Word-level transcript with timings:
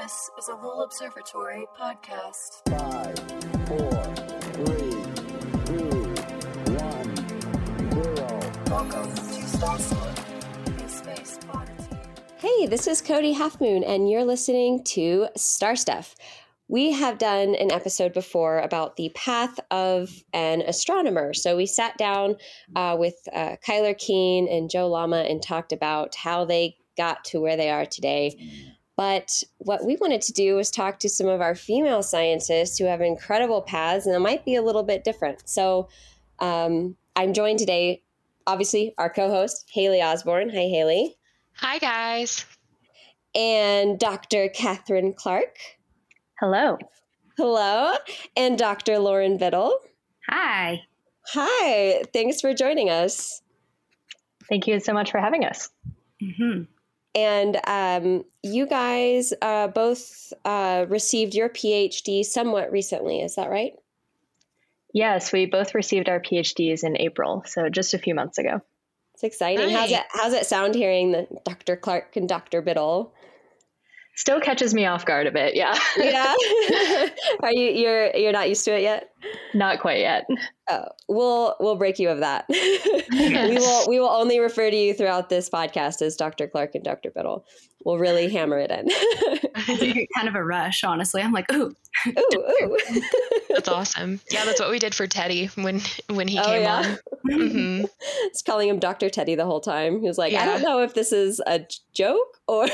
This 0.00 0.30
is 0.38 0.48
a 0.48 0.54
Lowell 0.54 0.84
Observatory 0.84 1.66
podcast. 1.78 2.62
Five, 2.70 3.18
four, 3.68 4.04
three, 4.54 4.90
two, 5.66 6.14
one, 6.72 7.16
zero. 7.92 8.40
Welcome 8.68 9.14
to 9.14 9.48
Star 9.48 9.76
a 9.76 10.88
space 10.88 11.38
oddity. 11.52 11.96
Hey, 12.38 12.66
this 12.66 12.86
is 12.86 13.02
Cody 13.02 13.34
Halfmoon, 13.34 13.86
and 13.86 14.08
you're 14.08 14.24
listening 14.24 14.82
to 14.84 15.28
Star 15.36 15.76
Stuff. 15.76 16.14
We 16.68 16.92
have 16.92 17.18
done 17.18 17.54
an 17.54 17.70
episode 17.70 18.14
before 18.14 18.60
about 18.60 18.96
the 18.96 19.10
path 19.14 19.60
of 19.70 20.08
an 20.32 20.62
astronomer. 20.62 21.34
So 21.34 21.54
we 21.54 21.66
sat 21.66 21.98
down 21.98 22.36
uh, 22.74 22.96
with 22.98 23.16
uh, 23.34 23.56
Kyler 23.66 23.98
Keene 23.98 24.48
and 24.48 24.70
Joe 24.70 24.88
Llama 24.88 25.26
and 25.28 25.42
talked 25.42 25.72
about 25.72 26.14
how 26.14 26.46
they 26.46 26.76
got 26.96 27.24
to 27.24 27.40
where 27.40 27.58
they 27.58 27.68
are 27.68 27.84
today. 27.84 28.38
But 28.96 29.42
what 29.58 29.84
we 29.84 29.96
wanted 29.96 30.20
to 30.22 30.32
do 30.32 30.56
was 30.56 30.70
talk 30.70 30.98
to 31.00 31.08
some 31.08 31.26
of 31.28 31.40
our 31.40 31.54
female 31.54 32.02
scientists 32.02 32.78
who 32.78 32.84
have 32.84 33.00
incredible 33.00 33.62
paths, 33.62 34.06
and 34.06 34.14
it 34.14 34.20
might 34.20 34.44
be 34.44 34.54
a 34.54 34.62
little 34.62 34.82
bit 34.82 35.02
different. 35.02 35.48
So 35.48 35.88
um, 36.40 36.96
I'm 37.16 37.32
joined 37.32 37.58
today, 37.58 38.02
obviously, 38.46 38.94
our 38.98 39.08
co 39.08 39.30
host, 39.30 39.70
Hailey 39.72 40.02
Osborne. 40.02 40.50
Hi, 40.50 40.68
Hailey. 40.68 41.16
Hi, 41.56 41.78
guys. 41.78 42.44
And 43.34 43.98
Dr. 43.98 44.48
Catherine 44.48 45.14
Clark. 45.14 45.56
Hello. 46.38 46.76
Hello. 47.38 47.94
And 48.36 48.58
Dr. 48.58 48.98
Lauren 48.98 49.38
Biddle. 49.38 49.78
Hi. 50.28 50.82
Hi. 51.28 52.02
Thanks 52.12 52.40
for 52.40 52.52
joining 52.52 52.90
us. 52.90 53.40
Thank 54.48 54.66
you 54.66 54.80
so 54.80 54.92
much 54.92 55.10
for 55.10 55.18
having 55.18 55.44
us. 55.44 55.70
Mm-hmm. 56.22 56.64
And 57.14 57.60
um, 57.66 58.24
you 58.42 58.66
guys 58.66 59.34
uh, 59.42 59.68
both 59.68 60.32
uh, 60.44 60.86
received 60.88 61.34
your 61.34 61.48
PhD 61.48 62.24
somewhat 62.24 62.72
recently. 62.72 63.20
Is 63.20 63.34
that 63.34 63.50
right? 63.50 63.74
Yes, 64.94 65.32
we 65.32 65.46
both 65.46 65.74
received 65.74 66.08
our 66.08 66.20
PhDs 66.20 66.84
in 66.84 66.98
April, 66.98 67.44
so 67.46 67.68
just 67.68 67.94
a 67.94 67.98
few 67.98 68.14
months 68.14 68.38
ago. 68.38 68.60
It's 69.14 69.24
exciting. 69.24 69.70
How's 69.70 69.90
it 69.90 70.02
how's 70.10 70.32
it 70.32 70.46
sound 70.46 70.74
hearing 70.74 71.12
the 71.12 71.26
Dr. 71.44 71.76
Clark 71.76 72.16
and 72.16 72.28
Dr. 72.28 72.62
Biddle? 72.62 73.14
Still 74.14 74.40
catches 74.40 74.74
me 74.74 74.84
off 74.84 75.06
guard 75.06 75.26
a 75.26 75.32
bit, 75.32 75.54
yeah. 75.54 75.78
yeah. 75.96 76.34
Are 77.40 77.52
you 77.52 77.70
you're 77.70 78.14
you're 78.14 78.32
not 78.32 78.48
used 78.48 78.64
to 78.66 78.76
it 78.76 78.82
yet? 78.82 79.10
Not 79.54 79.80
quite 79.80 80.00
yet. 80.00 80.26
Oh, 80.72 80.88
we'll 81.06 81.54
we'll 81.60 81.76
break 81.76 81.98
you 81.98 82.08
of 82.08 82.20
that. 82.20 82.46
we 82.48 83.58
will 83.58 83.88
we 83.88 84.00
will 84.00 84.08
only 84.08 84.40
refer 84.40 84.70
to 84.70 84.76
you 84.76 84.94
throughout 84.94 85.28
this 85.28 85.50
podcast 85.50 86.00
as 86.00 86.16
Dr. 86.16 86.48
Clark 86.48 86.74
and 86.74 86.82
Dr. 86.82 87.10
Biddle. 87.10 87.44
We'll 87.84 87.98
really 87.98 88.30
hammer 88.30 88.58
it 88.58 88.70
in. 88.70 88.88
kind 90.16 90.28
of 90.28 90.34
a 90.34 90.42
rush, 90.42 90.82
honestly. 90.84 91.20
I'm 91.20 91.32
like, 91.32 91.52
ooh, 91.52 91.74
ooh, 92.06 92.52
ooh. 92.62 92.78
that's 93.50 93.68
awesome. 93.68 94.20
Yeah, 94.30 94.44
that's 94.44 94.60
what 94.60 94.70
we 94.70 94.78
did 94.78 94.94
for 94.94 95.06
Teddy 95.06 95.46
when 95.56 95.80
when 96.08 96.28
he 96.28 96.38
oh, 96.38 96.44
came 96.44 96.62
yeah? 96.62 96.76
on. 96.76 96.98
Mm-hmm. 97.30 97.84
It's 98.24 98.40
calling 98.40 98.68
him 98.68 98.78
Dr. 98.78 99.10
Teddy 99.10 99.34
the 99.34 99.44
whole 99.44 99.60
time. 99.60 100.00
He 100.00 100.06
was 100.06 100.16
like, 100.16 100.32
yeah. 100.32 100.42
I 100.42 100.46
don't 100.46 100.62
know 100.62 100.80
if 100.82 100.94
this 100.94 101.12
is 101.12 101.42
a 101.46 101.66
joke 101.92 102.38
or. 102.46 102.66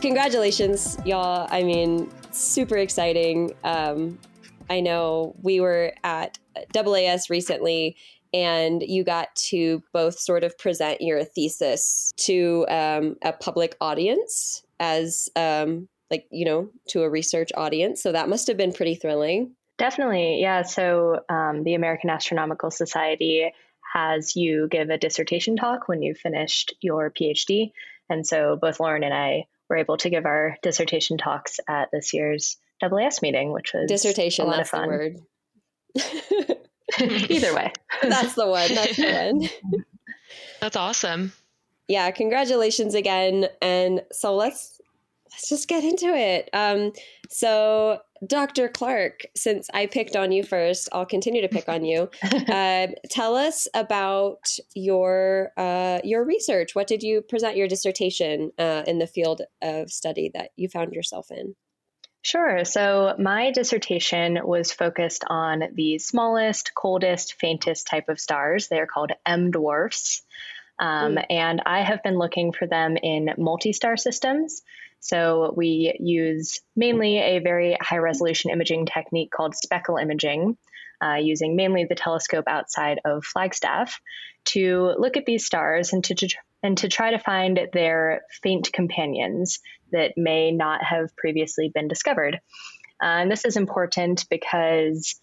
Congratulations, 0.00 0.96
y'all. 1.04 1.46
I 1.50 1.62
mean, 1.62 2.10
super 2.30 2.78
exciting. 2.78 3.52
Um, 3.64 4.18
I 4.70 4.80
know 4.80 5.34
we 5.42 5.60
were 5.60 5.92
at 6.02 6.38
AAS 6.74 7.28
recently 7.28 7.96
and 8.32 8.82
you 8.82 9.04
got 9.04 9.34
to 9.34 9.82
both 9.92 10.18
sort 10.18 10.42
of 10.42 10.56
present 10.56 11.00
your 11.00 11.22
thesis 11.24 12.12
to 12.16 12.64
um, 12.68 13.16
a 13.22 13.32
public 13.32 13.76
audience 13.80 14.62
as 14.78 15.28
um, 15.36 15.88
like 16.10 16.26
you 16.30 16.44
know 16.44 16.70
to 16.88 17.02
a 17.02 17.10
research 17.10 17.50
audience. 17.56 18.02
So 18.02 18.12
that 18.12 18.28
must 18.28 18.46
have 18.48 18.56
been 18.56 18.72
pretty 18.72 18.94
thrilling. 18.94 19.54
Definitely. 19.78 20.40
Yeah. 20.40 20.62
So 20.62 21.20
um, 21.28 21.64
the 21.64 21.74
american 21.74 22.08
astronomical 22.10 22.70
society 22.70 23.52
has 23.92 24.36
you 24.36 24.68
give 24.70 24.88
a 24.88 24.98
dissertation 24.98 25.56
talk 25.56 25.88
when 25.88 26.00
you've 26.02 26.18
finished 26.18 26.74
your 26.80 27.10
phd 27.10 27.72
and 28.08 28.24
so 28.24 28.56
both 28.60 28.78
lauren 28.78 29.02
and 29.02 29.12
i 29.12 29.44
were 29.70 29.78
able 29.78 29.96
to 29.96 30.10
give 30.10 30.26
our 30.26 30.56
dissertation 30.62 31.16
talks 31.16 31.60
at 31.68 31.88
this 31.92 32.12
year's 32.12 32.58
AAS 32.82 33.22
meeting 33.22 33.52
which 33.52 33.72
was 33.72 33.88
dissertation 33.88 34.44
a 34.44 34.48
lot 34.48 34.56
that's 34.56 34.72
of 34.72 34.78
fun. 34.80 34.88
the 34.88 34.94
word 34.94 36.56
Either 37.00 37.54
way. 37.54 37.72
That's 38.02 38.34
the 38.34 38.48
one. 38.48 38.74
That's 38.74 38.96
the 38.96 39.48
one. 39.62 39.82
That's 40.60 40.76
awesome. 40.76 41.32
Yeah, 41.88 42.10
congratulations 42.10 42.94
again. 42.94 43.46
And 43.62 44.02
so 44.12 44.36
let's 44.36 44.79
let's 45.30 45.48
just 45.48 45.68
get 45.68 45.84
into 45.84 46.14
it. 46.14 46.50
Um, 46.52 46.92
so 47.28 48.00
Dr. 48.26 48.68
Clark, 48.68 49.22
since 49.34 49.70
I 49.72 49.86
picked 49.86 50.16
on 50.16 50.32
you 50.32 50.42
first, 50.42 50.88
I'll 50.92 51.06
continue 51.06 51.40
to 51.42 51.48
pick 51.48 51.68
on 51.68 51.84
you. 51.84 52.10
Uh, 52.22 52.88
tell 53.10 53.36
us 53.36 53.66
about 53.74 54.50
your 54.74 55.52
uh, 55.56 56.00
your 56.04 56.24
research. 56.24 56.74
What 56.74 56.86
did 56.86 57.02
you 57.02 57.22
present 57.22 57.56
your 57.56 57.68
dissertation 57.68 58.52
uh, 58.58 58.82
in 58.86 58.98
the 58.98 59.06
field 59.06 59.42
of 59.62 59.90
study 59.90 60.30
that 60.34 60.50
you 60.56 60.68
found 60.68 60.92
yourself 60.92 61.30
in? 61.30 61.54
Sure. 62.22 62.66
So, 62.66 63.14
my 63.18 63.50
dissertation 63.50 64.38
was 64.44 64.72
focused 64.72 65.24
on 65.26 65.62
the 65.74 65.98
smallest, 65.98 66.72
coldest, 66.74 67.36
faintest 67.40 67.86
type 67.86 68.10
of 68.10 68.20
stars. 68.20 68.68
They 68.68 68.78
are 68.78 68.86
called 68.86 69.12
M 69.24 69.50
dwarfs. 69.50 70.22
Um, 70.78 71.16
mm. 71.16 71.24
And 71.30 71.62
I 71.64 71.80
have 71.80 72.02
been 72.02 72.18
looking 72.18 72.52
for 72.52 72.66
them 72.66 72.96
in 72.96 73.30
multi 73.38 73.72
star 73.72 73.96
systems. 73.96 74.62
So, 75.00 75.52
we 75.56 75.96
use 75.98 76.60
mainly 76.76 77.18
a 77.18 77.38
very 77.40 77.76
high 77.80 77.98
resolution 77.98 78.50
imaging 78.50 78.86
technique 78.86 79.30
called 79.30 79.54
speckle 79.54 79.96
imaging, 79.96 80.56
uh, 81.02 81.14
using 81.14 81.56
mainly 81.56 81.86
the 81.88 81.94
telescope 81.94 82.44
outside 82.46 83.00
of 83.04 83.24
Flagstaff 83.24 84.00
to 84.44 84.94
look 84.98 85.16
at 85.16 85.26
these 85.26 85.46
stars 85.46 85.92
and 85.92 86.04
to, 86.04 86.28
and 86.62 86.78
to 86.78 86.88
try 86.88 87.10
to 87.10 87.18
find 87.18 87.58
their 87.72 88.22
faint 88.42 88.72
companions 88.72 89.60
that 89.92 90.12
may 90.16 90.50
not 90.50 90.82
have 90.84 91.16
previously 91.16 91.70
been 91.72 91.88
discovered. 91.88 92.40
Uh, 93.02 93.24
and 93.24 93.30
this 93.30 93.44
is 93.44 93.56
important 93.56 94.26
because 94.28 95.20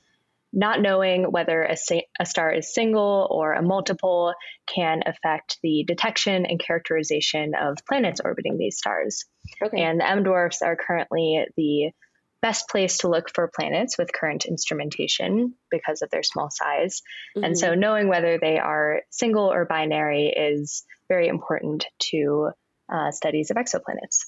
not 0.53 0.81
knowing 0.81 1.24
whether 1.31 1.63
a, 1.63 1.75
a, 2.19 2.25
star 2.25 2.52
is 2.52 2.74
single 2.74 3.28
or 3.30 3.53
a 3.53 3.62
multiple 3.62 4.34
can 4.74 5.02
affect 5.06 5.58
the 5.62 5.84
detection 5.85 6.46
and 6.46 6.59
characterization 6.59 7.53
of 7.53 7.78
planets 7.88 8.22
orbiting 8.24 8.58
these 8.58 8.78
stars. 8.78 9.25
Okay. 9.62 9.81
And 9.81 10.00
the 10.00 10.09
M 10.09 10.24
dwarfs 10.24 10.62
are 10.62 10.75
currently 10.78 11.46
the 11.58 11.91
best 12.41 12.69
place 12.69 13.00
to 13.00 13.09
look 13.09 13.34
for 13.34 13.52
planets 13.53 13.97
with 13.97 14.13
current 14.13 14.46
instrumentation 14.46 15.53
because 15.72 16.02
of 16.02 16.09
their 16.12 16.24
small 16.24 16.50
size. 16.52 17.02
Mm-hmm. 17.35 17.44
And 17.44 17.58
so 17.58 17.74
knowing 17.74 18.08
whether 18.08 18.38
they 18.40 18.58
are 18.58 19.02
single 19.09 19.52
or 19.52 19.66
binary 19.66 20.28
is 20.28 20.84
very 21.09 21.28
important 21.28 21.85
to 22.12 22.52
uh, 22.94 23.12
studies 23.12 23.52
of 23.52 23.58
exoplanets. 23.58 24.25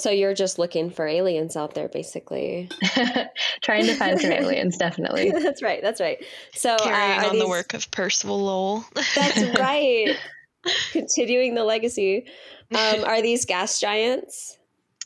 So 0.00 0.10
you're 0.10 0.34
just 0.34 0.58
looking 0.58 0.90
for 0.90 1.06
aliens 1.06 1.56
out 1.56 1.74
there, 1.74 1.88
basically. 1.88 2.70
Trying 3.60 3.84
to 3.84 3.94
find 3.94 4.18
some 4.18 4.32
aliens, 4.32 4.78
definitely. 4.78 5.30
that's 5.42 5.62
right. 5.62 5.82
That's 5.82 6.00
right. 6.00 6.24
So 6.54 6.76
carrying 6.78 7.20
uh, 7.20 7.26
on 7.26 7.32
these... 7.32 7.42
the 7.42 7.48
work 7.48 7.74
of 7.74 7.90
Percival 7.90 8.42
Lowell. 8.42 8.84
that's 8.94 9.58
right. 9.58 10.16
Continuing 10.92 11.54
the 11.54 11.64
legacy. 11.64 12.26
Um, 12.74 13.04
are 13.04 13.20
these 13.20 13.44
gas 13.44 13.78
giants? 13.78 14.56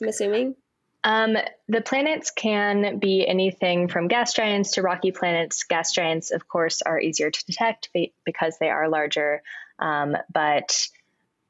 I'm 0.01 0.07
assuming. 0.07 0.55
Um, 1.03 1.37
the 1.67 1.81
planets 1.81 2.31
can 2.31 2.97
be 2.97 3.27
anything 3.27 3.89
from 3.89 4.07
gas 4.07 4.33
giants 4.33 4.71
to 4.71 4.81
rocky 4.81 5.11
planets. 5.11 5.63
Gas 5.63 5.93
giants, 5.93 6.31
of 6.31 6.47
course, 6.47 6.81
are 6.81 6.99
easier 6.99 7.29
to 7.29 7.45
detect 7.45 7.89
because 8.25 8.57
they 8.59 8.69
are 8.69 8.89
larger. 8.89 9.41
Um, 9.77 10.15
but 10.33 10.87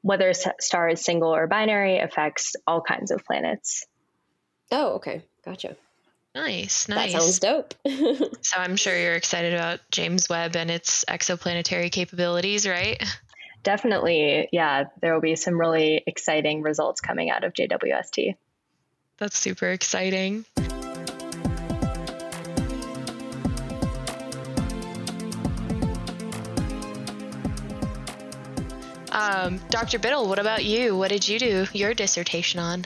whether 0.06 0.28
a 0.30 0.34
star 0.34 0.88
is 0.88 1.04
single 1.04 1.34
or 1.34 1.48
binary 1.48 1.98
affects 1.98 2.54
all 2.64 2.80
kinds 2.80 3.10
of 3.10 3.24
planets. 3.24 3.84
Oh, 4.70 4.94
okay. 4.94 5.22
Gotcha. 5.44 5.76
Nice, 6.32 6.88
nice. 6.88 7.12
That 7.12 7.22
sounds 7.22 7.38
dope. 7.40 7.74
so 8.42 8.56
I'm 8.56 8.76
sure 8.76 8.96
you're 8.96 9.16
excited 9.16 9.52
about 9.52 9.80
James 9.90 10.28
Webb 10.28 10.54
and 10.54 10.70
its 10.70 11.04
exoplanetary 11.06 11.90
capabilities, 11.90 12.68
right? 12.68 13.02
Definitely. 13.64 14.48
Yeah, 14.52 14.84
there 15.00 15.12
will 15.12 15.20
be 15.20 15.34
some 15.34 15.58
really 15.58 16.04
exciting 16.06 16.62
results 16.62 17.00
coming 17.00 17.28
out 17.28 17.42
of 17.42 17.52
JWST. 17.52 18.36
That's 19.18 19.36
super 19.36 19.70
exciting. 19.70 20.44
Um, 29.16 29.58
Dr. 29.70 29.98
Biddle, 29.98 30.28
what 30.28 30.38
about 30.38 30.66
you? 30.66 30.94
What 30.94 31.08
did 31.08 31.26
you 31.26 31.38
do 31.38 31.66
your 31.72 31.94
dissertation 31.94 32.60
on? 32.60 32.84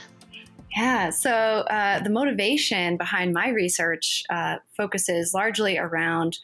Yeah, 0.76 1.10
so 1.10 1.32
uh, 1.32 2.00
the 2.04 2.10
motivation 2.10 2.96
behind 2.96 3.34
my 3.34 3.48
research 3.48 4.22
uh, 4.30 4.58
focuses 4.76 5.34
largely 5.34 5.76
around 5.76 6.38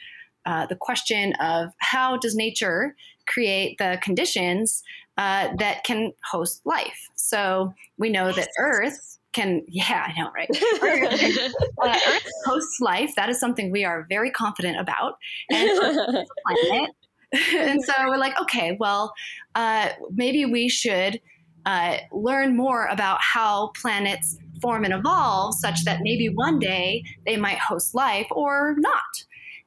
uh, 0.44 0.66
the 0.66 0.74
question 0.74 1.34
of 1.34 1.72
how 1.78 2.16
does 2.16 2.34
nature 2.34 2.96
create 3.28 3.78
the 3.78 4.00
conditions 4.02 4.82
uh, 5.18 5.50
that 5.58 5.84
can 5.84 6.12
host 6.32 6.62
life. 6.64 7.08
So 7.14 7.72
we 7.96 8.10
know 8.10 8.32
that 8.32 8.48
Earth 8.58 9.18
can, 9.32 9.62
yeah, 9.68 10.08
I 10.08 10.20
know, 10.20 10.32
right? 10.34 10.50
Earth, 10.82 11.54
uh, 11.82 11.98
Earth 12.08 12.26
hosts 12.44 12.80
life. 12.80 13.14
That 13.14 13.28
is 13.28 13.38
something 13.38 13.70
we 13.70 13.84
are 13.84 14.04
very 14.08 14.32
confident 14.32 14.80
about. 14.80 15.14
And 15.48 16.26
planet. 16.44 16.90
And 17.32 17.82
so 17.82 17.92
we're 18.06 18.16
like, 18.18 18.40
okay, 18.40 18.76
well, 18.78 19.12
uh, 19.54 19.90
maybe 20.12 20.44
we 20.44 20.68
should 20.68 21.20
uh, 21.64 21.98
learn 22.12 22.56
more 22.56 22.86
about 22.86 23.18
how 23.20 23.72
planets 23.80 24.36
form 24.62 24.84
and 24.84 24.94
evolve 24.94 25.54
such 25.60 25.84
that 25.84 25.98
maybe 26.02 26.28
one 26.28 26.58
day 26.58 27.02
they 27.26 27.36
might 27.36 27.58
host 27.58 27.94
life 27.94 28.26
or 28.30 28.74
not. 28.78 29.02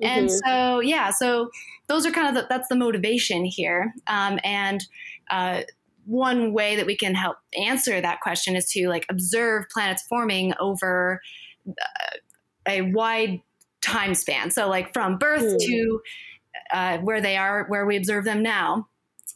And 0.01 0.29
Mhm. 0.29 0.39
so, 0.45 0.79
yeah, 0.79 1.11
so 1.11 1.50
those 1.88 2.06
are 2.06 2.11
kind 2.11 2.27
of 2.27 2.33
the, 2.41 2.47
that's 2.50 2.69
the 2.69 2.75
motivation 2.75 3.44
here. 3.45 3.94
Um, 4.07 4.39
and 4.44 4.83
uh, 5.29 5.63
one 6.05 6.53
way 6.53 6.75
that 6.75 6.85
we 6.85 6.95
can 6.95 7.15
help 7.15 7.38
answer 7.62 8.00
that 8.00 8.21
question 8.21 8.55
is 8.55 8.69
to 8.71 8.88
like 8.88 9.05
observe 9.09 9.65
planets 9.73 10.03
forming 10.07 10.53
over 10.59 11.19
uh, 11.67 12.17
a 12.67 12.81
wide 12.83 13.41
time 13.81 14.13
span. 14.15 14.51
So, 14.51 14.69
like 14.69 14.94
from 14.94 15.17
birth 15.17 15.47
Hmm. 15.47 15.67
to 15.67 16.01
uh, 16.74 16.98
where 17.00 17.22
they 17.22 17.38
are, 17.38 17.66
where 17.68 17.86
we 17.86 17.98
observe 17.98 18.25
them 18.25 18.42
now. 18.44 18.88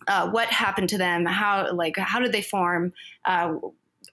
Uh, 0.07 0.29
what 0.29 0.47
happened 0.49 0.89
to 0.89 0.97
them? 0.97 1.25
How 1.25 1.71
like 1.73 1.97
how 1.97 2.19
did 2.19 2.31
they 2.31 2.41
form? 2.41 2.93
Uh, 3.25 3.55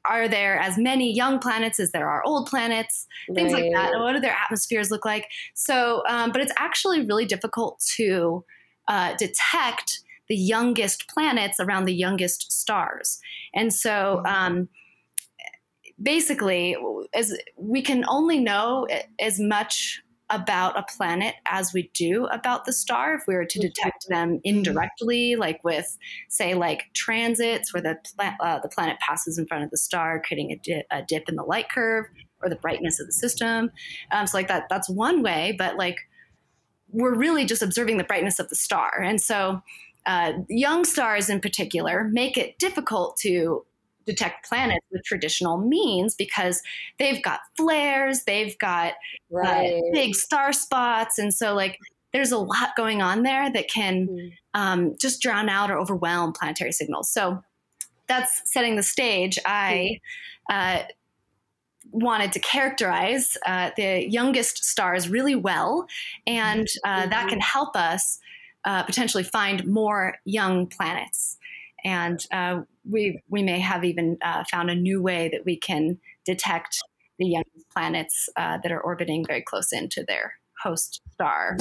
are 0.05 0.29
there 0.29 0.59
as 0.59 0.79
many 0.79 1.13
young 1.13 1.39
planets 1.39 1.81
as 1.81 1.93
there 1.93 2.09
are 2.09 2.23
old 2.25 2.47
planets? 2.47 3.07
Things 3.35 3.53
like 3.53 3.73
that. 3.75 3.93
What 3.99 4.13
do 4.13 4.21
their 4.21 4.37
atmospheres 4.45 4.91
look 4.91 5.05
like? 5.05 5.27
So, 5.55 6.03
um, 6.09 6.31
but 6.33 6.41
it's 6.41 6.53
actually 6.57 7.05
really 7.05 7.27
difficult 7.27 7.83
to 7.97 8.45
uh, 8.89 9.15
detect 9.17 10.01
the 10.29 10.37
youngest 10.37 11.09
planets 11.09 11.59
around 11.59 11.87
the 11.87 11.95
youngest 11.95 12.53
stars, 12.53 13.21
and 13.55 13.73
so. 13.73 14.23
Um, 14.27 14.69
basically 16.03 16.75
as 17.13 17.37
we 17.57 17.83
can 17.83 18.05
only 18.09 18.39
know 18.39 18.87
as 19.21 19.39
much 19.39 20.03
about 20.31 20.79
a 20.79 20.85
planet 20.97 21.35
as 21.47 21.73
we 21.73 21.91
do 21.95 22.27
about 22.27 22.65
the 22.65 22.73
star 22.73 23.15
if 23.15 23.23
we 23.27 23.35
were 23.35 23.45
to 23.45 23.59
detect 23.59 24.09
them 24.09 24.41
indirectly 24.45 25.35
like 25.37 25.63
with 25.65 25.99
say 26.29 26.55
like 26.55 26.85
transits 26.95 27.75
where 27.75 27.83
the 27.83 27.97
pla- 28.15 28.37
uh, 28.41 28.59
the 28.61 28.69
planet 28.69 28.97
passes 29.01 29.39
in 29.39 29.47
front 29.47 29.65
of 29.65 29.71
the 29.71 29.77
star 29.77 30.23
creating 30.25 30.53
a, 30.53 30.57
di- 30.57 30.85
a 30.91 31.03
dip 31.03 31.29
in 31.29 31.37
the 31.37 31.43
light 31.43 31.69
curve 31.69 32.07
or 32.43 32.49
the 32.49 32.57
brightness 32.57 32.99
of 33.01 33.07
the 33.07 33.13
system. 33.13 33.71
Um, 34.13 34.27
so 34.27 34.39
like 34.39 34.49
that 34.49 34.69
that's 34.71 34.89
one 34.89 35.23
way 35.23 35.55
but 35.59 35.77
like 35.77 35.97
we're 36.93 37.15
really 37.15 37.45
just 37.45 37.63
observing 37.63 37.99
the 37.99 38.05
brightness 38.05 38.39
of 38.39 38.49
the 38.49 38.57
star. 38.57 39.01
And 39.01 39.21
so 39.21 39.63
uh, 40.07 40.33
young 40.49 40.85
stars 40.85 41.29
in 41.29 41.41
particular 41.41 42.05
make 42.05 42.39
it 42.39 42.59
difficult 42.59 43.17
to 43.19 43.65
detect 44.13 44.49
planets 44.49 44.87
with 44.91 45.05
traditional 45.05 45.57
means 45.59 46.15
because 46.15 46.63
they've 46.99 47.23
got 47.23 47.41
flares, 47.57 48.25
they've 48.25 48.59
got 48.59 48.95
uh, 49.45 49.63
big 49.93 50.15
star 50.15 50.53
spots, 50.53 51.19
and 51.19 51.33
so 51.33 51.55
like 51.55 51.79
there's 52.13 52.33
a 52.33 52.39
lot 52.39 52.71
going 52.77 53.01
on 53.03 53.23
there 53.23 53.53
that 53.53 53.71
can 53.71 54.09
Mm. 54.09 54.33
um, 54.55 54.95
just 55.01 55.23
drown 55.23 55.49
out 55.49 55.71
or 55.71 55.79
overwhelm 55.79 56.33
planetary 56.33 56.73
signals. 56.73 57.09
So 57.13 57.43
that's 58.09 58.43
setting 58.53 58.77
the 58.77 58.83
stage. 58.83 59.39
I 59.47 60.01
uh, 60.53 60.83
wanted 61.93 62.33
to 62.33 62.41
characterize 62.41 63.37
uh, 63.47 63.71
the 63.77 64.09
youngest 64.09 64.65
stars 64.65 65.09
really 65.09 65.37
well, 65.37 65.87
and 66.27 66.67
uh, 66.85 67.07
that 67.07 67.29
can 67.29 67.41
help 67.41 67.77
us 67.77 68.19
uh, 68.65 68.83
potentially 68.83 69.25
find 69.25 69.65
more 69.67 70.17
young 70.25 70.67
planets. 70.67 71.39
And 71.85 72.19
uh, 72.33 72.63
we 72.91 73.23
we 73.29 73.43
may 73.43 73.61
have 73.61 73.85
even 73.85 74.19
uh, 74.23 74.45
found 74.51 74.71
a 74.71 74.75
new 74.75 75.01
way 75.01 75.29
that 75.33 75.45
we 75.45 75.57
can 75.57 75.99
detect 76.25 76.79
the 77.19 77.27
youngest 77.27 77.69
planets 77.71 78.29
uh, 78.37 78.59
that 78.63 78.73
are 78.73 78.81
orbiting 78.81 79.25
very 79.27 79.43
close 79.43 79.73
into 79.73 80.05
their 80.07 80.35
host 80.63 81.01
star. 81.13 81.57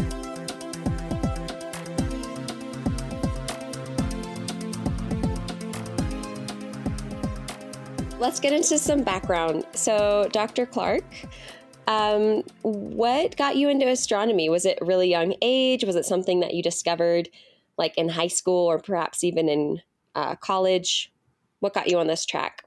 Let's 8.20 8.42
get 8.42 8.52
into 8.52 8.78
some 8.78 9.04
background. 9.04 9.66
So, 9.74 10.28
Dr. 10.34 10.66
Clark, 10.66 11.06
um, 11.88 12.44
what 12.64 13.38
got 13.38 13.56
you 13.56 13.70
into 13.70 13.88
astronomy? 13.88 14.50
Was 14.50 14.66
it 14.66 14.78
really 14.81 15.10
young 15.10 15.36
age? 15.42 15.86
Was 15.86 15.96
it 15.96 16.06
something 16.06 16.42
that 16.42 16.54
you 16.54 16.62
discovered 16.62 17.30
like 17.78 17.98
in 17.98 18.10
high 18.10 18.28
school 18.28 18.68
or 18.68 18.78
perhaps 18.78 19.24
even 19.24 19.48
in 19.48 19.81
uh, 20.16 20.36
college? 20.36 21.14
What 21.60 21.74
got 21.74 21.90
you 21.90 22.00
on 22.00 22.08
this 22.08 22.26
track? 22.26 22.64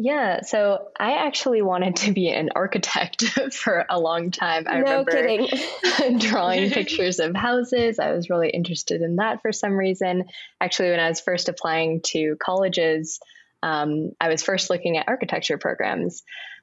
Yeah, 0.00 0.42
so 0.42 0.90
I 0.98 1.26
actually 1.26 1.60
wanted 1.60 1.96
to 1.96 2.12
be 2.12 2.28
an 2.28 2.50
architect 2.54 3.24
for 3.52 3.84
a 3.90 3.98
long 3.98 4.30
time. 4.30 4.64
I 4.68 4.78
no 4.78 5.02
remember 5.02 5.10
kidding. 5.10 6.18
drawing 6.20 6.70
pictures 6.72 7.18
of 7.18 7.34
houses. 7.34 7.98
I 7.98 8.12
was 8.12 8.30
really 8.30 8.48
interested 8.48 9.02
in 9.02 9.16
that 9.16 9.42
for 9.42 9.50
some 9.50 9.72
reason. 9.72 10.26
Actually, 10.60 10.90
when 10.90 11.00
I 11.00 11.08
was 11.08 11.20
first 11.20 11.48
applying 11.48 12.00
to 12.06 12.36
colleges, 12.40 13.18
um, 13.60 14.12
I 14.20 14.28
was 14.28 14.44
first 14.44 14.70
looking 14.70 14.98
at 14.98 15.08
architecture 15.08 15.58
programs. 15.58 16.22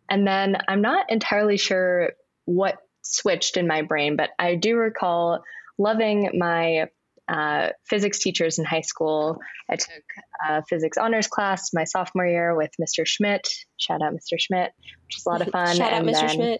And 0.09 0.25
then 0.25 0.55
I'm 0.69 0.81
not 0.81 1.11
entirely 1.11 1.57
sure 1.57 2.13
what 2.45 2.77
switched 3.01 3.57
in 3.57 3.67
my 3.67 3.81
brain, 3.81 4.15
but 4.15 4.29
I 4.39 4.55
do 4.55 4.77
recall 4.77 5.43
loving 5.77 6.29
my 6.39 6.87
uh, 7.27 7.69
physics 7.89 8.19
teachers 8.19 8.59
in 8.59 8.65
high 8.65 8.81
school. 8.81 9.39
I 9.69 9.77
took 9.77 10.03
a 10.47 10.63
physics 10.65 10.97
honors 10.97 11.27
class 11.27 11.73
my 11.73 11.83
sophomore 11.85 12.27
year 12.27 12.55
with 12.55 12.71
Mr. 12.79 13.05
Schmidt. 13.05 13.47
Shout 13.77 14.01
out 14.01 14.13
Mr. 14.13 14.39
Schmidt, 14.39 14.71
which 15.07 15.17
is 15.17 15.25
a 15.25 15.29
lot 15.29 15.41
of 15.41 15.47
fun. 15.49 15.75
Shout 15.75 15.93
out, 15.93 16.01
And 16.01 16.09
Mr. 16.09 16.21
then- 16.21 16.59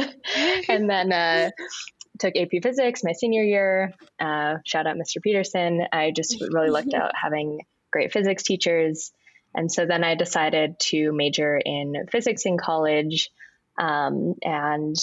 Schmidt. 0.00 0.68
and 0.68 0.90
then 0.90 1.12
uh, 1.12 1.50
took 2.18 2.34
AP 2.36 2.62
Physics 2.62 3.02
my 3.04 3.12
senior 3.12 3.42
year. 3.42 3.92
Uh, 4.18 4.56
shout 4.64 4.86
out 4.86 4.96
Mr. 4.96 5.22
Peterson. 5.22 5.82
I 5.92 6.10
just 6.10 6.40
really 6.40 6.70
looked 6.70 6.94
out 6.94 7.12
having 7.14 7.60
great 7.92 8.12
physics 8.12 8.42
teachers. 8.42 9.12
And 9.54 9.70
so 9.72 9.86
then 9.86 10.04
I 10.04 10.16
decided 10.16 10.78
to 10.90 11.12
major 11.12 11.56
in 11.56 12.06
physics 12.10 12.44
in 12.44 12.58
college. 12.58 13.30
Um, 13.78 14.34
and 14.42 14.96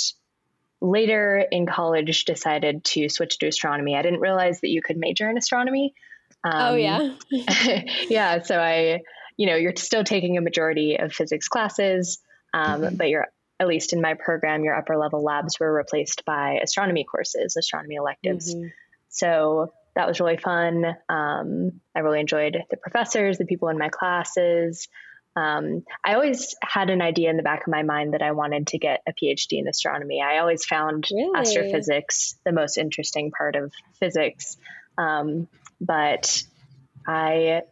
later 0.83 1.43
in 1.49 1.65
college, 1.65 2.25
decided 2.25 2.83
to 2.83 3.07
switch 3.07 3.39
to 3.39 3.47
astronomy. 3.47 3.95
I 3.95 4.01
didn't 4.01 4.19
realize 4.19 4.59
that 4.61 4.69
you 4.69 4.81
could 4.81 4.97
major 4.97 5.29
in 5.29 5.37
astronomy. 5.37 5.93
Um, 6.43 6.53
oh, 6.53 6.75
yeah. 6.75 7.15
yeah. 8.09 8.43
So 8.43 8.59
I, 8.59 8.99
you 9.37 9.47
know, 9.47 9.55
you're 9.55 9.75
still 9.77 10.03
taking 10.03 10.37
a 10.37 10.41
majority 10.41 10.97
of 10.99 11.13
physics 11.13 11.47
classes, 11.47 12.19
um, 12.53 12.97
but 12.97 13.07
you're 13.09 13.27
at 13.59 13.67
least 13.67 13.93
in 13.93 14.01
my 14.01 14.15
program, 14.15 14.65
your 14.65 14.75
upper 14.75 14.97
level 14.97 15.23
labs 15.23 15.57
were 15.57 15.73
replaced 15.73 16.25
by 16.25 16.59
astronomy 16.61 17.05
courses, 17.05 17.55
astronomy 17.55 17.95
electives. 17.95 18.53
Mhm. 18.53 18.73
So 19.07 19.71
that 19.95 20.05
was 20.05 20.19
really 20.19 20.37
fun. 20.37 20.83
Um, 21.07 21.79
I 21.95 21.99
really 21.99 22.19
enjoyed 22.19 22.57
the 22.69 22.77
professors, 22.77 23.37
the 23.37 23.45
people 23.45 23.69
in 23.69 23.77
my 23.77 23.89
classes. 23.89 24.89
Um, 25.35 25.83
I 26.03 26.13
always 26.13 26.55
had 26.61 26.89
an 26.89 27.01
idea 27.01 27.29
in 27.29 27.37
the 27.37 27.43
back 27.43 27.61
of 27.61 27.71
my 27.71 27.83
mind 27.83 28.13
that 28.13 28.21
I 28.21 28.33
wanted 28.33 28.67
to 28.67 28.77
get 28.77 29.01
a 29.07 29.13
PhD 29.13 29.59
in 29.59 29.67
astronomy. 29.67 30.21
I 30.21 30.37
always 30.37 30.63
found 30.65 31.07
Really? 31.11 31.35
astrophysics 31.39 32.35
the 32.45 32.51
most 32.51 32.77
interesting 32.77 33.31
part 33.31 33.55
of 33.55 33.73
physics. 33.99 34.57
Um, 34.97 35.47
but 35.81 36.43
I 37.07 37.63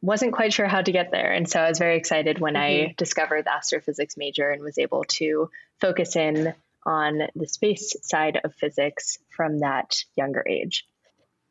wasn't 0.00 0.32
quite 0.32 0.52
sure 0.52 0.66
how 0.66 0.82
to 0.82 0.92
get 0.92 1.10
there. 1.10 1.32
And 1.32 1.48
so 1.48 1.60
I 1.60 1.68
was 1.68 1.78
very 1.78 1.96
excited 1.96 2.38
when 2.38 2.56
I 2.56 2.94
discovered 2.96 3.44
the 3.44 3.52
astrophysics 3.54 4.16
major 4.16 4.50
and 4.50 4.62
was 4.62 4.78
able 4.78 5.04
to 5.04 5.50
focus 5.80 6.16
in 6.16 6.54
on 6.84 7.22
the 7.34 7.48
space 7.48 7.94
side 8.02 8.40
of 8.42 8.54
physics 8.54 9.18
from 9.30 9.58
that 9.60 9.96
younger 10.14 10.44
age. 10.48 10.86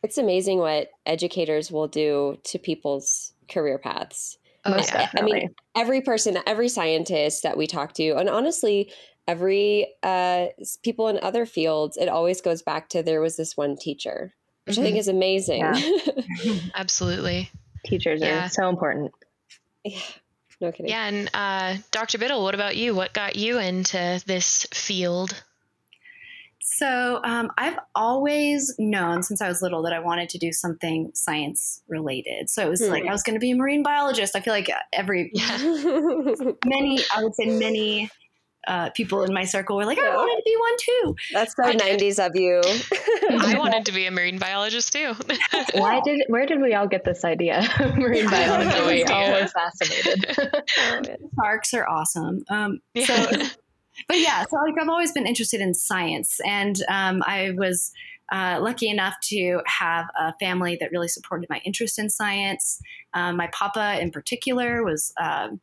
It's 0.01 0.17
amazing 0.17 0.59
what 0.59 0.89
educators 1.05 1.71
will 1.71 1.87
do 1.87 2.37
to 2.45 2.59
people's 2.59 3.33
career 3.49 3.77
paths. 3.77 4.37
Oh, 4.65 4.71
Most 4.71 4.93
yeah. 4.93 5.09
I 5.17 5.21
mean, 5.21 5.53
every 5.75 6.01
person, 6.01 6.37
every 6.47 6.69
scientist 6.69 7.43
that 7.43 7.55
we 7.57 7.67
talk 7.67 7.93
to, 7.93 8.11
and 8.15 8.27
honestly, 8.29 8.91
every 9.27 9.87
uh, 10.03 10.47
people 10.83 11.07
in 11.07 11.19
other 11.21 11.45
fields, 11.45 11.97
it 11.97 12.09
always 12.09 12.41
goes 12.41 12.61
back 12.61 12.89
to 12.89 13.03
there 13.03 13.21
was 13.21 13.37
this 13.37 13.55
one 13.55 13.77
teacher, 13.77 14.33
which 14.65 14.77
I 14.79 14.81
think 14.81 14.97
is 14.97 15.07
amazing. 15.07 15.63
Absolutely. 16.75 17.49
Teachers 17.85 18.21
Yeah. 18.21 18.45
are 18.45 18.49
so 18.49 18.67
important. 18.69 19.11
Yeah, 19.83 19.99
no 20.59 20.71
kidding. 20.71 20.89
Yeah. 20.89 21.05
And 21.05 21.29
uh, 21.33 21.77
Dr. 21.91 22.17
Biddle, 22.17 22.41
what 22.41 22.55
about 22.55 22.75
you? 22.75 22.95
What 22.95 23.13
got 23.13 23.35
you 23.35 23.59
into 23.59 24.21
this 24.25 24.65
field? 24.73 25.43
So 26.67 27.21
um, 27.23 27.51
I've 27.59 27.77
always 27.93 28.73
known 28.79 29.21
since 29.21 29.39
I 29.39 29.47
was 29.47 29.61
little 29.61 29.83
that 29.83 29.93
I 29.93 29.99
wanted 29.99 30.29
to 30.29 30.39
do 30.39 30.51
something 30.51 31.11
science 31.13 31.83
related. 31.87 32.49
So 32.49 32.65
it 32.65 32.69
was 32.69 32.81
Hmm. 32.83 32.89
like 32.89 33.05
I 33.05 33.11
was 33.11 33.21
going 33.21 33.35
to 33.35 33.39
be 33.39 33.51
a 33.51 33.55
marine 33.55 33.83
biologist. 33.83 34.35
I 34.35 34.39
feel 34.39 34.51
like 34.53 34.69
every 34.91 35.29
Yeah. 35.33 35.57
many 36.65 37.03
I 37.15 37.23
would 37.23 37.35
say 37.35 37.45
many 37.45 38.09
uh, 38.67 38.89
people 38.95 39.21
in 39.23 39.31
my 39.31 39.43
circle 39.45 39.77
were 39.77 39.85
like, 39.85 39.99
I 39.99 40.05
Yeah. 40.05 40.15
wanted 40.15 40.37
to 40.37 40.43
be 40.43 40.57
one 40.57 40.75
too. 40.79 41.15
That's 41.33 41.55
so 41.55 41.63
I 41.65 41.75
did. 41.75 41.99
90s 42.01 42.25
of 42.25 42.35
you. 42.35 42.61
I 43.39 43.55
wanted 43.59 43.85
to 43.85 43.91
be 43.91 44.07
a 44.07 44.11
marine 44.11 44.39
biologist 44.39 44.91
too. 44.91 45.13
Why 45.75 46.01
did 46.03 46.23
where 46.29 46.47
did 46.47 46.59
we 46.61 46.73
all 46.73 46.87
get 46.87 47.05
this 47.05 47.23
idea? 47.23 47.61
Marine 47.95 48.25
I 48.25 48.35
have 48.37 48.87
we 48.87 49.03
all 49.03 49.31
were 49.33 49.47
fascinated. 49.47 50.35
Oh, 50.79 51.01
man. 51.05 51.17
Parks 51.39 51.75
are 51.75 51.87
awesome. 51.87 52.43
Um, 52.49 52.79
Yeah. 52.95 53.05
So, 53.05 53.45
but 54.07 54.19
yeah, 54.19 54.43
so 54.49 54.57
like 54.57 54.75
I've 54.79 54.89
always 54.89 55.11
been 55.11 55.25
interested 55.25 55.61
in 55.61 55.73
science, 55.73 56.39
and 56.45 56.75
um, 56.89 57.23
I 57.25 57.51
was 57.51 57.91
uh, 58.31 58.59
lucky 58.61 58.89
enough 58.89 59.15
to 59.23 59.61
have 59.65 60.05
a 60.17 60.33
family 60.39 60.77
that 60.79 60.91
really 60.91 61.07
supported 61.07 61.47
my 61.49 61.61
interest 61.65 61.99
in 61.99 62.09
science. 62.09 62.81
Um, 63.13 63.37
my 63.37 63.47
papa, 63.47 63.99
in 64.01 64.11
particular, 64.11 64.83
was. 64.83 65.13
Um, 65.21 65.59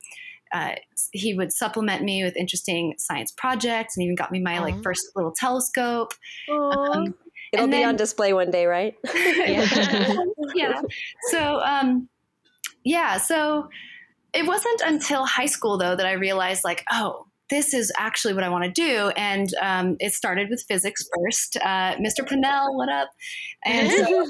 uh, 0.54 0.74
he 1.12 1.32
would 1.32 1.50
supplement 1.50 2.02
me 2.02 2.22
with 2.22 2.36
interesting 2.36 2.92
science 2.98 3.32
projects 3.32 3.96
and 3.96 4.04
even 4.04 4.14
got 4.14 4.30
me 4.30 4.38
my 4.38 4.58
like 4.58 4.82
first 4.82 5.06
little 5.16 5.32
telescope. 5.32 6.12
Aw. 6.50 6.52
Um, 6.52 7.14
It'll 7.52 7.64
and 7.64 7.72
be 7.72 7.78
then- 7.78 7.88
on 7.88 7.96
display 7.96 8.32
one 8.32 8.50
day, 8.50 8.66
right? 8.66 8.94
yeah. 9.14 10.14
yeah. 10.54 10.82
So, 11.30 11.60
um, 11.60 12.08
yeah. 12.84 13.16
So 13.16 13.68
it 14.34 14.46
wasn't 14.46 14.82
until 14.84 15.24
high 15.24 15.46
school 15.46 15.78
though 15.78 15.96
that 15.96 16.06
I 16.06 16.12
realized 16.12 16.64
like, 16.64 16.84
oh, 16.90 17.26
this 17.52 17.74
is 17.74 17.92
actually 17.98 18.32
what 18.32 18.42
I 18.44 18.48
want 18.48 18.64
to 18.64 18.70
do. 18.70 19.10
And 19.14 19.46
um, 19.60 19.96
it 20.00 20.14
started 20.14 20.48
with 20.48 20.64
physics 20.66 21.06
first. 21.14 21.58
Uh, 21.58 21.94
Mr. 21.96 22.26
Pinnell, 22.26 22.74
what 22.74 22.88
up? 22.88 23.10
And 23.66 23.90
so, 23.92 24.26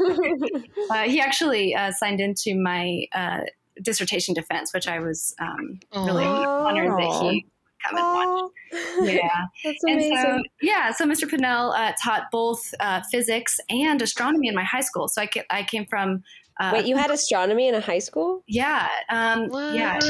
uh, 0.90 1.02
he 1.04 1.20
actually 1.20 1.72
uh, 1.72 1.92
signed 1.92 2.20
into 2.20 2.60
my 2.60 3.04
uh, 3.14 3.42
dissertation 3.80 4.34
defense, 4.34 4.74
which 4.74 4.88
I 4.88 4.98
was 4.98 5.36
um, 5.40 5.78
really 5.94 6.24
Aw. 6.24 6.66
honored 6.66 6.90
that 6.90 7.20
he 7.22 7.46
come 7.86 7.96
and 7.96 8.06
watch. 8.06 8.50
Aw. 8.74 9.04
Yeah. 9.04 9.28
That's 9.64 9.84
And 9.84 9.92
amazing. 9.94 10.16
so, 10.16 10.42
yeah, 10.60 10.90
so 10.90 11.06
Mr. 11.06 11.30
Pinnell 11.30 11.72
uh, 11.78 11.92
taught 12.02 12.24
both 12.32 12.74
uh, 12.80 13.02
physics 13.12 13.60
and 13.70 14.02
astronomy 14.02 14.48
in 14.48 14.54
my 14.56 14.64
high 14.64 14.80
school. 14.80 15.06
So 15.06 15.22
I, 15.22 15.26
ca- 15.26 15.46
I 15.48 15.62
came 15.62 15.86
from. 15.88 16.24
Uh, 16.58 16.72
Wait, 16.74 16.86
you 16.86 16.96
had 16.96 17.12
astronomy 17.12 17.68
in 17.68 17.76
a 17.76 17.80
high 17.80 18.00
school? 18.00 18.42
Yeah. 18.48 18.88
Um, 19.08 19.48
yeah. 19.74 20.00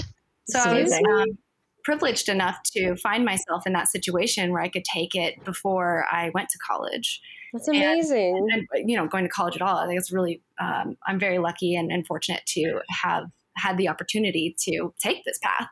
So 0.49 0.59
I 0.59 0.83
was 0.83 0.93
um, 0.93 1.39
privileged 1.85 2.29
enough 2.29 2.63
to 2.75 2.97
find 2.97 3.25
myself 3.25 3.67
in 3.67 3.73
that 3.73 3.89
situation 3.89 4.53
where 4.53 4.63
I 4.63 4.69
could 4.69 4.85
take 4.85 5.15
it 5.15 5.45
before 5.45 6.07
I 6.11 6.31
went 6.35 6.49
to 6.51 6.59
college. 6.59 7.21
That's 7.53 7.69
And- 7.69 7.77
amazing. 7.77 8.49
And, 8.53 8.89
you 8.91 8.97
know, 8.97 9.07
going 9.07 9.25
to 9.25 9.31
college 9.31 9.57
at 9.57 9.63
all, 9.63 9.77
I 9.79 9.87
think 9.87 9.99
it's 9.99 10.13
really, 10.13 10.41
um, 10.61 10.97
I'm 11.07 11.19
very 11.19 11.39
lucky 11.39 11.75
and, 11.75 11.91
and 11.93 12.07
fortunate 12.07 12.43
to 12.47 12.81
have 13.03 13.25
had 13.57 13.77
the 13.77 13.89
opportunity 13.89 14.57
to 14.61 14.95
take 14.99 15.25
this 15.25 15.39
path. 15.43 15.69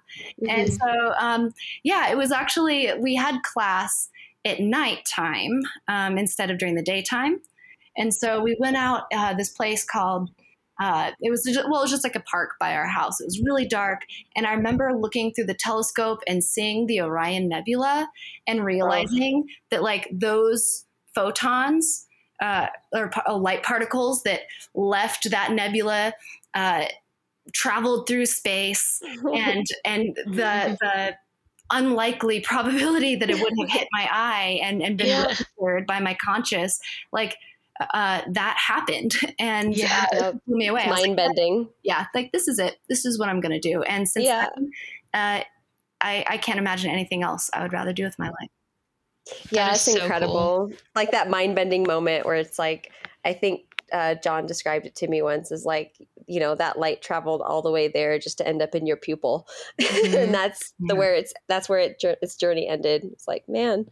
And 0.48 0.68
Mhm. 0.68 0.78
so, 0.78 1.14
um, 1.18 1.54
yeah, 1.82 2.10
it 2.10 2.16
was 2.18 2.30
actually, 2.32 2.92
we 2.98 3.14
had 3.14 3.42
class 3.42 4.10
at 4.44 4.60
nighttime 4.60 5.62
um, 5.88 6.18
instead 6.18 6.50
of 6.50 6.58
during 6.58 6.74
the 6.74 6.82
daytime. 6.82 7.40
And 7.96 8.14
so 8.14 8.42
we 8.42 8.56
went 8.60 8.76
out 8.76 9.04
uh, 9.14 9.34
this 9.34 9.48
place 9.50 9.84
called, 9.84 10.30
uh, 10.80 11.12
it 11.20 11.30
was 11.30 11.44
just, 11.44 11.68
well, 11.68 11.80
it 11.80 11.84
was 11.84 11.90
just 11.90 12.04
like 12.04 12.16
a 12.16 12.20
park 12.20 12.52
by 12.58 12.74
our 12.74 12.86
house. 12.86 13.20
It 13.20 13.24
was 13.26 13.40
really 13.44 13.66
dark. 13.66 14.02
And 14.34 14.46
I 14.46 14.54
remember 14.54 14.92
looking 14.98 15.32
through 15.32 15.46
the 15.46 15.54
telescope 15.58 16.20
and 16.26 16.42
seeing 16.42 16.86
the 16.86 17.00
Orion 17.02 17.48
Nebula 17.48 18.08
and 18.46 18.64
realizing 18.64 19.44
that, 19.70 19.82
like, 19.82 20.08
those 20.12 20.86
photons 21.14 22.06
uh, 22.40 22.68
or 22.94 23.10
uh, 23.28 23.36
light 23.36 23.62
particles 23.62 24.22
that 24.22 24.42
left 24.74 25.30
that 25.30 25.52
nebula 25.52 26.14
uh, 26.54 26.86
traveled 27.52 28.06
through 28.08 28.26
space 28.26 29.00
and 29.34 29.66
and 29.84 30.16
the 30.26 30.76
the 30.80 31.14
unlikely 31.72 32.40
probability 32.40 33.14
that 33.14 33.30
it 33.30 33.38
would 33.40 33.52
have 33.60 33.70
hit 33.70 33.88
my 33.92 34.08
eye 34.10 34.58
and 34.62 34.82
and 34.82 34.96
been 34.96 35.08
Yeah. 35.08 35.22
registered 35.22 35.86
by 35.86 36.00
my 36.00 36.16
conscious 36.24 36.80
like 37.12 37.36
uh, 37.94 38.22
that 38.30 38.56
happened 38.58 39.14
and 39.38 39.76
Yeah. 39.76 40.06
uh, 40.12 40.32
blew 40.46 40.56
me 40.56 40.68
away. 40.68 40.82
I 40.82 40.90
was 40.90 41.00
Mind 41.00 41.16
like, 41.16 41.16
bending. 41.16 41.68
yeah, 41.82 42.06
like 42.14 42.32
this 42.32 42.48
is 42.48 42.58
it. 42.58 42.76
This 42.88 43.04
is 43.04 43.18
what 43.18 43.28
I'm 43.28 43.40
going 43.40 43.58
to 43.58 43.60
do. 43.60 43.82
And 43.82 44.08
since 44.08 44.26
Yeah. 44.26 44.46
then, 44.54 44.70
uh, 45.14 45.44
I, 46.02 46.24
I 46.28 46.36
can't 46.38 46.58
imagine 46.58 46.90
anything 46.90 47.22
else 47.22 47.50
I 47.52 47.62
would 47.62 47.72
rather 47.72 47.92
do 47.92 48.04
with 48.04 48.18
my 48.18 48.28
life. 48.28 48.50
Yeah, 49.50 49.66
That 49.66 49.74
it's 49.76 49.86
is 49.86 49.94
so 49.94 50.02
incredible. 50.02 50.72
Like 50.94 51.10
that 51.12 51.28
mind 51.28 51.54
bending 51.54 51.82
moment 51.84 52.24
where 52.26 52.36
it's 52.36 52.58
like, 52.58 52.90
I 53.24 53.32
think 53.34 53.62
uh, 53.92 54.14
John 54.22 54.46
described 54.46 54.86
it 54.86 54.94
to 54.96 55.08
me 55.08 55.20
once 55.20 55.52
as 55.52 55.64
like, 55.64 55.94
you 56.26 56.40
know, 56.40 56.54
that 56.54 56.78
light 56.78 57.02
traveled 57.02 57.42
all 57.42 57.60
the 57.60 57.70
way 57.70 57.88
there 57.88 58.18
just 58.18 58.38
to 58.38 58.46
end 58.48 58.62
up 58.62 58.74
in 58.74 58.86
your 58.86 58.96
pupil, 58.96 59.46
Mhm. 59.80 60.14
and 60.24 60.34
that's 60.34 60.72
the 60.80 60.94
where 60.94 61.14
it's 61.14 61.34
that's 61.48 61.68
where 61.68 61.80
it 61.80 62.02
its 62.22 62.36
journey 62.36 62.68
ended. 62.68 63.04
It's 63.04 63.26
like, 63.26 63.48
man, 63.48 63.86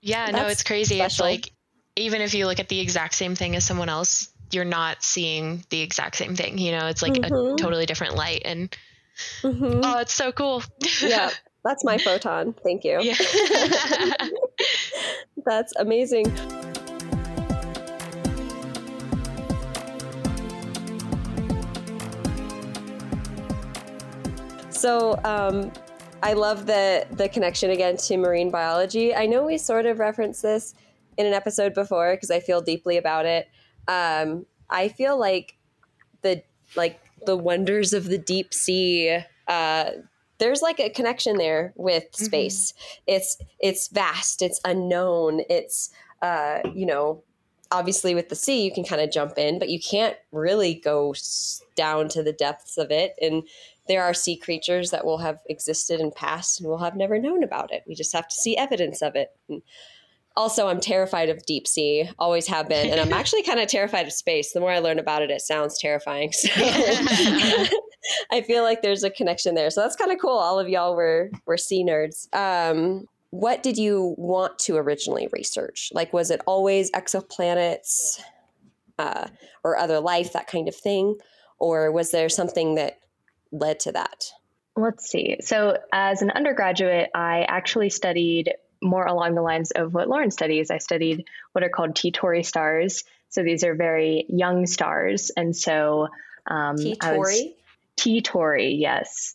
Yeah, 0.00 0.26
no, 0.30 0.38
That's 0.38 0.52
it's 0.54 0.62
crazy. 0.64 1.00
It's 1.00 1.20
like 1.20 1.52
even 1.96 2.22
if 2.22 2.34
you 2.34 2.46
look 2.46 2.58
at 2.60 2.68
the 2.68 2.80
exact 2.80 3.14
same 3.14 3.34
thing 3.34 3.54
as 3.56 3.64
someone 3.66 3.88
else, 3.88 4.28
you're 4.50 4.64
not 4.64 5.02
seeing 5.02 5.64
the 5.70 5.80
exact 5.80 6.16
same 6.16 6.34
thing. 6.36 6.58
You 6.58 6.72
know, 6.72 6.86
it's 6.86 7.02
like 7.02 7.12
Mhm. 7.14 7.54
a 7.54 7.56
totally 7.56 7.86
different 7.86 8.16
light, 8.16 8.42
and 8.44 8.74
Mhm. 9.42 9.80
oh, 9.84 9.98
it's 9.98 10.14
so 10.14 10.32
cool. 10.32 10.62
yeah, 11.02 11.30
that's 11.64 11.84
my 11.84 11.98
photon. 11.98 12.54
Thank 12.64 12.84
you. 12.84 13.00
yeah. 13.02 14.14
That's 15.44 15.72
amazing. 15.76 16.26
So, 24.70 25.18
um, 25.24 25.72
I 26.22 26.32
love 26.34 26.66
the 26.66 27.06
the 27.12 27.28
connection 27.28 27.70
again 27.70 27.96
to 27.96 28.16
marine 28.16 28.50
biology. 28.50 29.14
I 29.14 29.26
know 29.26 29.44
we 29.44 29.58
sort 29.58 29.86
of 29.86 29.98
reference 29.98 30.40
this 30.40 30.74
in 31.16 31.26
an 31.26 31.32
episode 31.34 31.74
before 31.74 32.14
because 32.14 32.30
I 32.30 32.40
feel 32.40 32.60
deeply 32.60 32.96
about 32.96 33.26
it. 33.26 33.48
Um, 33.88 34.46
I 34.70 34.88
feel 34.88 35.18
like 35.18 35.56
the 36.22 36.42
like 36.76 37.00
the 37.26 37.36
wonders 37.36 37.92
of 37.92 38.04
the 38.06 38.18
deep 38.18 38.52
sea. 38.54 39.18
Uh, 39.48 39.90
there's 40.38 40.62
like 40.62 40.80
a 40.80 40.90
connection 40.90 41.36
there 41.36 41.72
with 41.76 42.10
Mhm. 42.12 42.24
space. 42.24 42.74
It's 43.06 43.36
it's 43.58 43.88
vast. 43.88 44.42
It's 44.42 44.60
unknown. 44.64 45.42
It's 45.48 45.90
uh, 46.22 46.60
you 46.74 46.86
know 46.86 47.22
obviously 47.70 48.14
with 48.14 48.28
the 48.28 48.34
sea 48.34 48.62
you 48.62 48.70
can 48.70 48.84
kind 48.84 49.00
of 49.00 49.10
jump 49.10 49.38
in, 49.38 49.58
but 49.58 49.70
you 49.70 49.80
can't 49.80 50.16
really 50.30 50.74
go 50.74 51.12
s- 51.12 51.62
down 51.74 52.06
to 52.06 52.22
the 52.22 52.32
depths 52.32 52.76
of 52.76 52.90
it 52.90 53.14
and 53.18 53.44
there 53.88 54.02
are 54.02 54.12
sea 54.12 54.36
creatures 54.36 54.90
that 54.90 55.06
will 55.06 55.16
have 55.18 55.38
existed 55.48 55.98
in 55.98 56.10
past 56.12 56.60
and 56.60 56.68
we'll 56.68 56.76
have 56.78 56.94
never 56.94 57.18
known 57.18 57.42
about 57.42 57.72
it. 57.72 57.82
We 57.86 57.94
just 57.94 58.12
have 58.12 58.28
to 58.28 58.34
see 58.36 58.58
evidence 58.58 59.00
of 59.00 59.16
it. 59.16 59.30
And 59.48 59.62
also, 60.36 60.68
I'm 60.68 60.80
terrified 60.80 61.28
of 61.28 61.44
deep 61.46 61.66
sea, 61.66 62.08
always 62.18 62.46
have 62.46 62.68
been, 62.68 62.90
and 62.90 63.00
I'm 63.00 63.12
actually 63.12 63.42
kind 63.42 63.60
of 63.60 63.68
terrified 63.68 64.06
of 64.06 64.12
space. 64.12 64.52
The 64.52 64.60
more 64.60 64.70
I 64.70 64.78
learn 64.78 64.98
about 64.98 65.22
it, 65.22 65.30
it 65.30 65.40
sounds 65.42 65.78
terrifying. 65.78 66.32
So 66.42 66.48
I 68.32 68.40
feel 68.40 68.64
like 68.64 68.82
there's 68.82 69.04
a 69.04 69.10
connection 69.10 69.54
there. 69.54 69.70
So 69.70 69.80
that's 69.80 69.94
kind 69.94 70.10
of 70.10 70.18
cool. 70.20 70.36
All 70.36 70.58
of 70.58 70.68
y'all 70.68 70.96
were 70.96 71.30
were 71.46 71.56
sea 71.56 71.84
nerds. 71.84 72.26
Um, 72.34 73.06
what 73.30 73.62
did 73.62 73.78
you 73.78 74.14
want 74.18 74.58
to 74.60 74.76
originally 74.76 75.28
research? 75.32 75.90
Like, 75.94 76.12
was 76.12 76.30
it 76.30 76.42
always 76.46 76.90
exoplanets 76.90 78.20
uh, 78.98 79.28
or 79.64 79.76
other 79.76 80.00
life, 80.00 80.32
that 80.32 80.48
kind 80.48 80.68
of 80.68 80.74
thing, 80.74 81.16
or 81.58 81.90
was 81.92 82.10
there 82.10 82.28
something 82.28 82.74
that 82.74 82.98
led 83.50 83.80
to 83.80 83.92
that? 83.92 84.26
Let's 84.76 85.08
see. 85.08 85.36
So, 85.40 85.78
as 85.92 86.22
an 86.22 86.30
undergraduate, 86.30 87.10
I 87.14 87.46
actually 87.48 87.90
studied 87.90 88.52
more 88.82 89.06
along 89.06 89.34
the 89.34 89.42
lines 89.42 89.70
of 89.70 89.94
what 89.94 90.08
Lauren 90.08 90.30
studies. 90.30 90.70
I 90.70 90.78
studied 90.78 91.24
what 91.52 91.64
are 91.64 91.70
called 91.70 91.96
T 91.96 92.12
Tauri 92.12 92.44
stars. 92.44 93.04
So, 93.30 93.42
these 93.42 93.64
are 93.64 93.74
very 93.74 94.26
young 94.28 94.66
stars. 94.66 95.30
And 95.36 95.56
so, 95.56 96.08
um, 96.46 96.76
T 96.76 96.96
Tauri. 96.96 97.54
T 97.96 98.20
Tauri, 98.22 98.76
yes. 98.78 99.34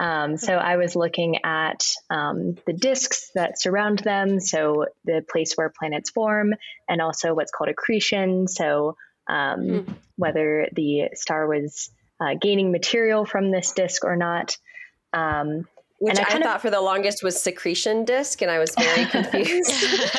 Um, 0.00 0.36
so 0.36 0.54
I 0.54 0.76
was 0.76 0.94
looking 0.94 1.44
at 1.44 1.84
um, 2.08 2.56
the 2.66 2.72
disks 2.72 3.30
that 3.34 3.60
surround 3.60 3.98
them, 3.98 4.38
so 4.38 4.86
the 5.04 5.24
place 5.28 5.54
where 5.54 5.72
planets 5.76 6.10
form, 6.10 6.54
and 6.88 7.00
also 7.00 7.34
what's 7.34 7.50
called 7.50 7.70
accretion. 7.70 8.46
So 8.48 8.96
um, 9.28 9.68
Hmm. 9.68 9.92
whether 10.16 10.68
the 10.72 11.10
star 11.14 11.46
was 11.46 11.90
uh, 12.20 12.34
gaining 12.40 12.70
material 12.72 13.24
from 13.24 13.50
this 13.50 13.72
disk 13.72 14.04
or 14.04 14.16
not. 14.16 14.56
Um, 15.12 15.66
Which 16.00 16.16
And 16.16 16.20
I 16.20 16.22
I, 16.22 16.30
kind 16.32 16.44
of- 16.44 16.50
thought 16.50 16.62
for 16.62 16.70
the 16.70 16.80
longest 16.80 17.22
was 17.24 17.40
secretion 17.40 18.04
disc, 18.04 18.40
and 18.42 18.50
I 18.50 18.58
was 18.60 18.72
very 18.78 19.04
confused. 19.10 19.72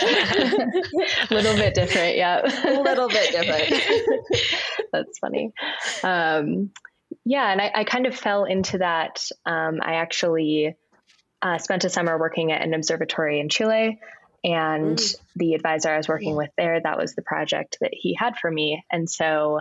a 0.04 1.28
little 1.32 1.56
bit 1.56 1.74
different, 1.74 2.18
yeah. 2.18 2.42
a 2.42 2.82
little 2.82 3.08
bit 3.08 3.32
different. 3.32 3.82
That's 4.92 5.20
funny. 5.20 5.52
Um, 6.04 6.72
yeah, 7.26 7.52
and 7.52 7.62
I, 7.62 7.72
I 7.76 7.84
kind 7.86 8.06
of 8.08 8.16
fell 8.16 8.46
into 8.46 8.80
that. 8.80 9.24
Um, 9.46 9.80
I 9.82 9.96
actually 9.96 10.76
uh, 11.42 11.58
spent 11.60 11.86
a 11.86 11.90
summer 11.90 12.18
working 12.18 12.52
at 12.52 12.62
an 12.62 12.74
observatory 12.74 13.40
in 13.40 13.50
Chile, 13.50 14.00
and 14.44 14.98
Mm. 14.98 15.16
the 15.36 15.54
advisor 15.54 15.90
I 15.92 15.98
was 15.98 16.08
working 16.08 16.36
with 16.36 16.50
there, 16.58 16.80
that 16.82 16.98
was 16.98 17.14
the 17.16 17.22
project 17.22 17.78
that 17.82 17.92
he 17.94 18.14
had 18.14 18.38
for 18.38 18.50
me. 18.50 18.84
And 18.92 19.10
so 19.10 19.60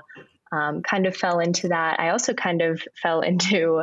um, 0.52 0.82
kind 0.82 1.06
of 1.06 1.16
fell 1.16 1.40
into 1.40 1.68
that. 1.68 1.98
I 2.00 2.10
also 2.10 2.32
kind 2.32 2.62
of 2.62 2.82
fell 3.02 3.20
into 3.20 3.82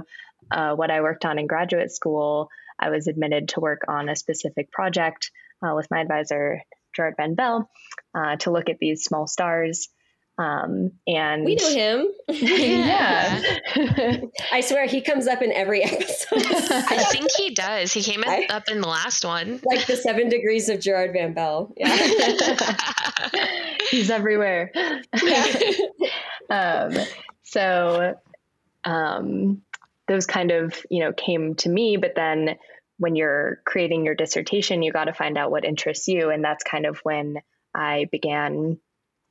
uh, 0.51 0.75
what 0.75 0.91
I 0.91 1.01
worked 1.01 1.25
on 1.25 1.39
in 1.39 1.47
graduate 1.47 1.91
school. 1.91 2.49
I 2.79 2.89
was 2.89 3.07
admitted 3.07 3.49
to 3.49 3.59
work 3.61 3.81
on 3.87 4.09
a 4.09 4.15
specific 4.15 4.71
project 4.71 5.31
uh, 5.65 5.73
with 5.75 5.87
my 5.89 6.01
advisor, 6.01 6.61
Gerard 6.95 7.15
Van 7.17 7.35
Belle, 7.35 7.69
uh, 8.13 8.35
to 8.37 8.51
look 8.51 8.69
at 8.69 8.77
these 8.79 9.03
small 9.03 9.27
stars. 9.27 9.87
Um, 10.37 10.91
and 11.07 11.45
We 11.45 11.55
know 11.55 11.69
him. 11.69 12.07
yeah. 12.27 13.41
I 14.51 14.59
swear 14.59 14.85
he 14.85 14.99
comes 14.99 15.27
up 15.27 15.41
in 15.41 15.53
every 15.53 15.81
episode. 15.83 16.43
I 16.43 17.05
think 17.09 17.31
he 17.37 17.53
does. 17.53 17.93
He 17.93 18.03
came 18.03 18.21
I- 18.27 18.47
up 18.49 18.67
in 18.69 18.81
the 18.81 18.87
last 18.89 19.23
one. 19.23 19.61
like 19.63 19.85
the 19.87 19.95
seven 19.95 20.27
degrees 20.27 20.67
of 20.67 20.81
Gerard 20.81 21.13
Van 21.13 21.33
Belle. 21.33 21.73
Yeah. 21.77 21.95
He's 23.89 24.09
everywhere. 24.09 24.71
um, 26.49 26.93
so 27.43 28.15
um, 28.83 29.61
those 30.07 30.25
kind 30.25 30.51
of 30.51 30.75
you 30.89 31.03
know 31.03 31.13
came 31.13 31.55
to 31.55 31.69
me, 31.69 31.97
but 31.97 32.15
then 32.15 32.55
when 32.97 33.15
you're 33.15 33.59
creating 33.65 34.05
your 34.05 34.15
dissertation, 34.15 34.81
you 34.81 34.91
got 34.91 35.05
to 35.05 35.13
find 35.13 35.37
out 35.37 35.51
what 35.51 35.65
interests 35.65 36.07
you, 36.07 36.29
and 36.29 36.43
that's 36.43 36.63
kind 36.63 36.85
of 36.85 36.99
when 37.03 37.37
I 37.73 38.07
began 38.11 38.79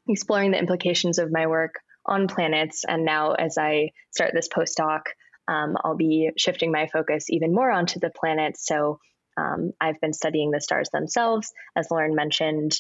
exploring 0.09 0.51
the 0.51 0.59
implications 0.59 1.19
of 1.19 1.33
my 1.33 1.47
work 1.47 1.77
on 2.05 2.29
planets. 2.29 2.85
And 2.87 3.05
now, 3.05 3.33
as 3.33 3.57
I 3.57 3.91
start 4.11 4.33
this 4.35 4.49
postdoc, 4.49 5.01
um, 5.49 5.77
I'll 5.83 5.97
be 5.97 6.31
shifting 6.37 6.73
my 6.73 6.87
focus 6.87 7.31
even 7.31 7.55
more 7.55 7.71
onto 7.71 8.01
the 8.01 8.11
planets. 8.11 8.67
So 8.67 8.99
um, 9.37 9.73
I've 9.81 10.01
been 10.01 10.13
studying 10.13 10.51
the 10.51 10.61
stars 10.61 10.91
themselves, 10.91 11.53
as 11.77 11.91
Lauren 11.91 12.15
mentioned. 12.15 12.79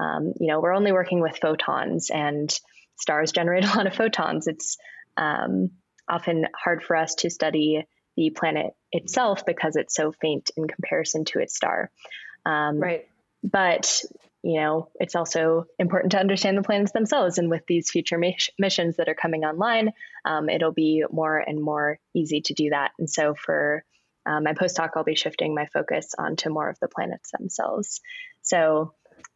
Um, 0.00 0.32
you 0.40 0.48
know, 0.48 0.60
we're 0.60 0.74
only 0.74 0.92
working 0.92 1.20
with 1.20 1.38
photons, 1.38 2.10
and 2.10 2.52
stars 2.96 3.32
generate 3.32 3.64
a 3.72 3.76
lot 3.76 3.86
of 3.86 3.94
photons. 3.94 4.46
It's 4.46 4.76
um, 5.16 5.70
often 6.08 6.46
hard 6.54 6.82
for 6.82 6.96
us 6.96 7.14
to 7.16 7.30
study 7.30 7.86
the 8.16 8.30
planet 8.30 8.72
itself 8.92 9.44
because 9.44 9.76
it's 9.76 9.94
so 9.94 10.12
faint 10.12 10.50
in 10.56 10.68
comparison 10.68 11.24
to 11.24 11.40
its 11.40 11.56
star. 11.56 11.90
Um, 12.46 12.78
right. 12.78 13.08
but 13.42 14.02
you 14.42 14.60
know 14.60 14.90
it's 15.00 15.16
also 15.16 15.64
important 15.78 16.12
to 16.12 16.20
understand 16.20 16.58
the 16.58 16.62
planets 16.62 16.92
themselves 16.92 17.38
and 17.38 17.48
with 17.48 17.62
these 17.66 17.90
future 17.90 18.18
mis- 18.18 18.50
missions 18.58 18.96
that 18.96 19.08
are 19.08 19.14
coming 19.14 19.44
online 19.44 19.90
um, 20.26 20.50
it'll 20.50 20.72
be 20.72 21.02
more 21.10 21.38
and 21.38 21.60
more 21.60 21.98
easy 22.14 22.42
to 22.42 22.52
do 22.52 22.68
that 22.68 22.92
and 22.98 23.08
so 23.08 23.34
for 23.34 23.82
uh, 24.26 24.40
my 24.40 24.52
postdoc 24.52 24.90
i'll 24.94 25.04
be 25.04 25.14
shifting 25.14 25.54
my 25.54 25.66
focus 25.72 26.14
onto 26.18 26.50
more 26.50 26.68
of 26.68 26.78
the 26.80 26.88
planets 26.88 27.30
themselves 27.30 28.02
so 28.42 28.92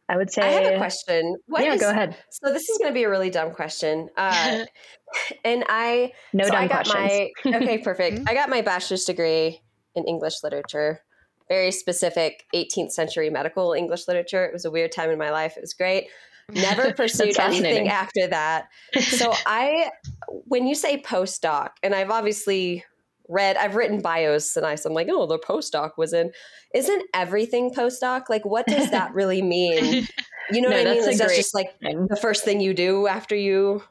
i 0.09 0.17
would 0.17 0.31
say 0.31 0.41
I 0.41 0.47
have 0.47 0.73
a 0.73 0.77
question. 0.77 1.37
What 1.47 1.63
yeah 1.63 1.73
is- 1.75 1.81
go 1.81 1.89
ahead 1.89 2.15
So 2.31 2.51
this 2.51 2.67
is 2.69 2.77
going 2.77 2.89
to 2.89 2.93
be 2.93 3.03
a 3.03 3.09
really 3.09 3.29
dumb 3.29 3.51
question. 3.51 4.09
Uh, 4.17 4.65
and 5.45 5.63
I 5.69 6.11
no 6.33 6.45
so 6.45 6.51
dumb 6.51 6.63
I 6.63 6.67
got 6.67 6.87
questions 6.87 7.31
my 7.45 7.57
okay, 7.57 7.77
perfect. 7.77 8.29
I 8.29 8.33
got 8.33 8.49
my 8.49 8.61
bachelor's 8.61 9.05
degree 9.05 9.61
in 9.95 10.05
English 10.05 10.43
literature. 10.43 11.01
Very 11.47 11.71
specific 11.71 12.45
18th 12.53 12.91
century 12.91 13.29
medical 13.29 13.73
English 13.73 14.07
literature. 14.07 14.45
It 14.45 14.53
was 14.53 14.65
a 14.65 14.71
weird 14.71 14.91
time 14.91 15.09
in 15.09 15.17
my 15.17 15.31
life. 15.31 15.57
It 15.57 15.61
was 15.61 15.73
great. 15.73 16.07
Never 16.51 16.93
pursued 17.01 17.39
anything 17.39 17.89
after 17.89 18.27
that. 18.27 18.67
So 18.99 19.33
I, 19.45 19.91
when 20.27 20.67
you 20.67 20.75
say 20.75 21.01
postdoc, 21.01 21.69
and 21.83 21.95
I've 21.95 22.11
obviously 22.11 22.83
read, 23.29 23.55
I've 23.55 23.75
written 23.75 24.01
bios 24.01 24.57
and 24.57 24.65
I, 24.65 24.75
so 24.75 24.89
I'm 24.89 24.95
like, 24.95 25.07
oh, 25.09 25.25
the 25.27 25.39
postdoc 25.39 25.91
was 25.97 26.11
in. 26.11 26.31
Isn't 26.73 27.03
everything 27.13 27.71
postdoc? 27.71 28.23
Like, 28.27 28.43
what 28.45 28.65
does 28.67 28.91
that 28.91 29.13
really 29.13 29.41
mean? 29.41 30.07
You 30.51 30.61
know 30.61 30.69
No, 30.69 30.75
what 30.75 30.87
I 30.87 30.91
mean? 30.91 31.03
that's 31.03 31.13
Is 31.13 31.19
that 31.19 31.29
just 31.35 31.55
like 31.55 31.79
the 31.79 32.17
first 32.21 32.43
thing 32.43 32.59
you 32.59 32.73
do 32.73 33.07
after 33.07 33.35
you 33.35 33.83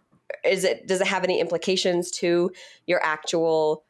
is 0.44 0.64
it 0.64 0.86
does 0.86 1.00
it 1.00 1.06
have 1.06 1.24
any 1.24 1.40
implications 1.40 2.10
to 2.10 2.50
your 2.86 3.00
actual 3.02 3.84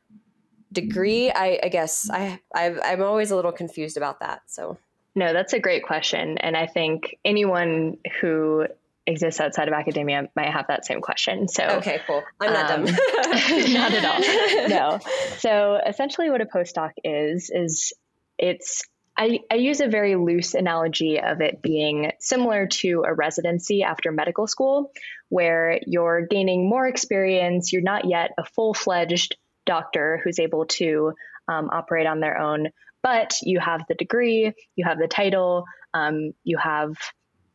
degree 0.73 1.31
i, 1.33 1.59
I 1.63 1.69
guess 1.69 2.09
I 2.11 2.39
I've, 2.55 2.79
i'm 2.85 3.03
always 3.03 3.31
a 3.31 3.37
little 3.37 3.53
confused 3.53 3.97
about 3.97 4.21
that 4.21 4.43
so 4.47 4.79
No, 5.15 5.33
that's 5.33 5.53
a 5.53 5.59
great 5.59 5.83
question. 5.83 6.39
And 6.39 6.57
I 6.57 6.67
think 6.67 7.19
anyone 7.25 7.97
who 8.21 8.67
exists 9.09 9.41
outside 9.41 9.69
of 9.69 9.75
academia 9.75 10.29
might 10.37 10.53
have 10.53 10.67
that 10.69 10.85
same 10.85 11.01
question. 11.01 11.49
So, 11.49 11.65
okay 11.65 12.01
cool 12.07 12.23
i'm 12.41 12.53
not 12.53 12.71
Um, 12.71 12.85
dumb 12.85 12.95
not 13.73 13.93
at 13.93 14.05
all. 14.05 14.69
No. 14.69 15.01
So 15.39 15.79
essentially, 15.87 16.31
what 16.31 16.41
a 16.41 16.47
postdoc 16.47 16.91
is 17.05 17.51
is 17.55 17.93
it's 18.39 18.85
I, 19.17 19.41
I 19.51 19.57
use 19.57 19.81
a 19.81 19.89
very 19.89 20.15
loose 20.15 20.55
analogy 20.55 21.21
of 21.21 21.41
it 21.41 21.61
being 21.61 22.13
similar 22.21 22.67
to 22.67 23.05
a 23.07 23.13
residency 23.15 23.83
after 23.83 24.13
medical 24.13 24.47
school, 24.47 24.93
where 25.29 25.81
you're 25.87 26.27
gaining 26.27 26.69
more 26.69 26.87
experience. 26.87 27.73
You're 27.73 27.83
not 27.83 28.05
yet 28.05 28.31
a 28.39 28.45
full 28.45 28.75
fledged 28.75 29.37
doctor 29.67 30.21
who's 30.23 30.39
able 30.39 30.67
to 30.67 31.13
um, 31.49 31.69
operate 31.73 32.07
on 32.07 32.21
their 32.21 32.39
own, 32.39 32.69
but 33.03 33.35
you 33.43 33.59
have 33.61 33.83
the 33.89 33.95
degree, 33.95 34.53
you 34.77 34.85
have 34.87 34.99
the 34.99 35.09
title, 35.09 35.65
um, 35.95 36.33
you 36.45 36.59
have 36.59 36.95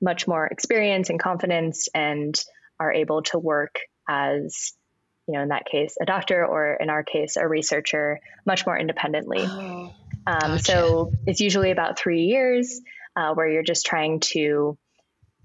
much 0.03 0.27
more 0.27 0.45
experience 0.45 1.09
and 1.09 1.19
confidence, 1.19 1.87
and 1.95 2.39
are 2.79 2.93
able 2.93 3.23
to 3.23 3.39
work 3.39 3.79
as 4.07 4.73
you 5.27 5.35
know, 5.35 5.41
in 5.41 5.49
that 5.49 5.65
case, 5.65 5.95
a 6.01 6.05
doctor, 6.05 6.45
or 6.45 6.73
in 6.73 6.89
our 6.89 7.03
case, 7.03 7.37
a 7.37 7.47
researcher, 7.47 8.19
much 8.45 8.65
more 8.65 8.77
independently. 8.77 9.39
Oh, 9.41 9.93
Um, 10.27 10.59
So 10.59 11.13
it's 11.25 11.39
usually 11.39 11.71
about 11.71 11.97
three 11.97 12.23
years 12.23 12.81
uh, 13.15 13.33
where 13.33 13.47
you're 13.47 13.63
just 13.63 13.85
trying 13.85 14.19
to 14.19 14.77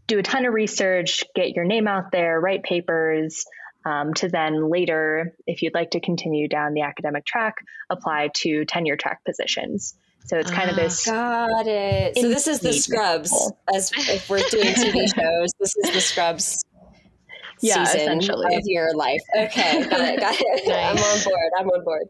do 0.08 0.18
a 0.18 0.22
ton 0.22 0.46
of 0.46 0.54
research, 0.54 1.24
get 1.34 1.54
your 1.54 1.64
name 1.64 1.86
out 1.86 2.10
there, 2.10 2.40
write 2.40 2.62
papers, 2.62 3.44
um, 3.84 4.14
to 4.14 4.28
then 4.28 4.68
later, 4.68 5.34
if 5.46 5.62
you'd 5.62 5.74
like 5.74 5.90
to 5.90 6.00
continue 6.00 6.48
down 6.48 6.74
the 6.74 6.82
academic 6.82 7.24
track, 7.24 7.56
apply 7.88 8.30
to 8.34 8.64
tenure 8.64 8.96
track 8.96 9.24
positions. 9.24 9.94
So 10.28 10.36
it's 10.36 10.50
kind 10.50 10.70
of 10.70 10.76
Ah. 10.78 10.82
this. 10.82 11.04
got 11.06 11.66
it 11.66 12.16
so 12.18 12.28
this 12.28 12.46
is 12.46 12.60
the 12.60 12.68
Indeed. 12.68 12.80
scrubs 12.80 13.52
as 13.74 13.90
if 13.96 14.28
we're 14.28 14.40
doing 14.50 14.66
tv 14.74 15.06
shows 15.14 15.50
this 15.58 15.74
is 15.76 15.92
the 15.94 16.00
scrubs 16.00 16.64
Yeah, 17.62 17.84
season 17.84 18.00
essentially. 18.00 18.54
of 18.56 18.62
your 18.66 18.94
life 18.94 19.20
okay 19.36 19.82
got 19.88 20.00
it 20.00 20.20
got 20.20 20.34
it 20.38 20.68
i'm 20.68 20.98
on 20.98 21.24
board 21.24 21.50
i'm 21.58 21.68
on 21.68 21.84
board 21.84 22.08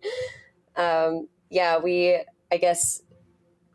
um, 0.76 1.28
yeah 1.50 1.78
we 1.78 2.18
i 2.52 2.56
guess 2.56 3.02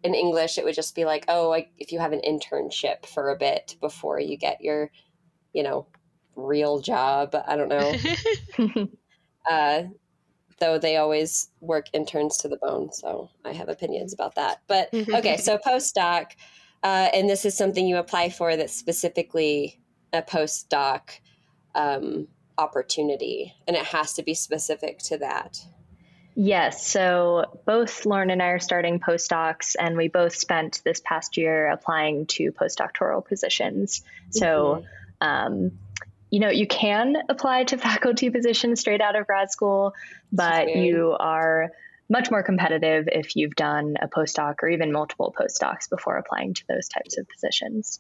in 0.04 0.14
english 0.14 0.58
it 0.58 0.66
would 0.66 0.76
just 0.76 0.94
be 0.96 1.06
like 1.06 1.24
oh 1.30 1.48
like 1.50 1.72
if 1.78 1.92
you 1.94 2.00
have 2.00 2.12
an 2.12 2.22
internship 2.28 3.06
for 3.06 3.30
a 3.32 3.38
bit 3.38 3.76
before 3.80 4.20
you 4.20 4.38
get 4.38 4.60
your 4.62 4.92
you 5.54 5.64
know 5.64 5.88
real 6.36 6.80
job 6.82 7.34
i 7.48 7.56
don't 7.56 7.70
know 7.70 8.88
uh, 9.50 9.84
though 10.64 10.80
they 10.80 10.96
always 10.96 11.50
work 11.60 11.88
interns 11.92 12.38
to 12.38 12.48
the 12.48 12.56
bone 12.58 12.92
so 12.94 13.30
i 13.44 13.52
have 13.52 13.68
opinions 13.68 14.14
about 14.14 14.36
that 14.36 14.62
but 14.68 14.90
okay 14.94 15.36
so 15.38 15.58
postdoc 15.58 16.28
uh, 16.84 17.10
and 17.14 17.30
this 17.30 17.46
is 17.46 17.56
something 17.56 17.88
you 17.88 17.98
apply 17.98 18.30
for 18.30 18.56
that's 18.56 18.76
specifically 18.76 19.80
a 20.12 20.22
postdoc 20.22 21.02
um, 21.76 22.28
opportunity 22.58 23.54
and 23.68 23.76
it 23.76 23.84
has 23.84 24.14
to 24.14 24.24
be 24.24 24.34
specific 24.34 25.00
to 25.00 25.18
that 25.18 25.60
Yes. 26.36 26.88
So 26.88 27.60
both 27.64 28.08
Lauren 28.08 28.32
and 28.32 28.42
I 28.42 28.48
are 28.48 28.60
starting 28.60 29.00
postdocs, 29.00 29.76
and 29.80 29.96
we 29.96 30.08
both 30.08 30.36
spent 30.36 30.82
this 30.84 31.00
past 31.00 31.38
year 31.38 31.70
applying 31.70 32.26
to 32.28 32.52
postdoctoral 32.52 33.24
positions. 33.24 34.02
So, 34.32 34.84
um, 35.22 35.78
you 36.34 36.40
know, 36.40 36.50
you 36.50 36.66
can 36.66 37.16
apply 37.30 37.64
to 37.66 37.78
faculty 37.90 38.32
positions 38.32 38.80
straight 38.80 39.02
out 39.02 39.16
of 39.16 39.28
grad 39.28 39.52
school, 39.52 39.94
but 40.32 40.64
Okay. 40.64 40.80
you 40.88 41.16
are 41.20 41.70
much 42.10 42.32
more 42.32 42.42
competitive 42.42 43.06
if 43.12 43.36
you've 43.36 43.54
done 43.56 43.98
a 44.02 44.08
postdoc 44.08 44.56
or 44.64 44.68
even 44.70 44.92
multiple 44.92 45.34
postdocs 45.40 45.88
before 45.92 46.18
applying 46.18 46.56
to 46.56 46.64
those 46.68 46.88
types 46.88 47.20
of 47.20 47.28
positions. 47.30 48.00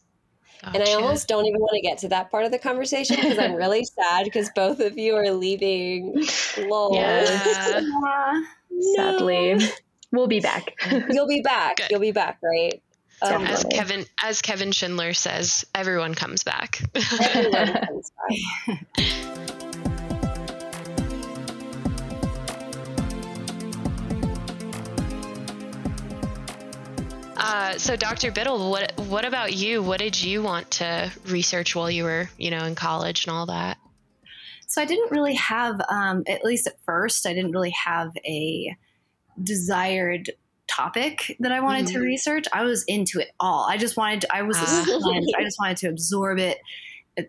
and 0.63 0.81
i 0.81 0.93
almost 0.93 1.27
don't 1.27 1.45
even 1.45 1.59
want 1.59 1.71
to 1.75 1.81
get 1.81 1.97
to 1.99 2.09
that 2.09 2.31
part 2.31 2.45
of 2.45 2.51
the 2.51 2.57
conversation 2.59 3.15
because 3.17 3.37
i'm 3.37 3.53
really 3.53 3.83
sad 3.97 4.23
because 4.23 4.49
both 4.55 4.79
of 4.79 4.97
you 4.97 5.15
are 5.15 5.29
leaving 5.31 6.13
lol 6.57 6.95
Yeah. 6.95 7.81
Aw. 7.81 8.43
Sadly, 8.95 9.57
we'll 10.11 10.27
be 10.27 10.39
back. 10.39 10.73
you'll 11.11 11.27
be 11.27 11.41
back 11.41 11.77
Good. 11.77 11.87
you'll 11.91 11.99
be 11.99 12.11
back 12.11 12.39
right 12.43 12.81
Definitely. 13.23 13.53
As 13.53 13.63
Kevin 13.63 14.05
as 14.21 14.41
Kevin 14.41 14.71
Schindler 14.71 15.13
says, 15.13 15.65
everyone 15.73 16.13
comes 16.13 16.43
back. 16.43 16.81
everyone 17.33 17.73
comes 17.87 18.11
back. 18.67 18.85
Uh, 27.35 27.77
so, 27.77 27.95
Dr. 27.95 28.31
Biddle, 28.31 28.69
what 28.69 28.93
what 29.07 29.25
about 29.25 29.53
you? 29.53 29.83
What 29.83 29.99
did 29.99 30.21
you 30.21 30.41
want 30.41 30.71
to 30.71 31.11
research 31.27 31.75
while 31.75 31.91
you 31.91 32.03
were, 32.03 32.29
you 32.37 32.51
know, 32.51 32.63
in 32.65 32.75
college 32.75 33.25
and 33.25 33.35
all 33.35 33.47
that? 33.47 33.77
So 34.67 34.81
I 34.81 34.85
didn't 34.85 35.11
really 35.11 35.35
have, 35.35 35.79
um, 35.89 36.23
at 36.27 36.43
least 36.43 36.67
at 36.67 36.79
first, 36.85 37.27
I 37.27 37.33
didn't 37.33 37.51
really 37.51 37.73
have 37.85 38.11
a 38.25 38.75
desired 39.41 40.31
topic 40.67 41.35
that 41.39 41.51
I 41.51 41.59
wanted 41.59 41.87
to 41.87 41.99
Mhm. 41.99 42.03
research. 42.03 42.45
I 42.53 42.63
was 42.63 42.83
into 42.87 43.19
it 43.19 43.31
all. 43.39 43.65
I 43.69 43.77
just 43.77 43.97
wanted 43.97 44.21
to, 44.21 44.35
I 44.35 44.41
was 44.41 44.57
Ah. 44.59 44.85
I 45.37 45.43
just 45.43 45.59
wanted 45.59 45.77
to 45.77 45.87
absorb 45.89 46.39
it, 46.39 46.59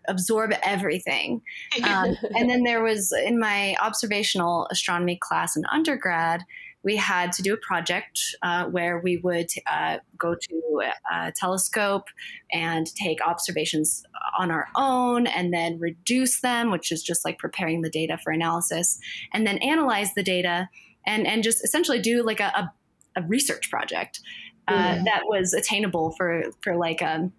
absorb 0.09 0.53
everything. 0.63 1.43
Um, 1.83 2.17
and 2.37 2.49
then 2.49 2.63
there 2.63 2.83
was 2.83 3.13
in 3.13 3.39
my 3.39 3.77
observational 3.81 4.67
astronomy 4.71 5.19
class 5.21 5.57
in 5.57 5.65
undergrad, 5.71 6.43
we 6.83 6.97
had 6.97 7.33
to 7.33 7.43
do 7.43 7.55
a 7.55 7.57
project 7.57 8.21
uh, 8.43 8.67
where 8.67 8.99
we 8.99 9.17
would 9.17 9.49
uh, 9.67 9.99
go 10.19 10.35
to 10.35 10.83
a 11.11 11.33
telescope 11.33 12.09
and 12.53 12.95
take 12.95 13.27
observations 13.27 14.05
on 14.39 14.51
our 14.51 14.69
own 14.77 15.27
and 15.27 15.53
then 15.53 15.79
reduce 15.79 16.41
them, 16.41 16.71
which 16.71 16.93
is 16.93 17.03
just 17.03 17.25
like 17.25 17.39
preparing 17.39 17.81
the 17.81 17.89
data 17.89 18.19
for 18.23 18.33
analysis, 18.33 18.99
and 19.33 19.47
then 19.47 19.57
analyze 19.59 20.13
the 20.13 20.23
data 20.23 20.69
and, 21.07 21.27
and 21.27 21.43
just 21.43 21.65
essentially 21.65 22.01
do 22.01 22.23
like 22.23 22.41
a, 22.41 22.53
a, 22.55 22.73
a 23.17 23.23
research 23.23 23.71
project 23.71 24.21
uh, 24.67 24.73
Mm. 24.95 25.05
that 25.05 25.23
was 25.27 25.53
attainable 25.53 26.13
for, 26.13 26.45
for 26.63 26.75
like 26.77 27.03
um, 27.03 27.33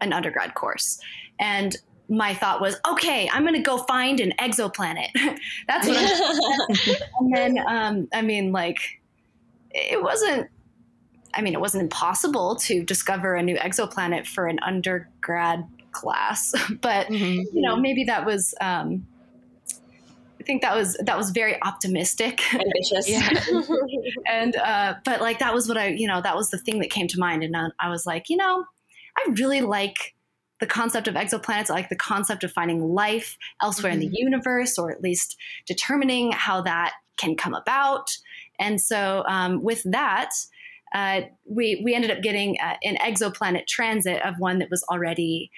an 0.00 0.12
undergrad 0.12 0.54
course. 0.54 0.98
And 1.38 1.76
my 2.08 2.34
thought 2.34 2.60
was, 2.60 2.76
okay, 2.88 3.28
I'm 3.32 3.42
going 3.42 3.54
to 3.54 3.60
go 3.62 3.78
find 3.78 4.20
an 4.20 4.32
exoplanet. 4.38 5.08
That's 5.68 5.86
what 5.88 5.96
I'm 5.96 6.96
and 7.20 7.36
then 7.36 7.58
um, 7.68 8.08
I 8.12 8.22
mean, 8.22 8.52
like, 8.52 8.78
it 9.70 10.02
wasn't. 10.02 10.48
I 11.34 11.42
mean, 11.42 11.52
it 11.52 11.60
wasn't 11.60 11.82
impossible 11.82 12.56
to 12.56 12.82
discover 12.82 13.34
a 13.34 13.42
new 13.42 13.56
exoplanet 13.56 14.26
for 14.26 14.46
an 14.46 14.58
undergrad 14.62 15.66
class, 15.92 16.54
but 16.80 17.08
Mhm. 17.08 17.44
you 17.52 17.60
know, 17.62 17.76
maybe 17.76 18.04
that 18.04 18.24
was. 18.24 18.54
Um, 18.60 19.06
think 20.46 20.62
that 20.62 20.74
was 20.74 20.96
that 21.04 21.18
was 21.18 21.30
very 21.30 21.60
optimistic, 21.62 22.40
Ambitious. 22.54 23.08
Yeah. 23.08 23.28
and 24.30 24.56
uh, 24.56 24.94
but 25.04 25.20
like 25.20 25.40
that 25.40 25.52
was 25.52 25.68
what 25.68 25.76
I, 25.76 25.88
you 25.88 26.06
know, 26.06 26.20
that 26.22 26.36
was 26.36 26.50
the 26.50 26.58
thing 26.58 26.80
that 26.80 26.90
came 26.90 27.08
to 27.08 27.18
mind, 27.18 27.42
and 27.42 27.56
I, 27.56 27.66
I 27.78 27.88
was 27.90 28.06
like, 28.06 28.30
you 28.30 28.36
know, 28.36 28.64
I 29.18 29.30
really 29.32 29.60
like 29.60 30.14
the 30.60 30.66
concept 30.66 31.06
of 31.06 31.14
exoplanets, 31.14 31.70
I 31.70 31.74
like 31.74 31.90
the 31.90 31.96
concept 31.96 32.42
of 32.42 32.52
finding 32.52 32.80
life 32.80 33.36
elsewhere 33.62 33.92
in 33.92 34.00
the 34.00 34.10
universe, 34.10 34.78
or 34.78 34.90
at 34.90 35.02
least 35.02 35.36
determining 35.66 36.32
how 36.32 36.62
that 36.62 36.94
can 37.18 37.36
come 37.36 37.54
about. 37.54 38.16
And 38.58 38.80
so, 38.80 39.22
um, 39.28 39.62
with 39.62 39.82
that, 39.84 40.30
uh, 40.94 41.22
we 41.44 41.82
we 41.84 41.94
ended 41.94 42.10
up 42.10 42.22
getting 42.22 42.56
uh, 42.60 42.76
an 42.82 42.96
exoplanet 42.96 43.66
transit 43.66 44.22
of 44.22 44.38
one 44.38 44.60
that 44.60 44.70
was 44.70 44.82
already 44.84 45.50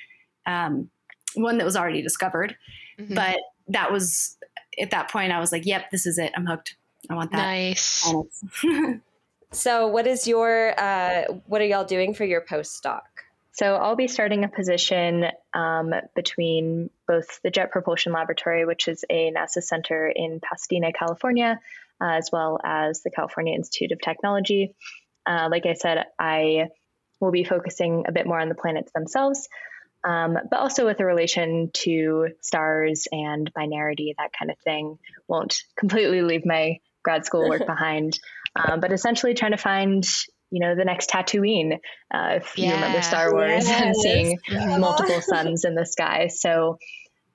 um, 0.46 0.90
one 1.34 1.58
that 1.58 1.64
was 1.64 1.76
already 1.76 2.02
discovered. 2.02 2.56
Mhm. 2.98 3.14
But 3.14 3.38
that 3.68 3.92
was 3.92 4.36
at 4.80 4.90
that 4.90 5.10
point, 5.10 5.32
I 5.32 5.40
was 5.40 5.52
like, 5.52 5.66
"Yep, 5.66 5.90
this 5.90 6.06
is 6.06 6.18
it. 6.18 6.32
I'm 6.36 6.46
hooked. 6.46 6.76
I 7.10 7.14
want 7.14 7.32
that." 7.32 7.38
nice. 7.38 8.12
So, 9.50 9.86
what 9.86 10.06
is 10.06 10.28
your 10.28 10.78
uh, 10.78 11.22
what 11.46 11.62
are 11.62 11.64
y'all 11.64 11.84
doing 11.84 12.12
for 12.12 12.24
your 12.24 12.42
postdoc? 12.42 13.00
So 13.52 13.74
I'll 13.74 13.96
be 13.96 14.06
starting 14.06 14.44
a 14.44 14.48
position 14.48 15.24
um, 15.52 15.92
between 16.14 16.90
both 17.08 17.40
the 17.42 17.50
Jet 17.50 17.72
Propulsion 17.72 18.12
Laboratory, 18.12 18.64
which 18.64 18.86
is 18.86 19.04
a 19.10 19.32
NASA 19.32 19.62
center 19.62 20.06
in 20.06 20.38
Pasadena, 20.40 20.92
California, 20.92 21.58
uh, 22.00 22.10
as 22.10 22.30
well 22.32 22.60
as 22.62 23.02
the 23.02 23.10
California 23.10 23.54
Institute 23.54 23.90
of 23.90 24.00
Technology. 24.00 24.76
Uh, 25.26 25.48
like 25.50 25.66
I 25.66 25.72
said, 25.72 26.04
I 26.20 26.68
will 27.18 27.32
be 27.32 27.42
focusing 27.42 28.04
a 28.06 28.12
bit 28.12 28.28
more 28.28 28.38
on 28.38 28.48
the 28.48 28.54
planets 28.54 28.92
themselves, 28.92 29.48
um, 30.08 30.38
but 30.50 30.58
also 30.58 30.86
with 30.86 31.00
a 31.00 31.04
relation 31.04 31.70
to 31.74 32.28
stars 32.40 33.06
and 33.12 33.52
binarity, 33.52 34.14
that 34.16 34.32
kind 34.36 34.50
of 34.50 34.58
thing. 34.60 34.98
Won't 35.28 35.62
completely 35.78 36.22
leave 36.22 36.46
my 36.46 36.78
grad 37.04 37.26
school 37.26 37.46
work 37.46 37.66
behind, 37.66 38.18
um, 38.56 38.80
but 38.80 38.92
essentially 38.92 39.34
trying 39.34 39.52
to 39.52 39.58
find 39.58 40.06
you 40.50 40.60
know 40.60 40.74
the 40.74 40.84
next 40.84 41.10
Tatooine, 41.10 41.74
uh, 42.12 42.36
if 42.36 42.56
you 42.56 42.72
remember 42.72 43.02
Star 43.02 43.32
Wars 43.32 43.68
and 43.68 43.94
seeing 43.94 44.38
Mhm. 44.50 44.80
multiple 44.80 45.20
suns 45.20 45.64
in 45.66 45.74
the 45.74 45.84
sky. 45.84 46.28
So, 46.28 46.78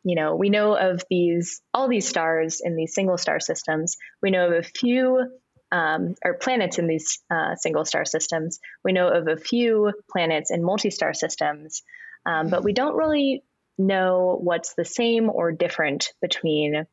you 0.04 0.16
know, 0.16 0.36
we 0.36 0.50
know 0.50 0.76
of 0.76 1.04
these 1.12 1.62
all 1.76 1.88
these 1.88 2.08
stars 2.08 2.60
in 2.64 2.76
these 2.76 2.96
single 2.96 3.20
star 3.20 3.40
systems. 3.40 3.98
We 4.24 4.32
know 4.32 4.48
of 4.48 4.54
a 4.54 4.64
few 4.64 5.30
um, 5.72 6.16
or 6.24 6.36
planets 6.36 6.78
in 6.78 6.88
these 6.88 7.20
uh, 7.32 7.56
single 7.56 7.86
star 7.86 8.06
systems. 8.06 8.60
We 8.84 8.94
know 8.94 9.10
of 9.10 9.28
a 9.28 9.38
few 9.38 9.92
planets 10.12 10.52
in 10.52 10.64
multi 10.64 10.90
star 10.90 11.14
systems, 11.14 11.82
um, 12.26 12.50
but 12.50 12.64
we 12.64 12.74
don't 12.74 12.96
really 12.96 13.44
know 13.78 14.38
what's 14.42 14.76
the 14.76 14.86
same 14.86 15.30
or 15.30 15.52
different 15.52 16.14
between 16.22 16.86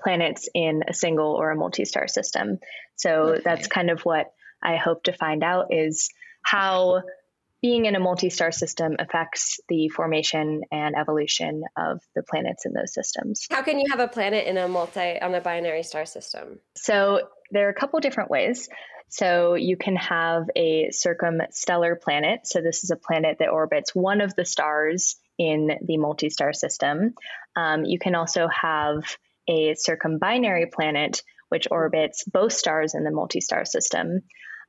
planets 0.00 0.48
in 0.54 0.82
a 0.88 0.94
single 0.94 1.34
or 1.34 1.50
a 1.50 1.56
multi 1.56 1.84
star 1.84 2.08
system. 2.08 2.58
So 2.96 3.10
Okay. 3.10 3.42
that's 3.44 3.66
kind 3.68 3.90
of 3.90 4.02
what 4.02 4.32
I 4.62 4.76
hope 4.76 5.04
to 5.04 5.12
find 5.12 5.42
out 5.42 5.66
is 5.70 6.10
how 6.42 7.02
being 7.60 7.86
in 7.86 7.96
a 7.96 8.00
multi 8.00 8.30
star 8.30 8.52
system 8.52 8.96
affects 8.98 9.60
the 9.68 9.88
formation 9.88 10.62
and 10.70 10.94
evolution 10.96 11.64
of 11.76 12.00
the 12.14 12.22
planets 12.22 12.66
in 12.66 12.72
those 12.72 12.94
systems. 12.94 13.46
How 13.50 13.62
can 13.62 13.78
you 13.78 13.86
have 13.90 14.00
a 14.00 14.08
planet 14.08 14.46
in 14.46 14.56
a 14.56 14.68
multi 14.68 15.20
on 15.20 15.34
a 15.34 15.40
binary 15.40 15.82
star 15.82 16.06
system? 16.06 16.60
So 16.76 17.28
there 17.50 17.66
are 17.66 17.70
a 17.70 17.74
couple 17.74 17.98
different 18.00 18.30
ways. 18.30 18.68
So 19.08 19.54
you 19.54 19.76
can 19.76 19.96
have 19.96 20.44
a 20.54 20.90
circumstellar 20.92 22.00
planet. 22.00 22.40
So 22.46 22.60
this 22.60 22.84
is 22.84 22.90
a 22.90 22.96
planet 22.96 23.38
that 23.38 23.48
orbits 23.48 23.94
one 23.94 24.20
of 24.20 24.34
the 24.34 24.44
stars 24.44 25.16
in 25.38 25.70
the 25.86 25.96
multi 25.96 26.30
star 26.30 26.52
system. 26.52 27.14
Um, 27.56 27.84
you 27.84 27.98
can 27.98 28.14
also 28.14 28.48
have 28.48 29.16
a 29.48 29.74
circumbinary 29.74 30.70
planet, 30.70 31.22
which 31.48 31.68
orbits 31.70 32.24
both 32.24 32.52
stars 32.52 32.94
in 32.94 33.04
the 33.04 33.10
multi 33.10 33.40
star 33.40 33.64
system. 33.64 34.20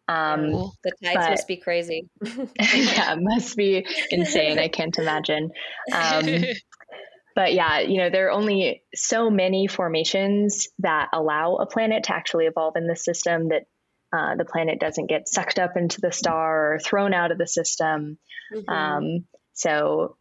Um. 0.07 0.51
The 0.83 0.91
tides 1.03 1.15
But- 1.15 1.29
must 1.31 1.47
be 1.47 1.57
crazy. 1.57 2.09
yeah, 2.73 3.15
must 3.19 3.57
be 3.57 3.85
insane. 4.09 4.57
I 4.57 4.69
can't 4.69 4.97
imagine. 4.97 5.51
Um, 5.93 6.25
but 7.35 7.53
yeah, 7.53 7.81
you 7.81 7.97
know, 7.97 8.09
there 8.09 8.27
are 8.27 8.31
only 8.31 8.83
so 8.95 9.29
many 9.29 9.67
formations 9.67 10.69
that 10.79 11.09
allow 11.13 11.55
a 11.55 11.65
planet 11.65 12.05
to 12.05 12.15
actually 12.15 12.45
evolve 12.45 12.75
in 12.77 12.87
the 12.87 12.95
system 12.95 13.49
that 13.49 13.63
uh, 14.11 14.35
the 14.35 14.45
planet 14.45 14.79
doesn't 14.79 15.07
get 15.07 15.27
sucked 15.29 15.59
up 15.59 15.77
into 15.77 16.01
the 16.01 16.11
star 16.11 16.73
or 16.73 16.79
thrown 16.79 17.13
out 17.13 17.31
of 17.31 17.37
the 17.37 17.47
system. 17.47 18.17
Mhm. 18.53 18.69
Um, 18.69 19.27
so, 19.53 20.17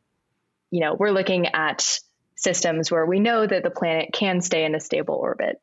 you 0.70 0.80
know, 0.80 0.94
we're 0.94 1.10
looking 1.10 1.46
at 1.46 1.98
systems 2.36 2.90
where 2.90 3.06
we 3.06 3.18
know 3.18 3.46
that 3.46 3.62
the 3.62 3.70
planet 3.70 4.10
can 4.12 4.40
stay 4.40 4.64
in 4.64 4.74
a 4.74 4.80
stable 4.80 5.14
orbit. 5.14 5.60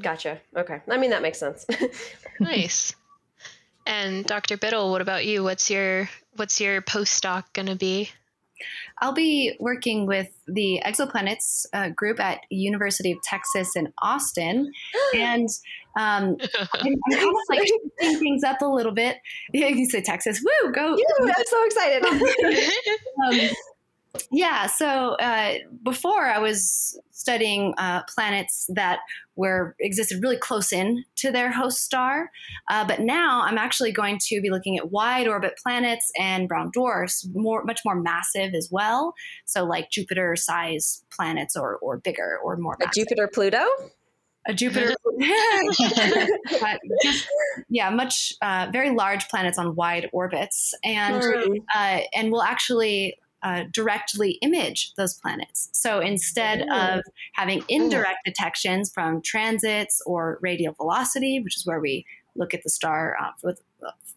gotcha. 0.00 0.40
Okay. 0.56 0.80
I 0.88 0.96
mean 0.98 1.10
that 1.10 1.22
makes 1.22 1.38
sense. 1.38 1.66
nice. 2.40 2.94
And 3.86 4.24
Dr. 4.24 4.56
Biddle, 4.56 4.90
what 4.90 5.02
about 5.02 5.26
you? 5.26 5.42
What's 5.42 5.70
your 5.70 6.08
what's 6.36 6.60
your 6.60 6.80
postdoc 6.80 7.44
gonna 7.52 7.76
be? 7.76 8.10
I'll 9.00 9.12
be 9.12 9.56
working 9.60 10.06
with 10.06 10.28
the 10.46 10.80
exoplanets 10.84 11.66
uh, 11.72 11.90
group 11.90 12.20
at 12.20 12.40
University 12.50 13.12
of 13.12 13.18
Texas 13.22 13.76
in 13.76 13.92
Austin, 14.00 14.72
and 15.14 15.48
um, 15.96 16.36
I'm, 16.74 16.86
I'm 16.86 17.18
kind 17.18 17.28
of 17.28 17.34
like 17.48 17.66
shifting 17.66 18.18
things 18.18 18.44
up 18.44 18.60
a 18.62 18.66
little 18.66 18.92
bit. 18.92 19.18
Yeah, 19.52 19.68
you 19.68 19.88
said 19.88 20.04
Texas, 20.04 20.42
woo, 20.44 20.72
go! 20.72 20.96
Ew, 20.96 21.06
I'm 21.20 21.44
so 21.46 21.64
excited. 21.64 22.04
um, 23.26 23.50
yeah, 24.30 24.66
so 24.66 25.14
uh, 25.14 25.54
before 25.82 26.26
I 26.26 26.38
was 26.38 26.98
studying 27.10 27.74
uh, 27.78 28.02
planets 28.14 28.66
that 28.72 29.00
were 29.34 29.74
existed 29.80 30.22
really 30.22 30.36
close 30.36 30.72
in 30.72 31.04
to 31.16 31.32
their 31.32 31.50
host 31.50 31.82
star, 31.82 32.30
uh, 32.70 32.86
but 32.86 33.00
now 33.00 33.42
I'm 33.42 33.58
actually 33.58 33.90
going 33.90 34.18
to 34.26 34.40
be 34.40 34.50
looking 34.50 34.78
at 34.78 34.92
wide 34.92 35.26
orbit 35.26 35.54
planets 35.60 36.12
and 36.16 36.48
brown 36.48 36.70
dwarfs, 36.72 37.26
more 37.34 37.64
much 37.64 37.80
more 37.84 38.00
massive 38.00 38.54
as 38.54 38.68
well. 38.70 39.14
So 39.46 39.64
like 39.64 39.90
Jupiter 39.90 40.36
size 40.36 41.02
planets 41.10 41.56
or 41.56 41.76
or 41.78 41.98
bigger 41.98 42.38
or 42.44 42.56
more 42.56 42.76
A. 42.80 42.86
Jupiter 42.94 43.28
Pluto? 43.32 43.64
A 44.46 44.54
Jupiter. 44.54 44.94
Uh, 46.62 46.76
just, 47.02 47.26
yeah, 47.68 47.90
much 47.90 48.32
uh, 48.42 48.68
very 48.72 48.90
large 48.90 49.28
planets 49.28 49.58
on 49.58 49.74
wide 49.74 50.08
orbits, 50.12 50.74
and 50.82 51.22
uh, 51.74 52.00
and 52.14 52.30
will 52.32 52.42
actually 52.42 53.16
uh, 53.42 53.64
directly 53.72 54.32
image 54.42 54.92
those 54.96 55.14
planets. 55.14 55.68
So 55.72 56.00
instead 56.00 56.62
of 56.72 57.02
having 57.34 57.62
indirect 57.68 58.20
detections 58.24 58.90
from 58.92 59.20
transits 59.20 60.00
or 60.06 60.38
radial 60.40 60.72
velocity, 60.74 61.40
which 61.40 61.56
is 61.56 61.66
where 61.66 61.80
we 61.80 62.06
look 62.36 62.54
at 62.54 62.62
the 62.62 62.70
star 62.70 63.16
uh, 63.20 63.30
with, 63.42 63.60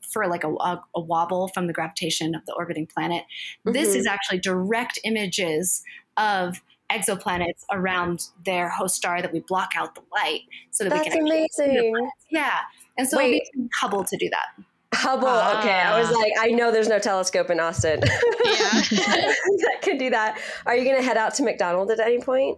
for 0.02 0.28
like 0.28 0.44
a, 0.46 0.50
a, 0.50 0.82
a 0.96 1.02
wobble 1.02 1.50
from 1.50 1.68
the 1.68 1.74
gravitation 1.74 2.34
of 2.36 2.46
the 2.46 2.54
orbiting 2.54 2.88
planet, 2.88 3.24
this 3.66 3.94
Mhm. 3.94 4.00
is 4.00 4.08
actually 4.08 4.40
direct 4.40 4.98
images 5.04 5.84
of 6.16 6.62
exoplanets 6.92 7.64
around 7.72 8.28
their 8.46 8.70
host 8.70 8.96
star 8.96 9.22
that 9.22 9.34
we 9.34 9.42
block 9.42 9.72
out 9.76 9.94
the 9.96 10.02
light 10.14 10.42
so 10.72 10.84
that 10.84 10.94
we 10.94 10.98
That's 11.00 11.10
can 11.10 11.24
actually 11.24 11.48
amazing. 11.60 12.10
Yeah. 12.32 12.60
And 12.98 13.08
so 13.08 13.18
we'll 13.18 13.28
Wait. 13.28 13.44
be 13.54 13.68
Hubble 13.80 14.04
to 14.06 14.18
do 14.18 14.30
that. 14.30 14.46
Hubble. 14.94 15.28
Okay, 15.28 15.70
I 15.70 16.00
was 16.00 16.10
like, 16.12 16.32
I 16.40 16.48
know 16.48 16.72
there's 16.72 16.88
no 16.88 16.98
telescope 16.98 17.50
in 17.50 17.60
Austin 17.60 18.00
that 18.00 19.80
could 19.84 19.98
do 20.00 20.10
that. 20.10 20.40
Are 20.66 20.76
you 20.76 20.86
going 20.86 20.96
to 20.96 21.04
head 21.04 21.18
out 21.18 21.34
to 21.36 21.44
McDonald 21.44 21.92
at 21.92 22.00
any 22.00 22.20
point? 22.22 22.58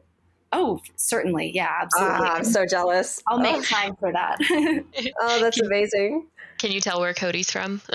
Oh, 0.52 0.80
certainly. 0.96 1.52
Yeah, 1.54 1.70
absolutely. 1.82 2.28
Ah, 2.28 2.34
I'm 2.36 2.44
so 2.44 2.66
jealous. 2.66 3.22
I'll 3.28 3.40
make 3.40 3.56
Oh, 3.58 3.62
time 3.62 3.96
for 3.96 4.12
that. 4.12 4.38
oh, 5.22 5.40
that's 5.42 5.60
amazing. 5.60 6.28
Can 6.60 6.72
you 6.72 6.82
tell 6.82 7.00
where 7.00 7.14
Cody's 7.14 7.50
from? 7.52 7.82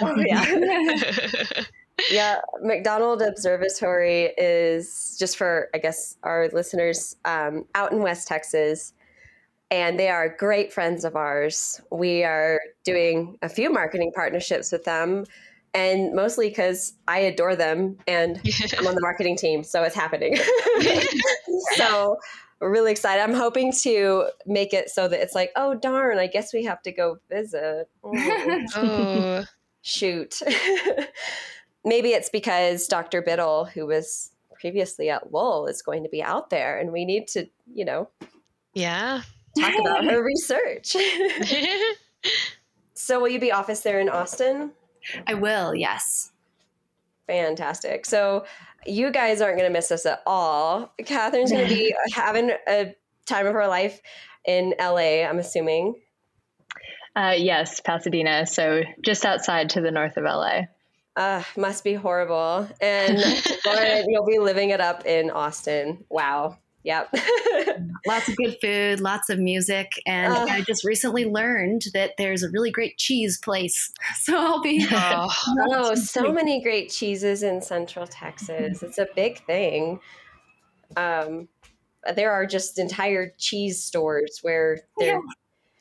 Oh, 0.00 0.14
yeah. 0.16 0.44
Yeah, 2.10 2.36
McDonald 2.62 3.22
Observatory 3.22 4.32
is 4.38 5.16
just 5.18 5.36
for, 5.36 5.68
I 5.74 5.78
guess, 5.78 6.16
our 6.22 6.48
listeners 6.52 7.16
um, 7.24 7.64
out 7.74 7.92
in 7.92 8.00
West 8.02 8.28
Texas. 8.28 8.92
and 9.70 9.98
they 9.98 10.08
are 10.10 10.28
great 10.38 10.72
friends 10.72 11.04
of 11.04 11.16
ours. 11.16 11.80
We 11.90 12.24
are 12.24 12.60
doing 12.84 13.38
a 13.42 13.48
few 13.48 13.70
marketing 13.70 14.12
partnerships 14.14 14.72
with 14.72 14.84
them, 14.84 15.24
and 15.74 16.14
mostly 16.14 16.48
because 16.48 16.94
I 17.08 17.18
adore 17.20 17.56
them 17.56 17.98
and 18.06 18.40
I'm 18.78 18.86
on 18.86 18.94
the 18.94 19.00
marketing 19.02 19.36
team, 19.36 19.64
so 19.64 19.82
it's 19.84 19.94
happening. 19.96 20.36
so 21.76 22.16
we're 22.60 22.70
really 22.70 22.90
excited. 22.92 23.22
I'm 23.22 23.34
hoping 23.34 23.72
to 23.82 24.28
make 24.46 24.72
it 24.72 24.90
so 24.90 25.08
that 25.08 25.20
it's 25.20 25.34
like, 25.34 25.52
oh 25.56 25.74
darn, 25.74 26.18
I 26.18 26.26
guess 26.28 26.52
we 26.54 26.64
have 26.64 26.82
to 26.82 26.92
go 26.92 27.18
visit. 27.30 27.88
Oh, 28.04 28.12
Oh, 28.76 29.44
shoot. 29.82 30.40
Maybe 31.84 32.10
it's 32.10 32.30
because 32.30 32.86
Dr. 32.86 33.22
Biddle, 33.22 33.64
who 33.66 33.86
was 33.86 34.30
previously 34.60 35.10
at 35.10 35.32
Lowell, 35.32 35.66
is 35.66 35.82
going 35.82 36.02
to 36.02 36.08
be 36.08 36.22
out 36.22 36.50
there, 36.50 36.78
and 36.78 36.92
we 36.92 37.04
need 37.04 37.28
to, 37.28 37.46
you 37.72 37.84
know, 37.84 38.08
yeah. 38.74 39.22
talk 39.58 39.74
about 39.78 40.04
her 40.04 40.22
research. 40.24 40.96
so, 42.94 43.20
will 43.20 43.28
you 43.28 43.40
be 43.40 43.52
office 43.52 43.80
there 43.80 44.00
in 44.00 44.08
Austin? 44.08 44.72
I 45.26 45.34
will, 45.34 45.74
yes. 45.74 46.32
Fantastic. 47.26 48.06
So, 48.06 48.44
you 48.86 49.10
guys 49.10 49.40
aren't 49.40 49.58
going 49.58 49.70
to 49.70 49.76
miss 49.76 49.90
us 49.90 50.06
at 50.06 50.22
all. 50.26 50.92
Catherine's 51.04 51.52
going 51.52 51.68
to 51.68 51.74
be 51.74 51.94
having 52.12 52.50
a 52.66 52.94
time 53.26 53.46
of 53.46 53.54
her 53.54 53.66
life 53.66 54.00
in 54.44 54.74
LA, 54.80 55.24
I'm 55.24 55.38
assuming. 55.38 55.94
Uh, 57.14 57.34
yes, 57.36 57.80
Pasadena. 57.80 58.46
So 58.46 58.82
just 59.04 59.24
outside 59.24 59.70
to 59.70 59.80
the 59.80 59.90
north 59.90 60.16
of 60.16 60.24
LA. 60.24 60.62
Uh, 61.16 61.42
must 61.56 61.82
be 61.82 61.94
horrible. 61.94 62.68
And 62.80 63.18
Lauren, 63.66 64.08
you'll 64.08 64.26
be 64.26 64.38
living 64.38 64.70
it 64.70 64.80
up 64.80 65.04
in 65.06 65.30
Austin. 65.30 66.04
Wow. 66.08 66.58
Yep. 66.84 67.12
Lots 68.06 68.28
of 68.28 68.36
good 68.36 68.56
food, 68.62 69.00
lots 69.00 69.28
of 69.28 69.38
music, 69.38 69.90
and 70.06 70.32
Ugh. 70.32 70.48
I 70.48 70.60
just 70.62 70.84
recently 70.84 71.26
learned 71.26 71.82
that 71.92 72.12
there's 72.16 72.42
a 72.42 72.50
really 72.50 72.70
great 72.70 72.96
cheese 72.96 73.36
place. 73.38 73.92
So 74.16 74.38
I'll 74.38 74.62
be 74.62 74.86
Oh, 74.90 75.28
oh, 75.70 75.94
so 75.94 76.32
many 76.32 76.62
great 76.62 76.90
cheeses 76.90 77.42
in 77.42 77.60
Central 77.60 78.06
Texas. 78.06 78.82
It's 78.82 78.98
a 78.98 79.06
big 79.14 79.44
thing. 79.44 80.00
Um, 80.96 81.48
there 82.14 82.32
are 82.32 82.46
just 82.46 82.78
entire 82.78 83.32
cheese 83.38 83.82
stores 83.82 84.38
where 84.42 84.78
there. 84.98 85.20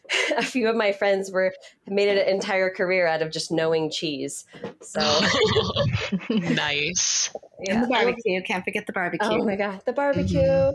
A 0.38 0.42
few 0.44 0.70
of 0.70 0.76
my 0.76 0.92
friends 0.92 1.32
were 1.32 1.54
made 1.88 2.10
an 2.10 2.18
entire 2.28 2.70
career 2.70 3.08
out 3.08 3.22
of 3.22 3.32
just 3.32 3.52
knowing 3.52 3.90
cheese. 3.90 4.46
So 4.82 5.00
nice. 6.30 7.34
And 7.68 7.84
the 7.84 7.88
barbecue. 7.88 8.42
Can't 8.44 8.64
forget 8.64 8.88
the 8.88 8.94
barbecue. 8.94 9.28
Oh 9.30 9.44
my 9.44 9.56
god, 9.56 9.82
the 9.86 9.94
barbecue! 9.94 10.42
Uh, 10.42 10.74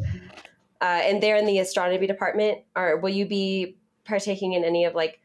and 0.81 1.23
there 1.23 1.37
in 1.37 1.47
the 1.47 1.61
astronomy 1.61 2.07
department, 2.07 2.59
are 2.75 2.97
will 2.97 3.11
you 3.11 3.27
be 3.27 3.77
partaking 4.05 4.55
in 4.55 4.65
any 4.65 4.85
of 4.85 4.95
like, 4.95 5.21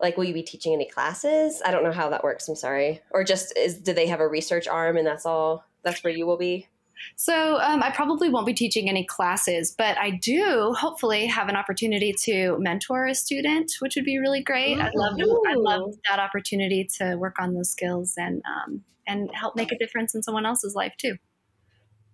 like 0.00 0.16
will 0.16 0.24
you 0.24 0.34
be 0.34 0.42
teaching 0.42 0.74
any 0.74 0.86
classes? 0.86 1.62
I 1.64 1.70
don't 1.70 1.82
know 1.82 1.92
how 1.92 2.10
that 2.10 2.22
works. 2.22 2.48
I'm 2.48 2.56
sorry, 2.56 3.00
or 3.10 3.24
just 3.24 3.56
is 3.56 3.78
do 3.78 3.92
they 3.92 4.06
have 4.08 4.20
a 4.20 4.28
research 4.28 4.68
arm 4.68 4.96
and 4.96 5.06
that's 5.06 5.24
all? 5.24 5.64
That's 5.82 6.04
where 6.04 6.12
you 6.12 6.26
will 6.26 6.36
be. 6.36 6.68
So 7.16 7.58
um, 7.60 7.82
I 7.82 7.90
probably 7.90 8.28
won't 8.28 8.46
be 8.46 8.54
teaching 8.54 8.88
any 8.88 9.04
classes, 9.04 9.74
but 9.76 9.98
I 9.98 10.10
do 10.10 10.74
hopefully 10.78 11.26
have 11.26 11.48
an 11.48 11.56
opportunity 11.56 12.14
to 12.24 12.56
mentor 12.58 13.06
a 13.06 13.14
student, 13.14 13.72
which 13.80 13.96
would 13.96 14.04
be 14.04 14.18
really 14.18 14.42
great. 14.42 14.78
I'd 14.78 14.94
love 14.94 15.14
I'd 15.18 15.56
love 15.56 15.94
that 16.08 16.18
opportunity 16.18 16.88
to 16.98 17.16
work 17.16 17.36
on 17.38 17.54
those 17.54 17.70
skills 17.70 18.14
and 18.16 18.42
um, 18.46 18.82
and 19.06 19.30
help 19.34 19.56
make 19.56 19.72
a 19.72 19.78
difference 19.78 20.14
in 20.14 20.22
someone 20.22 20.46
else's 20.46 20.74
life 20.74 20.94
too. 20.98 21.16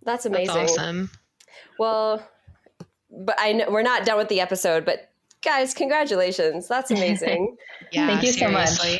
That's 0.02 0.24
That's 0.24 0.36
amazing. 0.36 0.62
awesome. 0.64 1.10
Well, 1.78 2.26
but 3.10 3.36
I 3.38 3.52
know 3.52 3.66
we're 3.70 3.82
not 3.82 4.04
done 4.04 4.18
with 4.18 4.28
the 4.28 4.40
episode, 4.40 4.84
but 4.84 5.10
guys, 5.42 5.74
congratulations! 5.74 6.68
That's 6.68 6.90
amazing. 6.92 7.56
Yeah, 7.92 8.06
Thank 8.06 8.22
you 8.22 8.32
so 8.32 8.48
much. 8.48 8.98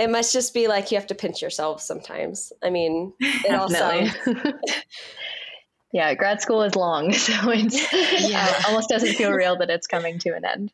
Seriously. 0.00 0.04
it 0.04 0.10
must 0.10 0.32
just 0.32 0.54
be 0.54 0.68
like 0.68 0.90
you 0.90 0.98
have 0.98 1.06
to 1.08 1.14
pinch 1.14 1.42
yourself 1.42 1.80
sometimes. 1.80 2.52
I 2.62 2.70
mean, 2.70 3.12
it 3.20 3.54
all 3.54 3.68
sounds 3.68 4.12
Definitely. 4.14 4.52
yeah, 5.92 6.14
grad 6.14 6.40
school 6.40 6.62
is 6.62 6.74
long, 6.74 7.12
so 7.14 7.32
it's 7.50 8.30
Yeah. 8.30 8.46
uh, 8.46 8.68
almost 8.68 8.88
doesn't 8.88 9.14
feel 9.14 9.32
real 9.32 9.56
that 9.58 9.70
it's 9.70 9.86
coming 9.86 10.18
to 10.20 10.30
an 10.30 10.44
end. 10.44 10.72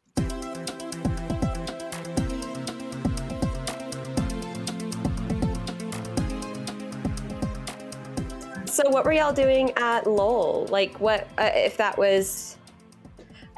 So, 8.66 8.90
what 8.90 9.06
were 9.06 9.12
y'all 9.12 9.32
doing 9.32 9.72
at 9.78 10.06
Lowell? 10.06 10.66
Like, 10.68 11.00
what 11.00 11.26
uh, 11.38 11.50
if 11.54 11.78
that 11.78 11.96
was? 11.96 12.58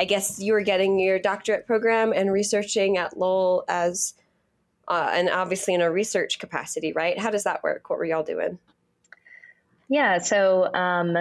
I 0.01 0.05
guess 0.05 0.39
you 0.39 0.53
were 0.53 0.61
getting 0.61 1.01
your 1.01 1.19
doctorate 1.19 1.67
program 1.67 2.13
and 2.13 2.33
researching 2.33 2.99
at 2.99 3.19
Lowell 3.19 3.65
as, 3.69 4.15
uh, 4.89 5.11
and 5.13 5.29
obviously 5.29 5.75
in 5.75 5.83
a 5.83 5.91
research 5.91 6.39
capacity, 6.39 6.93
right? 6.93 7.19
How 7.19 7.31
does 7.31 7.45
that 7.45 7.63
work? 7.63 7.91
What 7.91 7.99
were 7.99 8.05
y'all 8.07 8.23
doing? 8.23 8.59
Yeah, 9.89 10.19
so 10.19 10.73
um, 10.73 11.17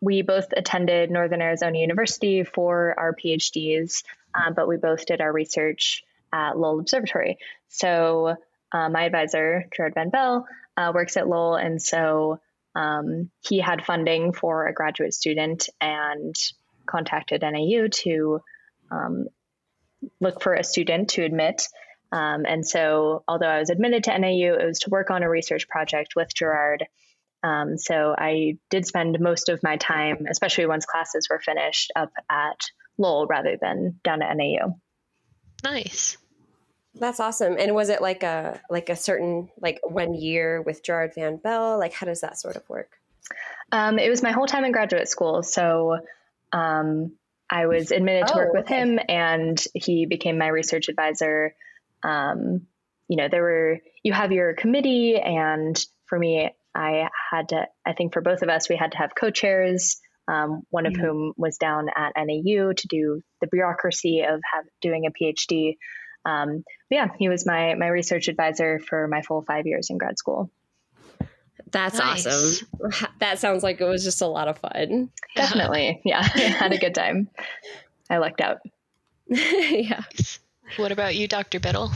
we 0.00 0.22
both 0.22 0.52
attended 0.56 1.10
Northern 1.10 1.42
Arizona 1.42 1.78
University 1.78 2.44
for 2.44 2.94
our 2.98 3.14
PhDs, 3.14 4.04
um, 4.34 4.54
but 4.54 4.68
we 4.68 4.76
both 4.76 5.06
did 5.06 5.20
our 5.20 5.32
research 5.32 6.04
at 6.32 6.58
Lowell 6.58 6.80
Observatory. 6.80 7.38
So 7.68 8.36
uh, 8.72 8.88
my 8.88 9.04
advisor, 9.04 9.66
Gerard 9.74 9.94
Van 9.94 10.10
Belle, 10.10 10.46
uh, 10.76 10.92
works 10.94 11.16
at 11.16 11.28
Lowell, 11.28 11.56
and 11.56 11.82
so 11.82 12.40
um, 12.74 13.30
he 13.40 13.58
had 13.58 13.84
funding 13.84 14.32
for 14.32 14.66
a 14.66 14.74
graduate 14.74 15.14
student 15.14 15.68
and 15.80 16.36
contacted 16.86 17.42
NAU 17.42 17.88
to 17.90 18.40
um, 18.90 19.26
look 20.20 20.42
for 20.42 20.54
a 20.54 20.64
student 20.64 21.10
to 21.10 21.24
admit. 21.24 21.66
Um, 22.10 22.44
and 22.46 22.66
so, 22.66 23.22
although 23.28 23.48
I 23.48 23.58
was 23.58 23.70
admitted 23.70 24.04
to 24.04 24.18
NAU, 24.18 24.54
it 24.54 24.66
was 24.66 24.80
to 24.80 24.90
work 24.90 25.10
on 25.10 25.22
a 25.22 25.28
research 25.28 25.68
project 25.68 26.14
with 26.16 26.34
Gerard. 26.34 26.86
Um, 27.42 27.78
so 27.78 28.14
I 28.16 28.58
did 28.70 28.86
spend 28.86 29.20
most 29.20 29.48
of 29.48 29.62
my 29.62 29.76
time, 29.76 30.26
especially 30.28 30.66
once 30.66 30.86
classes 30.86 31.28
were 31.30 31.38
finished, 31.38 31.92
up 31.94 32.10
at 32.30 32.60
Lowell 32.96 33.26
rather 33.26 33.56
than 33.60 34.00
down 34.02 34.22
at 34.22 34.36
NAU. 34.36 34.76
Nice. 35.62 36.16
That's 36.94 37.20
awesome. 37.20 37.56
And 37.58 37.74
was 37.74 37.90
it 37.90 38.00
like 38.02 38.22
a 38.22 38.60
like 38.70 38.88
a 38.88 38.96
certain 38.96 39.50
like 39.60 39.80
one 39.84 40.14
year 40.14 40.62
with 40.62 40.82
Gerard 40.82 41.12
Van 41.14 41.36
Belle? 41.36 41.78
Like, 41.78 41.92
how 41.92 42.06
does 42.06 42.22
that 42.22 42.38
sort 42.38 42.56
of 42.56 42.68
work? 42.68 42.90
Um, 43.70 43.98
it 43.98 44.08
was 44.08 44.22
my 44.22 44.32
whole 44.32 44.46
time 44.46 44.64
in 44.64 44.72
graduate 44.72 45.08
school. 45.08 45.42
So 45.42 45.98
um, 46.52 47.12
I 47.50 47.66
was 47.66 47.92
admitted 47.92 48.28
to 48.28 48.34
Oh, 48.34 48.36
work 48.38 48.52
with 48.52 48.64
okay. 48.64 48.78
him, 48.78 48.98
and 49.08 49.62
he 49.74 50.06
became 50.06 50.38
my 50.38 50.48
research 50.48 50.88
advisor. 50.88 51.54
Um, 52.02 52.66
you 53.08 53.16
know, 53.16 53.28
there 53.30 53.42
were, 53.42 53.78
you 54.02 54.12
have 54.12 54.32
your 54.32 54.54
committee, 54.54 55.16
and 55.16 55.78
for 56.06 56.18
me, 56.18 56.50
I 56.74 57.08
had 57.30 57.48
to, 57.50 57.66
I 57.86 57.92
think 57.94 58.12
for 58.12 58.20
both 58.20 58.42
of 58.42 58.48
us, 58.48 58.68
we 58.68 58.76
had 58.76 58.92
to 58.92 58.98
have 58.98 59.10
co 59.18 59.30
chairs. 59.30 60.00
Um, 60.30 60.62
one 60.68 60.84
of 60.84 60.92
Mhm. 60.92 61.00
whom 61.00 61.32
was 61.38 61.56
down 61.56 61.86
at 61.96 62.12
NAU 62.14 62.72
to 62.74 62.86
do 62.86 63.22
the 63.40 63.46
bureaucracy 63.46 64.20
of 64.20 64.40
have, 64.52 64.64
doing 64.82 65.06
a 65.06 65.10
PhD. 65.10 65.78
Um, 66.26 66.64
but 66.90 66.96
yeah, 66.96 67.08
he 67.18 67.30
was 67.30 67.46
my 67.46 67.74
my 67.76 67.86
research 67.88 68.28
advisor 68.28 68.78
for 68.78 69.08
my 69.08 69.22
full 69.22 69.40
five 69.40 69.66
years 69.66 69.88
in 69.88 69.96
grad 69.96 70.18
school. 70.18 70.50
That's 71.70 71.98
Nice. 71.98 72.26
awesome. 72.26 72.68
That 73.20 73.38
sounds 73.38 73.62
like 73.62 73.80
it 73.80 73.84
was 73.84 74.04
just 74.04 74.20
a 74.20 74.26
lot 74.26 74.48
of 74.48 74.58
fun. 74.58 75.10
Definitely, 75.34 76.02
yeah, 76.04 76.22
had 76.22 76.72
a 76.74 76.78
good 76.78 76.94
time. 76.94 77.30
I 78.10 78.18
lucked 78.18 78.42
out. 78.42 78.58
yeah. 79.28 80.02
What 80.76 80.92
about 80.92 81.16
you, 81.16 81.26
Dr. 81.28 81.58
Biddle? 81.60 81.90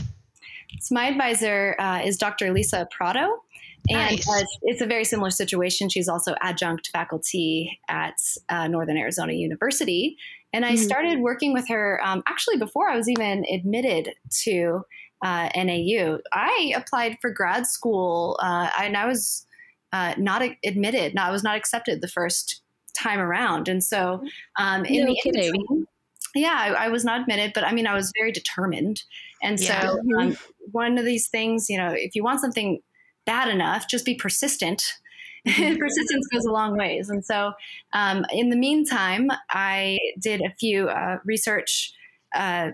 So 0.80 0.94
my 0.94 1.06
advisor 1.06 1.76
uh, 1.78 2.00
is 2.04 2.16
Dr. 2.16 2.52
Lisa 2.52 2.88
Prato. 2.90 3.42
And 3.88 4.16
Nice. 4.16 4.28
uh, 4.28 4.44
it's 4.62 4.80
a 4.80 4.86
very 4.86 5.04
similar 5.04 5.30
situation. 5.30 5.88
She's 5.88 6.08
also 6.08 6.34
adjunct 6.40 6.88
faculty 6.92 7.78
at 7.88 8.14
uh, 8.48 8.68
Northern 8.68 8.96
Arizona 8.96 9.32
University. 9.32 10.16
And 10.52 10.64
I 10.64 10.72
Mhm. 10.74 10.78
started 10.78 11.20
working 11.20 11.52
with 11.52 11.66
her 11.68 12.00
um, 12.04 12.22
actually 12.26 12.58
before 12.58 12.88
I 12.88 12.96
was 12.96 13.08
even 13.08 13.44
admitted 13.52 14.14
to 14.44 14.82
uh, 15.24 15.48
NAU. 15.56 16.18
I 16.32 16.72
applied 16.76 17.18
for 17.20 17.30
grad 17.30 17.66
school 17.66 18.38
uh, 18.42 18.68
and 18.80 18.96
I 18.96 19.06
was 19.06 19.46
uh, 19.92 20.14
not 20.16 20.42
admitted. 20.64 21.14
No, 21.14 21.22
I 21.22 21.30
was 21.30 21.42
not 21.44 21.56
accepted 21.56 22.00
the 22.00 22.08
first 22.08 22.62
time 22.96 23.18
around. 23.20 23.68
And 23.68 23.82
so 23.84 24.22
um, 24.58 24.84
in 24.84 25.04
No 25.04 25.06
the 25.12 25.20
kidding. 25.22 25.44
in-between- 25.54 25.86
yeah, 26.34 26.56
I, 26.56 26.86
I 26.86 26.88
was 26.88 27.04
not 27.04 27.20
admitted, 27.20 27.52
but 27.54 27.64
I 27.64 27.72
mean, 27.72 27.86
I 27.86 27.94
was 27.94 28.12
very 28.18 28.32
determined. 28.32 29.02
And 29.42 29.60
Yeah. 29.60 29.82
so 29.82 29.98
um, 30.18 30.36
one 30.70 30.98
of 30.98 31.04
these 31.04 31.28
things, 31.28 31.68
you 31.68 31.76
know, 31.76 31.92
if 31.92 32.14
you 32.14 32.22
want 32.22 32.40
something 32.40 32.80
bad 33.26 33.48
enough, 33.48 33.88
just 33.88 34.04
be 34.04 34.14
persistent. 34.14 34.82
Persistence 35.44 36.26
goes 36.32 36.44
a 36.44 36.52
long 36.52 36.76
ways. 36.76 37.08
And 37.08 37.24
so, 37.24 37.52
um, 37.92 38.24
in 38.32 38.50
the 38.50 38.56
meantime, 38.56 39.28
I 39.50 39.98
did 40.20 40.40
a 40.40 40.54
few 40.60 40.88
uh, 40.88 41.18
research 41.24 41.92
uh, 42.34 42.70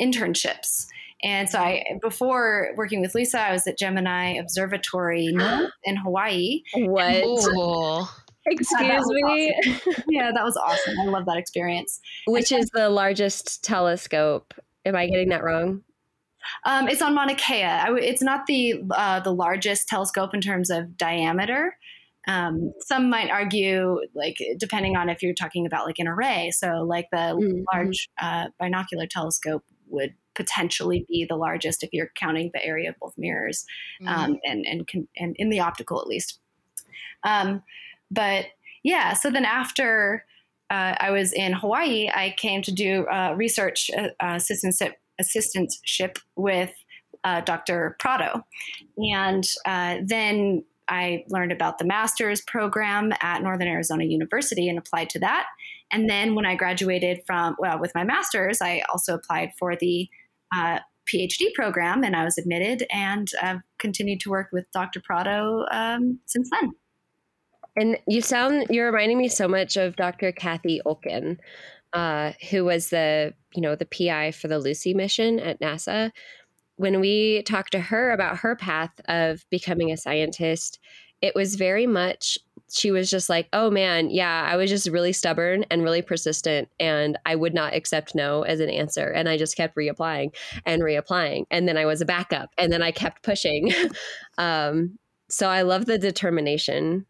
internships. 0.00 0.86
And 1.22 1.50
so, 1.50 1.58
I 1.58 1.84
before 2.00 2.70
working 2.76 3.02
with 3.02 3.14
Lisa, 3.14 3.40
I 3.40 3.52
was 3.52 3.66
at 3.66 3.76
Gemini 3.76 4.38
Observatory 4.38 5.26
in 5.84 5.96
Hawaii. 5.96 6.62
What? 6.72 7.24
Cool. 7.52 8.08
Excuse 8.50 8.80
me. 9.24 9.54
yeah, 10.08 10.30
that 10.34 10.44
was 10.44 10.56
awesome. 10.56 10.94
I 11.00 11.04
love 11.06 11.26
that 11.26 11.36
experience. 11.36 12.00
Which 12.26 12.52
is 12.52 12.70
the 12.72 12.88
largest 12.88 13.62
telescope? 13.64 14.54
Am 14.84 14.96
I 14.96 15.06
getting 15.06 15.28
that 15.30 15.42
wrong? 15.44 15.82
Um, 16.64 16.88
it's 16.88 17.02
on 17.02 17.14
Mauna 17.14 17.34
Kea. 17.34 17.64
I 17.64 17.86
w- 17.86 18.02
it's 18.02 18.22
not 18.22 18.46
the 18.46 18.82
uh, 18.90 19.20
the 19.20 19.32
largest 19.32 19.88
telescope 19.88 20.34
in 20.34 20.40
terms 20.40 20.70
of 20.70 20.96
diameter. 20.96 21.76
Um, 22.26 22.72
some 22.80 23.08
might 23.10 23.30
argue, 23.30 24.00
like 24.14 24.36
depending 24.58 24.96
on 24.96 25.08
if 25.08 25.22
you're 25.22 25.34
talking 25.34 25.66
about 25.66 25.86
like 25.86 25.98
an 25.98 26.08
array. 26.08 26.50
So, 26.52 26.82
like 26.82 27.08
the 27.10 27.34
Mhm. 27.34 27.64
large 27.72 28.08
uh, 28.20 28.48
binocular 28.58 29.06
telescope 29.06 29.64
would 29.88 30.14
potentially 30.34 31.04
be 31.08 31.24
the 31.28 31.36
largest 31.36 31.82
if 31.82 31.90
you're 31.92 32.10
counting 32.14 32.50
the 32.54 32.64
area 32.64 32.90
of 32.90 32.96
both 33.00 33.14
mirrors, 33.18 33.66
um, 34.06 34.38
and 34.44 34.64
and 34.66 34.86
can, 34.86 35.08
and 35.16 35.34
in 35.38 35.48
the 35.50 35.60
optical 35.60 36.00
at 36.00 36.06
least. 36.06 36.38
Um, 37.24 37.62
but 38.10 38.46
yeah, 38.82 39.14
so 39.14 39.30
then 39.30 39.44
after 39.44 40.24
uh, 40.70 40.94
I 40.98 41.10
was 41.10 41.32
in 41.32 41.52
Hawaii, 41.52 42.10
I 42.14 42.34
came 42.36 42.62
to 42.62 42.72
do 42.72 43.06
uh, 43.06 43.34
research 43.36 43.90
uh, 43.96 44.08
assistantship, 44.22 44.92
assistantship 45.20 46.18
with 46.36 46.72
uh, 47.24 47.40
Dr. 47.40 47.96
Prato. 47.98 48.44
And 48.98 49.44
uh, 49.66 49.96
then 50.04 50.64
I 50.88 51.24
learned 51.28 51.52
about 51.52 51.78
the 51.78 51.84
master's 51.84 52.40
program 52.42 53.12
at 53.20 53.42
Northern 53.42 53.68
Arizona 53.68 54.04
University 54.04 54.68
and 54.68 54.78
applied 54.78 55.10
to 55.10 55.18
that. 55.20 55.46
And 55.92 56.08
then 56.08 56.34
when 56.34 56.46
I 56.46 56.54
graduated 56.54 57.20
from, 57.26 57.56
well, 57.58 57.78
with 57.78 57.92
my 57.94 58.04
master's, 58.04 58.60
I 58.60 58.82
also 58.90 59.14
applied 59.14 59.52
for 59.58 59.76
the 59.76 60.08
uh, 60.56 60.78
PhD 61.12 61.52
program 61.54 62.04
and 62.04 62.14
I 62.14 62.24
was 62.24 62.38
admitted 62.38 62.86
and 62.92 63.28
I've 63.42 63.60
continued 63.78 64.20
to 64.20 64.30
work 64.30 64.48
with 64.52 64.66
Dr. 64.72 65.00
Prato 65.00 65.64
um, 65.70 66.20
since 66.26 66.50
then. 66.50 66.72
And 67.78 67.96
you 68.08 68.20
sound 68.20 68.66
you're 68.70 68.86
reminding 68.90 69.18
me 69.18 69.28
so 69.28 69.46
much 69.46 69.76
of 69.76 69.94
Dr. 69.94 70.32
Cathy 70.32 70.80
Olkin, 70.84 71.38
uh, 71.92 72.32
who 72.50 72.64
was 72.64 72.90
the 72.90 73.34
you 73.54 73.62
know 73.62 73.76
the 73.76 73.86
PI 73.86 74.32
for 74.32 74.48
the 74.48 74.58
Lucy 74.58 74.94
mission 74.94 75.38
at 75.38 75.60
NASA. 75.60 76.10
When 76.74 76.98
we 76.98 77.42
talked 77.42 77.72
to 77.72 77.80
her 77.80 78.10
about 78.10 78.38
her 78.38 78.56
path 78.56 79.00
of 79.06 79.44
becoming 79.48 79.92
a 79.92 79.96
scientist, 79.96 80.80
it 81.22 81.36
was 81.36 81.54
very 81.54 81.86
much 81.86 82.36
she 82.70 82.90
was 82.90 83.08
just 83.08 83.28
like, 83.28 83.48
"Oh 83.52 83.70
man, 83.70 84.10
yeah, 84.10 84.46
I 84.50 84.56
was 84.56 84.70
just 84.70 84.88
really 84.90 85.12
stubborn 85.12 85.64
and 85.70 85.84
really 85.84 86.02
persistent, 86.02 86.68
and 86.80 87.16
I 87.24 87.36
would 87.36 87.54
not 87.54 87.74
accept 87.74 88.12
no 88.12 88.42
as 88.42 88.58
an 88.58 88.70
answer, 88.70 89.06
and 89.06 89.28
I 89.28 89.36
just 89.36 89.56
kept 89.56 89.76
reapplying 89.76 90.34
and 90.66 90.82
reapplying, 90.82 91.44
and 91.52 91.68
then 91.68 91.76
I 91.76 91.86
was 91.86 92.00
a 92.00 92.06
backup, 92.06 92.50
and 92.58 92.72
then 92.72 92.82
I 92.82 92.90
kept 92.90 93.22
pushing." 93.22 93.72
um, 94.38 94.98
so 95.30 95.48
I 95.48 95.62
love 95.62 95.86
the 95.86 95.98
determination 95.98 97.06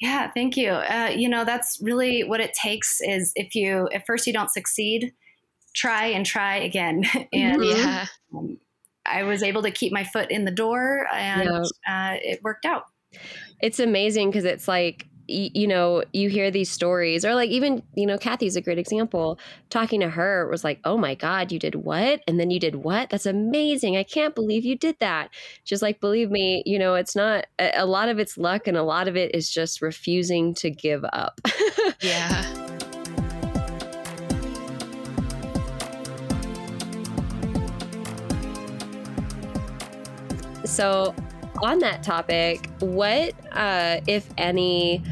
Yeah, 0.00 0.30
thank 0.34 0.56
you. 0.56 0.70
Uh, 0.70 1.12
you 1.14 1.28
know, 1.28 1.44
that's 1.44 1.78
really 1.80 2.22
what 2.24 2.40
it 2.40 2.52
takes 2.52 3.00
is 3.00 3.32
if 3.36 3.54
you, 3.54 3.88
at 3.92 4.04
first 4.06 4.26
you 4.26 4.32
don't 4.32 4.50
succeed, 4.50 5.12
try 5.74 6.06
and 6.06 6.26
try 6.26 6.56
again. 6.56 7.04
and 7.32 7.60
Mhm. 7.60 7.76
Yeah. 7.76 8.06
um, 8.36 8.58
I 9.06 9.22
was 9.22 9.42
able 9.42 9.62
to 9.62 9.70
keep 9.70 9.92
my 9.92 10.02
foot 10.04 10.30
in 10.30 10.44
the 10.44 10.50
door 10.50 11.06
and 11.12 11.48
uh, 11.86 12.16
it 12.22 12.40
worked 12.42 12.64
out. 12.64 12.84
it's 13.60 13.78
amazing 13.78 14.30
because 14.30 14.44
it's 14.44 14.66
like 14.66 15.06
y- 15.28 15.50
you 15.54 15.66
know 15.66 16.02
you 16.12 16.28
hear 16.28 16.50
these 16.50 16.70
stories 16.70 17.24
or 17.24 17.34
like 17.34 17.50
even 17.50 17.82
you 17.94 18.06
know 18.06 18.18
Cathy's 18.18 18.56
a 18.56 18.60
great 18.60 18.78
example. 18.78 19.38
Talking 19.70 20.00
to 20.00 20.08
her 20.10 20.48
was 20.48 20.64
like 20.64 20.80
oh 20.84 20.96
my 20.96 21.14
god 21.14 21.52
you 21.52 21.58
did 21.58 21.76
what? 21.76 22.22
And 22.26 22.38
then 22.38 22.50
you 22.50 22.60
did 22.60 22.76
what? 22.76 23.10
That's 23.10 23.26
amazing. 23.26 23.96
I 23.96 24.02
can't 24.02 24.34
believe 24.34 24.64
you 24.64 24.76
did 24.76 24.96
that. 25.00 25.30
Just 25.64 25.82
like 25.82 26.00
believe 26.00 26.30
me 26.30 26.62
you 26.66 26.78
know 26.78 26.94
it's 26.94 27.16
not 27.16 27.46
a, 27.58 27.72
a 27.76 27.86
lot 27.86 28.08
of 28.08 28.18
it's 28.18 28.38
luck 28.38 28.66
and 28.66 28.76
a 28.76 28.82
lot 28.82 29.08
of 29.08 29.16
it 29.16 29.34
is 29.34 29.50
just 29.50 29.82
refusing 29.82 30.54
to 30.54 30.70
give 30.70 31.04
up. 31.12 31.40
Yeah. 32.00 32.64
So, 40.64 41.14
on 41.62 41.78
that 41.80 42.02
topic, 42.02 42.68
what, 42.80 43.34
uh, 43.52 44.00
if 44.06 44.28
any, 44.36 45.02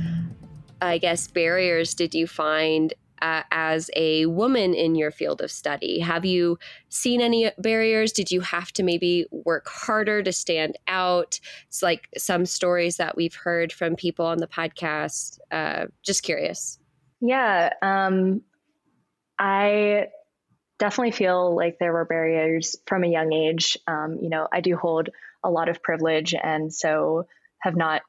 I 0.80 0.98
guess, 0.98 1.28
barriers 1.28 1.94
did 1.94 2.14
you 2.14 2.26
find 2.26 2.92
uh, 3.22 3.42
as 3.52 3.88
a 3.94 4.26
woman 4.26 4.74
in 4.74 4.96
your 4.96 5.12
field 5.12 5.40
of 5.40 5.50
study? 5.50 6.00
Have 6.00 6.24
you 6.24 6.58
seen 6.88 7.20
any 7.20 7.50
barriers? 7.56 8.12
Did 8.12 8.30
you 8.30 8.40
have 8.40 8.72
to 8.72 8.82
maybe 8.82 9.26
work 9.30 9.68
harder 9.68 10.22
to 10.22 10.32
stand 10.32 10.76
out? 10.88 11.38
It's 11.68 11.82
like 11.82 12.08
some 12.18 12.44
stories 12.44 12.96
that 12.96 13.16
we've 13.16 13.34
heard 13.34 13.72
from 13.72 13.94
people 13.94 14.26
on 14.26 14.38
the 14.38 14.48
podcast. 14.48 15.38
Uh, 15.50 15.86
just 16.02 16.24
curious. 16.24 16.78
Yeah, 17.20 17.70
um, 17.80 18.42
I 19.38 20.08
definitely 20.80 21.12
feel 21.12 21.54
like 21.54 21.78
there 21.78 21.92
were 21.92 22.04
barriers 22.04 22.74
from 22.88 23.04
a 23.04 23.08
young 23.08 23.32
age. 23.32 23.78
Um, 23.86 24.18
you 24.20 24.28
know, 24.28 24.48
I 24.52 24.60
do 24.60 24.76
hold 24.76 25.10
a 25.44 25.50
lot 25.50 25.68
of 25.68 25.82
privilege, 25.82 26.34
and 26.34 26.72
so 26.72 27.26
have 27.58 27.76
not 27.76 28.02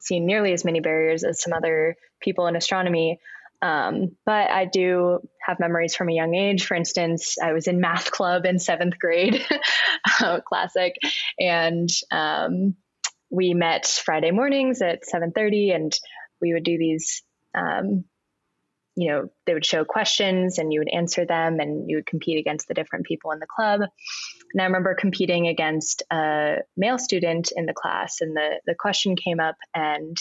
seen 0.00 0.26
nearly 0.26 0.52
as 0.52 0.64
many 0.64 0.80
barriers 0.80 1.24
as 1.24 1.42
some 1.42 1.52
other 1.52 1.96
people 2.20 2.46
in 2.46 2.56
astronomy. 2.56 3.20
Um, 3.62 4.16
but 4.26 4.50
I 4.50 4.66
do 4.66 5.20
have 5.40 5.58
memories 5.58 5.94
from 5.94 6.10
a 6.10 6.14
young 6.14 6.34
age. 6.34 6.66
For 6.66 6.74
instance, 6.74 7.36
I 7.42 7.52
was 7.52 7.66
in 7.66 7.80
math 7.80 8.10
club 8.10 8.44
in 8.44 8.58
seventh 8.58 8.98
grade, 8.98 9.44
uh, 10.20 10.40
classic, 10.40 10.96
and 11.38 11.88
um, 12.10 12.74
we 13.30 13.54
met 13.54 13.86
Friday 13.86 14.30
mornings 14.32 14.82
at 14.82 15.06
seven 15.06 15.32
thirty, 15.32 15.70
and 15.70 15.96
we 16.40 16.52
would 16.52 16.64
do 16.64 16.76
these 16.76 17.22
um, 17.56 18.04
you 18.96 19.10
know, 19.10 19.28
they 19.46 19.54
would 19.54 19.66
show 19.66 19.84
questions 19.84 20.58
and 20.58 20.72
you 20.72 20.80
would 20.80 20.92
answer 20.92 21.24
them 21.26 21.58
and 21.58 21.90
you 21.90 21.96
would 21.96 22.06
compete 22.06 22.38
against 22.38 22.68
the 22.68 22.74
different 22.74 23.06
people 23.06 23.32
in 23.32 23.40
the 23.40 23.46
club. 23.46 23.80
And 23.80 24.60
I 24.60 24.64
remember 24.64 24.94
competing 24.94 25.48
against 25.48 26.02
a 26.12 26.58
male 26.76 26.98
student 26.98 27.50
in 27.56 27.66
the 27.66 27.74
class 27.74 28.20
and 28.20 28.36
the, 28.36 28.60
the 28.66 28.74
question 28.74 29.16
came 29.16 29.40
up 29.40 29.56
and 29.74 30.16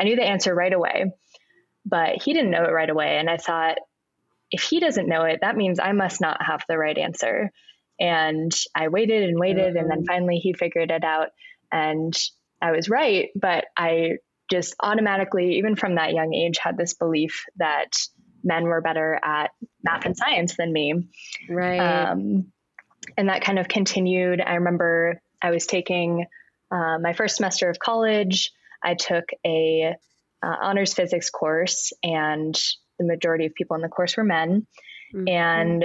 I 0.00 0.04
knew 0.04 0.16
the 0.16 0.22
answer 0.22 0.54
right 0.54 0.72
away, 0.72 1.12
but 1.84 2.22
he 2.22 2.32
didn't 2.32 2.52
know 2.52 2.64
it 2.64 2.72
right 2.72 2.90
away. 2.90 3.18
And 3.18 3.28
I 3.28 3.38
thought, 3.38 3.78
if 4.50 4.62
he 4.62 4.80
doesn't 4.80 5.08
know 5.08 5.22
it, 5.22 5.40
that 5.40 5.56
means 5.56 5.80
I 5.80 5.92
must 5.92 6.20
not 6.20 6.44
have 6.44 6.62
the 6.68 6.78
right 6.78 6.96
answer. 6.96 7.50
And 7.98 8.52
I 8.74 8.88
waited 8.88 9.24
and 9.24 9.38
waited 9.38 9.76
and 9.76 9.90
then 9.90 9.98
mm-hmm. 9.98 10.12
finally 10.12 10.36
he 10.36 10.52
figured 10.52 10.90
it 10.90 11.04
out 11.04 11.28
and 11.72 12.16
I 12.60 12.70
was 12.70 12.88
right, 12.88 13.30
but 13.34 13.64
I 13.76 14.18
just 14.52 14.76
automatically, 14.80 15.56
even 15.56 15.74
from 15.74 15.94
that 15.94 16.12
young 16.12 16.34
age, 16.34 16.58
had 16.62 16.76
this 16.76 16.92
belief 16.92 17.44
that 17.56 17.96
men 18.44 18.64
were 18.64 18.82
better 18.82 19.18
at 19.24 19.50
math 19.82 20.04
and 20.04 20.16
science 20.16 20.56
than 20.56 20.72
me. 20.72 21.08
Right. 21.48 21.78
Um, 21.78 22.52
and 23.16 23.28
that 23.28 23.42
kind 23.42 23.58
of 23.58 23.66
continued. 23.66 24.40
I 24.40 24.56
remember 24.56 25.20
I 25.40 25.50
was 25.50 25.66
taking 25.66 26.26
uh, 26.70 26.98
my 27.00 27.14
first 27.14 27.36
semester 27.36 27.70
of 27.70 27.78
college. 27.78 28.52
I 28.84 28.94
took 28.94 29.24
a 29.44 29.94
uh, 30.42 30.56
honors 30.62 30.92
physics 30.92 31.30
course, 31.30 31.92
and 32.02 32.54
the 32.98 33.06
majority 33.06 33.46
of 33.46 33.54
people 33.54 33.76
in 33.76 33.82
the 33.82 33.88
course 33.88 34.16
were 34.16 34.24
men. 34.24 34.66
Mhm. 35.14 35.30
And 35.30 35.84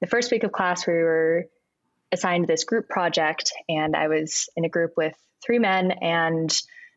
the 0.00 0.06
first 0.06 0.30
week 0.30 0.44
of 0.44 0.52
class, 0.52 0.86
we 0.86 0.94
were 0.94 1.46
assigned 2.12 2.46
this 2.46 2.64
group 2.64 2.88
project, 2.88 3.52
and 3.68 3.96
I 3.96 4.08
was 4.08 4.48
in 4.56 4.64
a 4.64 4.68
group 4.68 4.92
with 4.96 5.14
three 5.44 5.58
men, 5.58 5.92
and 5.92 6.50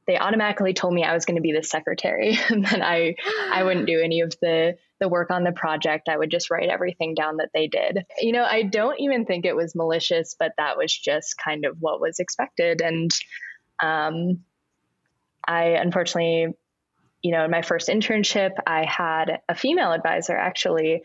they 0.08 0.18
automatically 0.18 0.74
told 0.74 0.94
me 0.94 1.04
I 1.04 1.13
was 1.13 1.26
going 1.26 1.36
to 1.36 1.42
be 1.42 1.54
the 1.54 1.63
secretary, 1.63 2.38
and 2.50 2.66
then 2.66 2.82
I 2.82 3.16
I 3.52 3.63
wouldn't 3.63 3.88
do 3.88 4.00
any 4.00 4.22
of 4.22 4.34
the 4.42 4.78
the 5.00 5.10
work 5.10 5.32
on 5.32 5.44
the 5.44 5.52
project. 5.52 6.10
I 6.10 6.18
would 6.18 6.32
just 6.32 6.50
write 6.50 6.70
everything 6.70 7.13
down 7.13 7.38
that 7.38 7.50
they 7.54 7.68
did. 7.68 8.06
You 8.20 8.32
know, 8.32 8.44
I 8.44 8.63
don't 8.63 9.00
even 9.00 9.26
think 9.26 9.46
it 9.46 9.56
was 9.56 9.76
malicious, 9.76 10.36
but 10.38 10.54
that 10.58 10.78
was 10.78 10.94
just 10.94 11.38
kind 11.38 11.66
of 11.66 11.78
what 11.80 12.00
was 12.00 12.20
expected. 12.20 12.82
And 12.82 13.12
um, 13.82 14.44
I 15.46 15.70
unfortunately, 15.70 16.54
you 17.22 17.32
know, 17.32 17.46
in 17.46 17.52
my 17.52 17.62
first 17.62 17.89
internship, 17.89 18.52
I 18.66 18.86
had 18.86 19.39
a 19.50 19.56
female 19.56 19.92
advisor 19.92 20.36
actually 20.36 21.04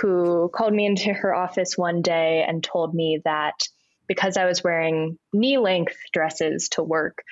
who 0.00 0.50
called 0.52 0.72
me 0.72 0.86
into 0.86 1.12
her 1.12 1.34
office 1.34 1.78
one 1.78 2.02
day 2.02 2.44
and 2.46 2.64
told 2.64 2.94
me 2.94 3.20
that 3.24 3.54
because 4.06 4.36
I 4.36 4.44
was 4.44 4.62
wearing 4.62 5.18
knee 5.32 5.58
length 5.58 5.96
dresses 6.12 6.68
to 6.70 6.82
work, 6.82 7.22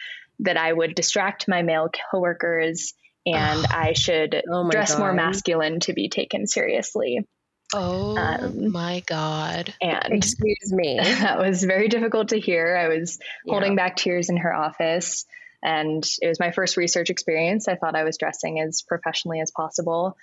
that 0.43 0.57
I 0.57 0.73
would 0.73 0.95
distract 0.95 1.49
my 1.49 1.63
male 1.63 1.89
coworkers 2.11 2.95
and 3.27 3.67
I 3.71 3.93
should 3.95 4.43
Oh 4.51 4.69
dress 4.71 4.99
more 4.99 5.13
masculine 5.13 5.81
to 5.81 5.93
be 5.93 6.09
taken 6.09 6.47
seriously. 6.47 7.27
Oh 7.75 8.17
Um, 8.19 8.71
my 8.71 9.03
God. 9.07 9.73
And 9.81 10.13
Excuse 10.13 10.71
me. 10.73 10.99
that 11.03 11.39
was 11.39 11.65
very 11.65 11.89
difficult 11.89 12.29
to 12.29 12.39
hear. 12.41 12.77
I 12.77 12.89
was 12.89 13.19
Yeah. 13.45 13.53
holding 13.55 13.77
back 13.77 13.97
tears 13.97 14.29
in 14.29 14.37
her 14.39 14.55
office. 14.55 15.25
And 15.65 16.05
it 16.21 16.27
was 16.29 16.41
my 16.41 16.51
first 16.51 16.77
research 16.77 17.09
experience. 17.09 17.69
I 17.69 17.77
thought 17.77 17.95
I 17.95 18.05
was 18.05 18.19
dressing 18.19 18.61
as 18.61 18.83
professionally 18.83 19.41
as 19.41 19.53
possible. 19.53 20.17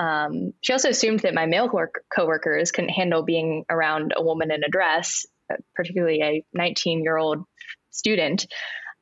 Um, 0.00 0.52
she 0.62 0.72
also 0.72 0.88
assumed 0.88 1.20
that 1.20 1.32
my 1.34 1.46
male 1.46 1.68
work- 1.68 2.04
coworkers 2.14 2.72
couldn't 2.72 2.90
handle 2.90 3.22
being 3.22 3.64
around 3.70 4.12
a 4.16 4.22
woman 4.22 4.50
in 4.50 4.64
a 4.64 4.68
dress, 4.68 5.26
uh, 5.52 5.56
particularly 5.76 6.22
a 6.22 6.44
19 6.54 7.02
year 7.04 7.16
old 7.16 7.44
student. 7.90 8.46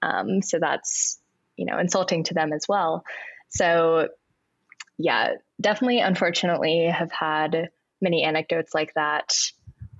Um, 0.02 0.42
so 0.42 0.58
that's, 0.58 1.18
you 1.56 1.66
know, 1.66 1.78
insulting 1.78 2.24
to 2.24 2.34
them 2.34 2.52
as 2.52 2.66
well. 2.68 3.04
So, 3.48 4.08
yeah, 4.96 5.34
definitely, 5.60 6.00
unfortunately, 6.00 6.86
have 6.86 7.12
had 7.12 7.70
many 8.00 8.24
anecdotes 8.24 8.74
like 8.74 8.94
that 8.94 9.32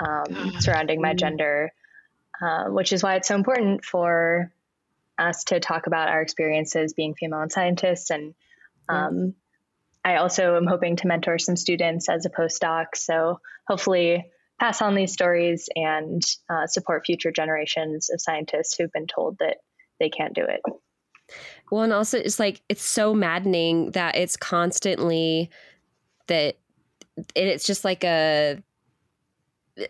um, 0.00 0.52
surrounding 0.60 1.00
my 1.00 1.14
gender, 1.14 1.72
uh, 2.40 2.64
which 2.64 2.92
is 2.92 3.02
why 3.02 3.16
it's 3.16 3.28
so 3.28 3.34
important 3.34 3.84
for 3.84 4.52
us 5.18 5.44
to 5.44 5.60
talk 5.60 5.86
about 5.86 6.08
our 6.08 6.22
experiences 6.22 6.94
being 6.94 7.14
female 7.14 7.40
and 7.40 7.52
scientists. 7.52 8.10
And 8.10 8.34
um, 8.88 9.34
I 10.04 10.16
also 10.16 10.56
am 10.56 10.66
hoping 10.66 10.96
to 10.96 11.08
mentor 11.08 11.38
some 11.38 11.56
students 11.56 12.08
as 12.08 12.24
a 12.24 12.30
postdoc. 12.30 12.86
So 12.94 13.40
hopefully, 13.66 14.30
pass 14.60 14.82
on 14.82 14.94
these 14.94 15.12
stories 15.12 15.68
and 15.74 16.22
uh, 16.48 16.66
support 16.66 17.04
future 17.06 17.30
generations 17.30 18.10
of 18.10 18.20
scientists 18.20 18.76
who've 18.76 18.92
been 18.92 19.06
told 19.06 19.38
that 19.38 19.58
they 20.00 20.08
can't 20.10 20.34
do 20.34 20.44
it. 20.44 20.60
Well, 21.70 21.82
and 21.82 21.92
also 21.92 22.18
it's 22.18 22.38
like 22.38 22.62
it's 22.68 22.82
so 22.82 23.14
maddening 23.14 23.90
that 23.92 24.16
it's 24.16 24.36
constantly 24.36 25.50
that 26.26 26.56
it's 27.34 27.66
just 27.66 27.84
like 27.84 28.04
a 28.04 28.62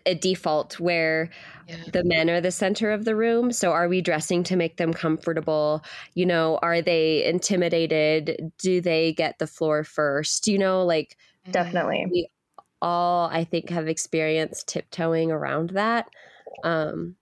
a 0.05 0.13
default 0.13 0.79
where 0.79 1.29
Yeah. 1.67 1.77
the 1.93 2.03
men 2.03 2.29
are 2.29 2.41
the 2.41 2.51
center 2.51 2.91
of 2.91 3.05
the 3.05 3.15
room. 3.15 3.51
So 3.51 3.71
are 3.71 3.87
we 3.87 4.01
dressing 4.01 4.43
to 4.43 4.55
make 4.55 4.77
them 4.77 4.93
comfortable? 4.93 5.83
You 6.13 6.25
know, 6.27 6.59
are 6.61 6.81
they 6.81 7.23
intimidated? 7.25 8.51
Do 8.59 8.81
they 8.81 9.13
get 9.13 9.39
the 9.39 9.47
floor 9.47 9.83
first? 9.83 10.47
You 10.47 10.57
know, 10.59 10.83
like 10.85 11.17
Definitely. 11.51 12.05
We 12.11 12.29
all 12.81 13.29
I 13.31 13.43
think 13.43 13.69
have 13.71 13.87
experienced 13.87 14.67
tiptoeing 14.67 15.31
around 15.31 15.71
that. 15.71 16.07
Um, 16.63 17.15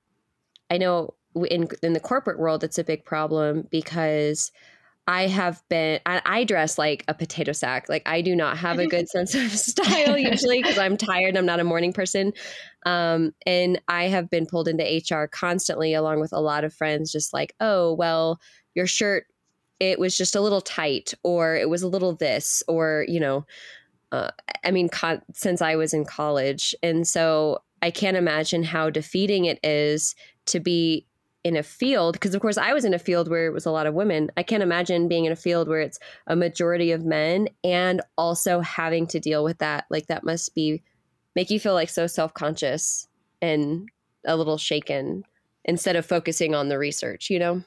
I 0.69 0.77
know 0.77 0.95
w- 0.95 1.16
in 1.45 1.67
in 1.83 1.93
the 1.93 1.99
corporate 1.99 2.39
world, 2.39 2.63
it's 2.63 2.77
a 2.77 2.83
big 2.83 3.05
problem 3.05 3.67
because 3.69 4.51
I 5.07 5.27
have 5.27 5.63
been 5.69 5.99
I, 6.05 6.21
I 6.25 6.43
dress 6.43 6.77
like 6.77 7.03
a 7.07 7.13
potato 7.13 7.53
sack. 7.53 7.87
Like 7.89 8.03
I 8.05 8.21
do 8.21 8.35
not 8.35 8.57
have 8.57 8.79
a 8.79 8.87
good 8.95 9.07
sense 9.09 9.35
of 9.35 9.51
style 9.51 10.17
usually 10.17 10.61
because 10.61 10.77
I'm 10.77 10.97
tired. 10.97 11.37
I'm 11.37 11.45
not 11.45 11.59
a 11.59 11.63
morning 11.63 11.93
person, 11.93 12.33
um, 12.85 13.33
and 13.45 13.81
I 13.87 14.05
have 14.05 14.29
been 14.29 14.45
pulled 14.45 14.67
into 14.67 14.83
HR 14.83 15.27
constantly, 15.27 15.93
along 15.93 16.19
with 16.19 16.33
a 16.33 16.41
lot 16.41 16.63
of 16.63 16.73
friends. 16.73 17.11
Just 17.11 17.33
like, 17.33 17.55
oh 17.59 17.93
well, 17.93 18.39
your 18.75 18.87
shirt 18.87 19.25
it 19.79 19.99
was 19.99 20.17
just 20.17 20.35
a 20.35 20.41
little 20.41 20.61
tight, 20.61 21.13
or 21.23 21.55
it 21.55 21.69
was 21.69 21.83
a 21.83 21.87
little 21.87 22.15
this, 22.15 22.63
or 22.67 23.05
you 23.07 23.19
know, 23.19 23.45
uh, 24.11 24.31
I 24.63 24.71
mean, 24.71 24.89
since 25.33 25.61
I 25.61 25.75
was 25.75 25.93
in 25.93 26.05
college. 26.05 26.75
And 26.81 27.07
so 27.07 27.59
I 27.81 27.91
can't 27.91 28.17
imagine 28.17 28.63
how 28.63 28.89
defeating 28.89 29.45
it 29.45 29.59
is 29.63 30.15
to 30.47 30.59
be 30.59 31.05
in 31.47 31.55
a 31.55 31.63
field, 31.63 32.13
because 32.13 32.35
of 32.35 32.41
course 32.41 32.57
I 32.57 32.73
was 32.73 32.83
in 32.83 32.93
a 32.93 32.99
field 32.99 33.29
where 33.29 33.47
it 33.47 33.53
was 33.53 33.65
a 33.65 33.71
lot 33.71 33.87
of 33.87 33.93
women. 33.93 34.29
I 34.35 34.43
can't 34.43 34.61
imagine 34.61 35.07
being 35.07 35.23
in 35.23 35.31
a 35.31 35.37
field 35.37 35.69
where 35.69 35.79
it's 35.79 35.97
a 36.27 36.35
majority 36.35 36.91
of 36.91 37.05
men 37.05 37.47
and 37.63 38.01
also 38.17 38.59
having 38.59 39.07
to 39.07 39.19
deal 39.21 39.45
with 39.45 39.59
that. 39.59 39.85
Like, 39.89 40.07
that 40.07 40.25
must 40.25 40.53
be 40.53 40.83
make 41.35 41.49
you 41.49 41.59
feel 41.59 41.73
like 41.73 41.89
so 41.89 42.05
self 42.05 42.33
conscious 42.33 43.07
and 43.41 43.87
a 44.25 44.35
little 44.35 44.57
shaken 44.57 45.23
instead 45.63 45.95
of 45.95 46.05
focusing 46.05 46.53
on 46.53 46.67
the 46.67 46.77
research, 46.77 47.29
you 47.29 47.39
know? 47.39 47.63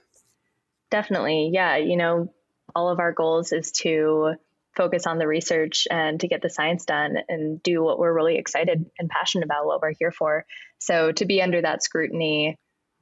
Definitely. 0.91 1.51
Yeah. 1.55 1.79
You 1.79 1.97
know, 1.97 2.35
all 2.75 2.91
of 2.91 2.99
our 2.99 3.13
goals 3.13 3.53
is 3.53 3.73
to 3.73 4.35
focus 4.77 5.07
on 5.07 5.19
the 5.19 5.27
research 5.27 5.89
and 5.91 6.21
to 6.21 6.29
get 6.29 6.43
the 6.43 6.51
science 6.51 6.85
done 6.85 7.17
and 7.29 7.63
do 7.63 7.83
what 7.83 7.99
we're 7.99 8.13
really 8.13 8.37
excited 8.37 8.85
and 8.99 9.09
passionate 9.09 9.45
about, 9.45 9.65
what 9.65 9.81
we're 9.81 9.95
here 9.99 10.13
for. 10.13 10.45
So 10.79 11.13
to 11.13 11.25
be 11.25 11.41
under 11.41 11.63
that 11.63 11.83
scrutiny 11.83 12.59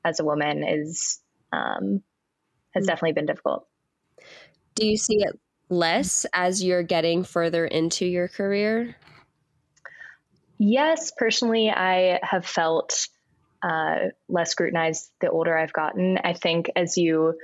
as 0.08 0.20
a 0.20 0.24
woman 0.24 0.64
is, 0.64 1.20
um, 1.52 2.02
has 2.74 2.84
Mm. 2.84 2.86
definitely 2.86 3.12
been 3.12 3.26
difficult. 3.26 3.66
Do 4.74 4.86
you 4.86 4.96
see 4.96 5.22
it 5.22 5.38
less 5.68 6.26
as 6.32 6.62
you're 6.64 6.82
getting 6.82 7.24
further 7.24 7.66
into 7.66 8.06
your 8.06 8.28
career? 8.28 8.96
Yes, 10.58 11.12
personally, 11.16 11.70
I 11.70 12.18
have 12.22 12.44
felt 12.44 13.08
uh, 13.62 14.08
less 14.28 14.50
scrutinized 14.50 15.10
the 15.20 15.30
older 15.30 15.56
I've 15.56 15.72
gotten. 15.72 16.18
I 16.22 16.32
think 16.32 16.70
as 16.76 16.96
you 16.96 17.38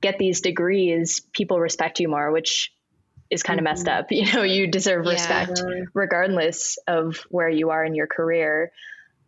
get 0.00 0.18
these 0.18 0.40
degrees, 0.40 1.20
people 1.32 1.58
respect 1.60 2.00
you 2.00 2.08
more, 2.08 2.30
which 2.32 2.72
is 3.30 3.42
kind 3.42 3.58
of 3.60 3.64
messed 3.64 3.88
up. 3.88 4.06
You 4.10 4.32
know, 4.32 4.42
you 4.42 4.66
deserve 4.66 5.06
Yeah. 5.06 5.10
respect 5.10 5.62
regardless 5.94 6.78
of 6.86 7.16
where 7.30 7.48
you 7.48 7.70
are 7.70 7.84
in 7.84 7.94
your 7.94 8.06
career. 8.06 8.72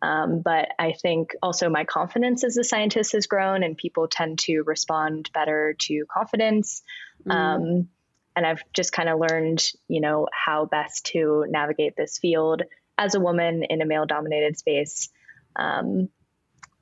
Um, 0.03 0.41
but 0.43 0.67
I 0.77 0.91
think 0.91 1.31
also 1.41 1.69
my 1.69 1.85
confidence 1.85 2.43
as 2.43 2.57
a 2.57 2.63
scientist 2.63 3.13
has 3.13 3.27
grown, 3.27 3.63
and 3.63 3.77
people 3.77 4.09
tend 4.09 4.39
to 4.39 4.63
respond 4.63 5.29
better 5.33 5.75
to 5.79 6.05
confidence. 6.13 6.81
Um, 7.29 7.87
and 8.35 8.45
I've 8.45 8.63
just 8.73 8.91
kind 8.91 9.07
of 9.07 9.17
learned, 9.17 9.63
you 9.87 10.01
know, 10.01 10.27
how 10.33 10.65
best 10.65 11.05
to 11.13 11.45
navigate 11.47 11.95
this 11.95 12.17
field 12.17 12.63
as 12.97 13.15
a 13.15 13.19
woman 13.21 13.63
in 13.63 13.81
a 13.81 13.85
male 13.85 14.05
dominated 14.05 14.57
space. 14.57 15.09
Um, 15.55 16.09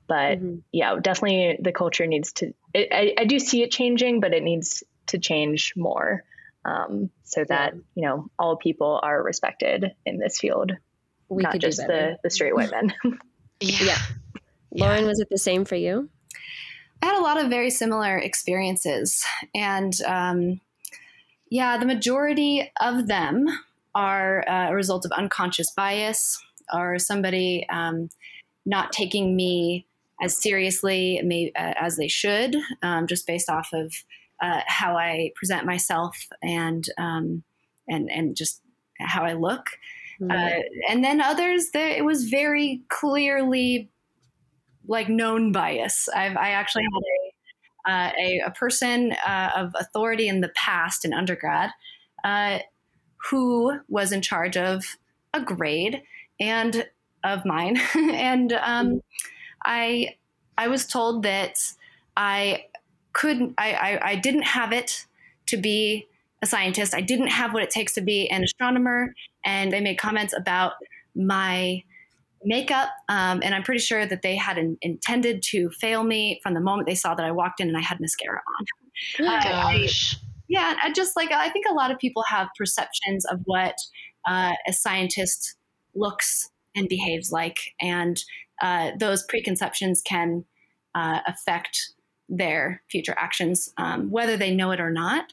but 0.08 0.38
Mhm. 0.38 0.62
yeah, 0.72 0.96
definitely 1.00 1.58
the 1.62 1.72
culture 1.72 2.06
needs 2.06 2.32
to, 2.34 2.52
it, 2.74 2.88
I, 2.90 3.14
I 3.22 3.24
do 3.24 3.38
see 3.38 3.62
it 3.62 3.70
changing, 3.70 4.20
but 4.20 4.34
it 4.34 4.42
needs 4.42 4.82
to 5.06 5.18
change 5.18 5.74
more 5.76 6.24
um, 6.64 7.10
so 7.22 7.44
that, 7.48 7.74
you 7.94 8.02
know, 8.02 8.26
all 8.36 8.56
people 8.56 8.98
are 9.00 9.22
respected 9.22 9.94
in 10.04 10.18
this 10.18 10.38
field, 10.38 10.72
We 11.32 11.42
not 11.42 11.52
could 11.52 11.60
just 11.60 11.78
better. 11.78 12.12
the, 12.12 12.18
the 12.24 12.30
straight 12.30 12.54
white 12.54 12.70
men. 12.70 12.94
Yeah. 13.60 13.96
Yeah. 14.72 14.86
Lauren, 14.86 15.06
was 15.06 15.20
it 15.20 15.28
the 15.30 15.38
same 15.38 15.64
for 15.64 15.76
you? 15.76 16.08
I 17.00 17.06
had 17.06 17.16
a 17.16 17.22
lot 17.22 17.40
of 17.40 17.48
very 17.48 17.70
similar 17.70 18.18
experiences. 18.18 19.24
And 19.54 19.94
um, 20.04 20.60
yeah, 21.48 21.78
the 21.78 21.86
majority 21.86 22.72
of 22.80 23.06
them 23.06 23.46
are 23.94 24.44
uh, 24.48 24.70
a 24.70 24.74
result 24.74 25.04
of 25.04 25.12
unconscious 25.12 25.70
bias 25.70 26.42
or 26.72 26.98
somebody 26.98 27.66
um, 27.70 28.08
not 28.66 28.90
taking 28.90 29.36
me 29.36 29.86
as 30.22 30.40
seriously 30.40 31.20
may, 31.24 31.52
uh, 31.56 31.74
as 31.78 31.96
they 31.96 32.08
should, 32.08 32.56
um, 32.82 33.06
just 33.06 33.26
based 33.26 33.50
off 33.50 33.68
of 33.72 33.92
uh, 34.40 34.60
how 34.66 34.96
I 34.96 35.32
present 35.34 35.66
myself 35.66 36.28
and 36.42 36.86
um, 36.98 37.42
and 37.88 38.10
and 38.10 38.36
just 38.36 38.60
how 38.98 39.24
I 39.24 39.32
look. 39.32 39.66
Uh, 40.30 40.60
and 40.88 41.04
then 41.04 41.20
others, 41.20 41.70
there 41.72 41.88
it 41.88 42.04
was 42.04 42.28
very 42.28 42.82
clearly 42.88 43.90
like 44.86 45.08
known 45.08 45.52
bias. 45.52 46.08
I've, 46.14 46.36
I 46.36 46.50
actually 46.50 46.84
had 46.84 47.02
a 47.02 47.32
uh, 47.84 48.10
a, 48.18 48.42
a 48.46 48.50
person 48.52 49.12
uh, 49.26 49.50
of 49.56 49.72
authority 49.78 50.28
in 50.28 50.40
the 50.40 50.52
past 50.54 51.04
in 51.04 51.12
undergrad 51.12 51.70
uh, 52.24 52.60
who 53.30 53.80
was 53.88 54.12
in 54.12 54.22
charge 54.22 54.56
of 54.56 54.84
a 55.34 55.40
grade 55.40 56.02
and 56.38 56.86
of 57.24 57.44
mine, 57.44 57.80
and 57.94 58.52
um, 58.52 59.00
I 59.64 60.16
I 60.56 60.68
was 60.68 60.86
told 60.86 61.24
that 61.24 61.58
I 62.16 62.66
couldn't 63.12 63.54
I, 63.58 63.72
I 63.72 64.10
I 64.10 64.16
didn't 64.16 64.42
have 64.42 64.72
it 64.72 65.06
to 65.46 65.56
be 65.56 66.06
a 66.42 66.46
scientist. 66.46 66.94
I 66.94 67.00
didn't 67.00 67.28
have 67.28 67.54
what 67.54 67.62
it 67.62 67.70
takes 67.70 67.94
to 67.94 68.00
be 68.00 68.28
an 68.30 68.42
astronomer, 68.42 69.14
and 69.44 69.72
they 69.72 69.80
made 69.80 69.98
comments 69.98 70.34
about 70.36 70.72
my 71.14 71.82
makeup. 72.44 72.88
Um, 73.08 73.40
and 73.44 73.54
I'm 73.54 73.62
pretty 73.62 73.78
sure 73.80 74.04
that 74.04 74.22
they 74.22 74.34
had 74.36 74.58
in, 74.58 74.76
intended 74.82 75.42
to 75.50 75.70
fail 75.70 76.02
me 76.02 76.40
from 76.42 76.54
the 76.54 76.60
moment 76.60 76.88
they 76.88 76.94
saw 76.96 77.14
that 77.14 77.24
I 77.24 77.30
walked 77.30 77.60
in 77.60 77.68
and 77.68 77.76
I 77.76 77.80
had 77.80 78.00
mascara 78.00 78.40
on. 78.58 79.26
Uh, 79.26 79.30
I- 79.30 79.78
Gosh. 79.86 80.16
yeah, 80.48 80.74
I 80.82 80.92
just 80.92 81.14
like 81.16 81.30
I 81.30 81.48
think 81.50 81.66
a 81.70 81.74
lot 81.74 81.90
of 81.92 81.98
people 81.98 82.24
have 82.24 82.48
perceptions 82.58 83.24
of 83.26 83.40
what 83.44 83.76
uh, 84.28 84.52
a 84.66 84.72
scientist 84.72 85.54
looks 85.94 86.50
and 86.74 86.88
behaves 86.88 87.30
like, 87.30 87.58
and 87.80 88.22
uh, 88.60 88.90
those 88.98 89.24
preconceptions 89.24 90.02
can 90.02 90.44
uh, 90.94 91.20
affect 91.26 91.92
their 92.28 92.82
future 92.90 93.14
actions, 93.18 93.72
um, 93.76 94.10
whether 94.10 94.36
they 94.36 94.54
know 94.54 94.70
it 94.70 94.80
or 94.80 94.90
not. 94.90 95.32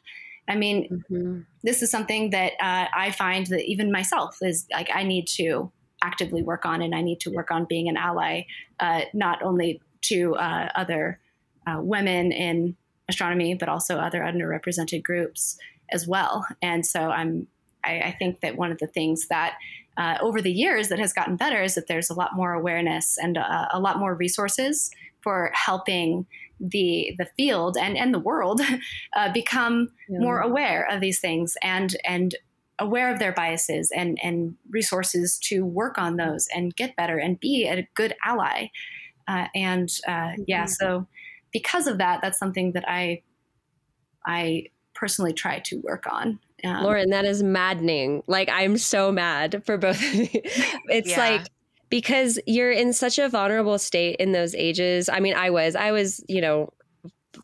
I 0.49 0.55
mean, 0.55 1.05
Mhm. 1.09 1.45
this 1.63 1.81
is 1.81 1.91
something 1.91 2.31
that 2.31 2.53
uh, 2.59 2.87
I 2.93 3.11
find 3.11 3.45
that 3.47 3.63
even 3.65 3.91
myself 3.91 4.37
is 4.41 4.67
like 4.71 4.89
I 4.93 5.03
need 5.03 5.27
to 5.39 5.71
actively 6.01 6.41
work 6.41 6.65
on, 6.65 6.81
and 6.81 6.95
I 6.95 7.01
need 7.01 7.19
to 7.21 7.29
work 7.29 7.51
on 7.51 7.65
being 7.65 7.87
an 7.87 7.97
ally, 7.97 8.43
uh, 8.79 9.01
not 9.13 9.41
only 9.43 9.81
to 10.01 10.35
uh, 10.35 10.69
other 10.75 11.19
uh, 11.67 11.79
women 11.81 12.31
in 12.31 12.75
astronomy, 13.07 13.53
but 13.53 13.69
also 13.69 13.97
other 13.97 14.21
underrepresented 14.21 15.03
groups 15.03 15.57
as 15.91 16.07
well. 16.07 16.45
And 16.61 16.85
so 16.85 17.09
I'm, 17.11 17.47
I, 17.83 18.01
I 18.01 18.11
think 18.17 18.41
that 18.41 18.55
one 18.55 18.71
of 18.71 18.77
the 18.77 18.87
things 18.87 19.27
that 19.27 19.55
uh, 19.97 20.17
over 20.21 20.41
the 20.41 20.51
years 20.51 20.87
that 20.89 20.99
has 20.99 21.11
gotten 21.11 21.35
better 21.35 21.61
is 21.61 21.75
that 21.75 21.87
there's 21.87 22.09
a 22.09 22.13
lot 22.13 22.35
more 22.35 22.53
awareness 22.53 23.17
and 23.17 23.37
uh, 23.37 23.67
a 23.71 23.79
lot 23.79 23.99
more 23.99 24.13
resources 24.15 24.91
for 25.21 25.51
helping 25.53 26.25
the 26.59 27.13
the 27.17 27.27
field 27.37 27.77
and 27.79 27.97
and 27.97 28.13
the 28.13 28.19
world 28.19 28.61
uh, 29.15 29.31
become 29.33 29.89
Yeah. 30.09 30.19
more 30.19 30.39
aware 30.41 30.87
of 30.91 31.01
these 31.01 31.19
things 31.19 31.55
and 31.61 31.95
and 32.05 32.35
aware 32.79 33.11
of 33.11 33.19
their 33.19 33.33
biases 33.33 33.91
and 33.95 34.17
and 34.23 34.55
resources 34.69 35.37
to 35.43 35.65
work 35.65 35.97
on 35.97 36.15
those 36.17 36.47
and 36.55 36.75
get 36.75 36.95
better 36.95 37.17
and 37.17 37.39
be 37.39 37.67
a 37.67 37.87
good 37.93 38.13
ally 38.23 38.67
uh, 39.27 39.47
and 39.55 39.89
uh, 40.07 40.31
yeah 40.47 40.65
Mhm. 40.65 40.69
so 40.69 41.07
because 41.51 41.87
of 41.87 41.97
that 41.97 42.21
that's 42.21 42.39
something 42.39 42.71
that 42.73 42.85
i 42.87 43.21
i 44.25 44.63
personally 44.93 45.31
try 45.33 45.59
to 45.59 45.77
work 45.77 46.05
on. 46.11 46.39
Um, 46.63 46.83
Lauren, 46.83 47.09
that 47.11 47.23
is 47.23 47.41
maddening. 47.41 48.21
Like 48.27 48.49
I'm 48.51 48.77
so 48.77 49.13
mad 49.13 49.63
for 49.65 49.77
both 49.77 49.95
of 50.01 50.13
you. 50.13 50.27
It's 50.89 51.09
Yeah. 51.09 51.17
like 51.17 51.47
because 51.89 52.39
you're 52.45 52.71
in 52.71 52.93
such 52.93 53.17
a 53.17 53.29
vulnerable 53.29 53.77
state 53.77 54.17
in 54.17 54.31
those 54.31 54.55
ages. 54.55 55.09
I 55.09 55.19
mean, 55.19 55.35
I 55.35 55.49
was, 55.49 55.75
I 55.75 55.91
was, 55.91 56.23
you 56.27 56.41
know, 56.41 56.69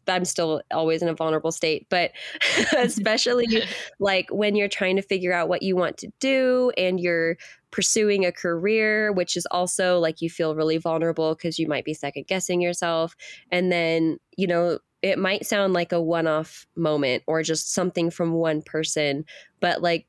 I'm 0.07 0.25
still 0.25 0.61
always 0.71 1.01
in 1.01 1.07
a 1.07 1.15
vulnerable 1.15 1.51
state, 1.51 1.87
but 1.89 2.11
especially 2.77 3.63
like 3.99 4.27
when 4.31 4.55
you're 4.55 4.67
trying 4.67 4.95
to 4.97 5.01
figure 5.01 5.33
out 5.33 5.49
what 5.49 5.63
you 5.63 5.75
want 5.75 5.97
to 5.99 6.11
do 6.19 6.71
and 6.77 6.99
you're 6.99 7.37
pursuing 7.71 8.25
a 8.25 8.31
career, 8.31 9.11
which 9.11 9.35
is 9.35 9.45
also 9.51 9.99
like 9.99 10.21
you 10.21 10.29
feel 10.29 10.55
really 10.55 10.77
vulnerable 10.77 11.35
because 11.35 11.59
you 11.59 11.67
might 11.67 11.85
be 11.85 11.93
second 11.93 12.27
guessing 12.27 12.61
yourself. 12.61 13.15
And 13.51 13.71
then, 13.71 14.17
you 14.37 14.47
know, 14.47 14.79
it 15.01 15.19
might 15.19 15.45
sound 15.45 15.73
like 15.73 15.91
a 15.91 16.01
one 16.01 16.25
off 16.25 16.65
moment 16.75 17.23
or 17.27 17.43
just 17.43 17.73
something 17.73 18.09
from 18.09 18.31
one 18.31 18.61
person, 18.61 19.25
but 19.59 19.81
like 19.81 20.07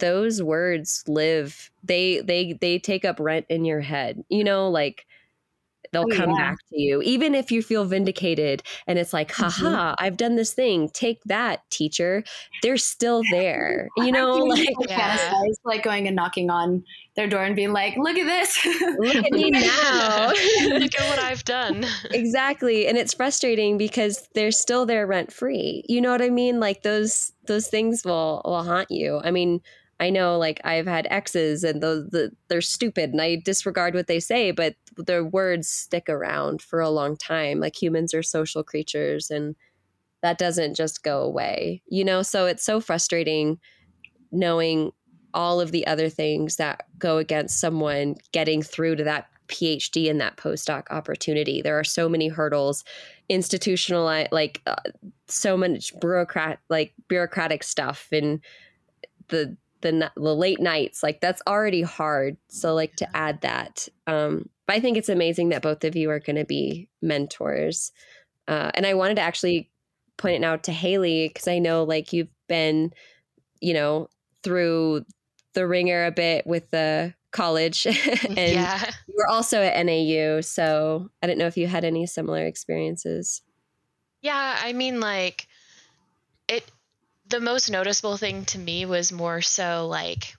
those 0.00 0.42
words 0.42 1.04
live 1.06 1.70
they 1.84 2.20
they 2.20 2.54
they 2.60 2.78
take 2.78 3.04
up 3.04 3.20
rent 3.20 3.46
in 3.48 3.64
your 3.64 3.80
head 3.80 4.22
you 4.28 4.42
know 4.44 4.68
like 4.68 5.06
they'll 5.92 6.04
Oh, 6.12 6.16
come 6.16 6.30
yeah. 6.30 6.50
back 6.50 6.58
to 6.68 6.80
you 6.80 7.02
even 7.02 7.34
if 7.34 7.50
you 7.50 7.62
feel 7.62 7.84
vindicated 7.84 8.62
and 8.86 8.96
it's 8.98 9.12
like 9.12 9.32
haha 9.32 9.92
mm-hmm. 9.92 9.94
i've 10.04 10.16
done 10.16 10.36
this 10.36 10.52
thing 10.54 10.88
take 10.90 11.20
that 11.24 11.68
teacher 11.70 12.22
they're 12.62 12.76
still 12.76 13.22
there 13.32 13.88
you 13.96 14.12
know 14.12 14.34
like 14.36 14.68
Yeah. 14.88 15.16
fantasize, 15.16 15.54
like 15.64 15.82
going 15.82 16.06
and 16.06 16.14
knocking 16.14 16.48
on 16.48 16.84
their 17.16 17.26
door 17.26 17.42
and 17.42 17.56
being 17.56 17.72
like, 17.72 17.96
"Look 17.96 18.16
at 18.16 18.24
this! 18.24 18.96
look 19.00 19.16
at 19.16 19.32
me 19.32 19.50
now 19.50 20.28
Look 20.62 20.94
at 20.94 21.10
what 21.10 21.18
I've 21.18 21.44
done. 21.44 21.84
exactly 22.12 22.86
and 22.86 22.96
it's 22.96 23.12
frustrating 23.12 23.76
because 23.76 24.28
they're 24.34 24.52
still 24.52 24.86
there 24.86 25.06
rent 25.08 25.32
free 25.32 25.84
you 25.88 26.00
know 26.00 26.12
what 26.12 26.22
i 26.22 26.30
mean 26.30 26.60
like 26.60 26.82
those 26.82 27.32
those 27.48 27.66
things 27.66 28.04
will 28.04 28.42
will 28.44 28.62
haunt 28.62 28.90
you 28.92 29.20
i 29.24 29.30
mean 29.32 29.60
i 30.00 30.10
know 30.10 30.36
like 30.38 30.60
i've 30.64 30.86
had 30.86 31.06
exes 31.10 31.62
and 31.62 31.82
those 31.82 32.08
the, 32.10 32.30
they're 32.48 32.60
stupid 32.60 33.10
and 33.10 33.22
i 33.22 33.36
disregard 33.36 33.94
what 33.94 34.06
they 34.06 34.20
say 34.20 34.50
but 34.50 34.74
their 34.96 35.24
words 35.24 35.68
stick 35.68 36.08
around 36.08 36.60
for 36.60 36.80
a 36.80 36.90
long 36.90 37.16
time 37.16 37.60
like 37.60 37.80
humans 37.80 38.12
are 38.12 38.22
social 38.22 38.64
creatures 38.64 39.30
and 39.30 39.54
that 40.22 40.38
doesn't 40.38 40.74
just 40.74 41.02
go 41.02 41.22
away 41.22 41.82
you 41.86 42.04
know 42.04 42.22
so 42.22 42.46
it's 42.46 42.64
so 42.64 42.80
frustrating 42.80 43.58
knowing 44.32 44.90
all 45.34 45.60
of 45.60 45.72
the 45.72 45.86
other 45.86 46.08
things 46.08 46.56
that 46.56 46.84
go 46.98 47.18
against 47.18 47.60
someone 47.60 48.16
getting 48.32 48.62
through 48.62 48.96
to 48.96 49.04
that 49.04 49.28
PhD 49.48 50.08
and 50.10 50.20
that 50.20 50.36
postdoc 50.36 50.84
opportunity. 50.90 51.60
There 51.60 51.78
are 51.78 51.84
so 51.84 52.08
many 52.08 52.28
hurdles, 52.28 52.84
institutional 53.28 54.04
like 54.32 54.62
uh, 54.66 54.76
so 55.28 55.56
much 55.56 55.92
bureaucrat 56.00 56.60
like 56.68 56.94
bureaucratic 57.08 57.62
stuff 57.62 58.08
and 58.12 58.40
the 59.28 59.56
the 59.82 60.10
the 60.16 60.34
late 60.34 60.60
nights 60.60 61.02
like 61.02 61.20
that's 61.20 61.42
already 61.46 61.82
hard. 61.82 62.36
So 62.48 62.74
like 62.74 62.96
to 62.96 63.16
add 63.16 63.40
that, 63.42 63.88
um, 64.06 64.48
but 64.66 64.76
I 64.76 64.80
think 64.80 64.96
it's 64.96 65.08
amazing 65.08 65.50
that 65.50 65.62
both 65.62 65.84
of 65.84 65.96
you 65.96 66.10
are 66.10 66.20
going 66.20 66.36
to 66.36 66.44
be 66.44 66.88
mentors. 67.02 67.92
Uh, 68.46 68.70
and 68.74 68.86
I 68.86 68.94
wanted 68.94 69.16
to 69.16 69.22
actually 69.22 69.70
point 70.16 70.42
it 70.42 70.46
out 70.46 70.64
to 70.64 70.72
Hailey 70.72 71.28
because 71.28 71.48
I 71.48 71.58
know 71.58 71.84
like 71.84 72.12
you've 72.12 72.32
been, 72.48 72.92
you 73.60 73.74
know, 73.74 74.08
through 74.42 75.04
the 75.54 75.66
ringer 75.66 76.06
a 76.06 76.12
bit 76.12 76.46
with 76.46 76.70
the 76.70 77.14
college 77.32 77.86
and 78.28 78.36
yeah. 78.36 78.90
you 79.08 79.14
were 79.16 79.28
also 79.28 79.60
at 79.62 79.84
NAU, 79.84 80.40
so 80.40 81.10
I 81.22 81.26
didn't 81.26 81.38
know 81.38 81.46
if 81.46 81.56
you 81.56 81.66
had 81.66 81.84
any 81.84 82.06
similar 82.06 82.44
experiences. 82.46 83.42
Yeah, 84.22 84.58
I 84.62 84.72
mean 84.72 85.00
like 85.00 85.46
it 86.48 86.70
the 87.30 87.40
most 87.40 87.70
noticeable 87.70 88.16
thing 88.16 88.44
to 88.46 88.58
me 88.58 88.86
was 88.86 89.12
more 89.12 89.40
so 89.42 89.86
like 89.88 90.34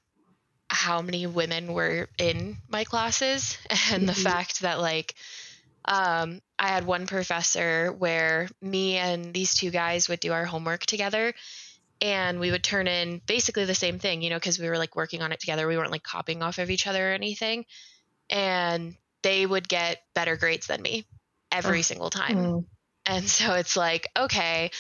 how 0.69 1.01
many 1.01 1.27
women 1.27 1.73
were 1.73 2.09
in 2.17 2.57
my 2.69 2.83
classes 2.85 3.57
and 3.91 4.07
the 4.07 4.13
Mhm. 4.13 4.23
fact 4.23 4.61
that 4.61 4.79
like 4.79 5.15
um 5.85 6.41
I 6.59 6.67
had 6.69 6.85
one 6.85 7.07
professor 7.07 7.91
where 7.91 8.49
me 8.61 8.97
and 8.97 9.33
these 9.33 9.55
two 9.55 9.71
guys 9.71 10.09
would 10.09 10.19
do 10.19 10.33
our 10.33 10.45
homework 10.45 10.85
together 10.85 11.33
and 12.01 12.39
we 12.39 12.51
would 12.51 12.63
turn 12.63 12.87
in 12.87 13.21
basically 13.27 13.65
the 13.65 13.75
same 13.75 13.99
thing, 13.99 14.21
you 14.21 14.29
know, 14.29 14.37
because 14.37 14.59
we 14.59 14.67
were 14.69 14.77
like 14.77 14.95
working 14.95 15.21
on 15.21 15.31
it 15.31 15.39
together. 15.39 15.67
We 15.67 15.77
weren't 15.77 15.91
like 15.91 16.03
copying 16.03 16.41
off 16.43 16.57
of 16.57 16.71
each 16.71 16.87
other 16.87 17.11
or 17.11 17.13
anything. 17.13 17.65
And 18.29 18.95
they 19.23 19.45
would 19.45 19.69
get 19.69 20.01
better 20.15 20.35
grades 20.35 20.67
than 20.67 20.81
me 20.81 21.05
every 21.51 21.79
Oh. 21.79 21.81
single 21.83 22.09
time. 22.09 22.35
Mm. 22.35 22.65
And 23.05 23.23
so 23.25 23.53
it's 23.55 23.77
like, 23.77 24.07
okay, 24.17 24.71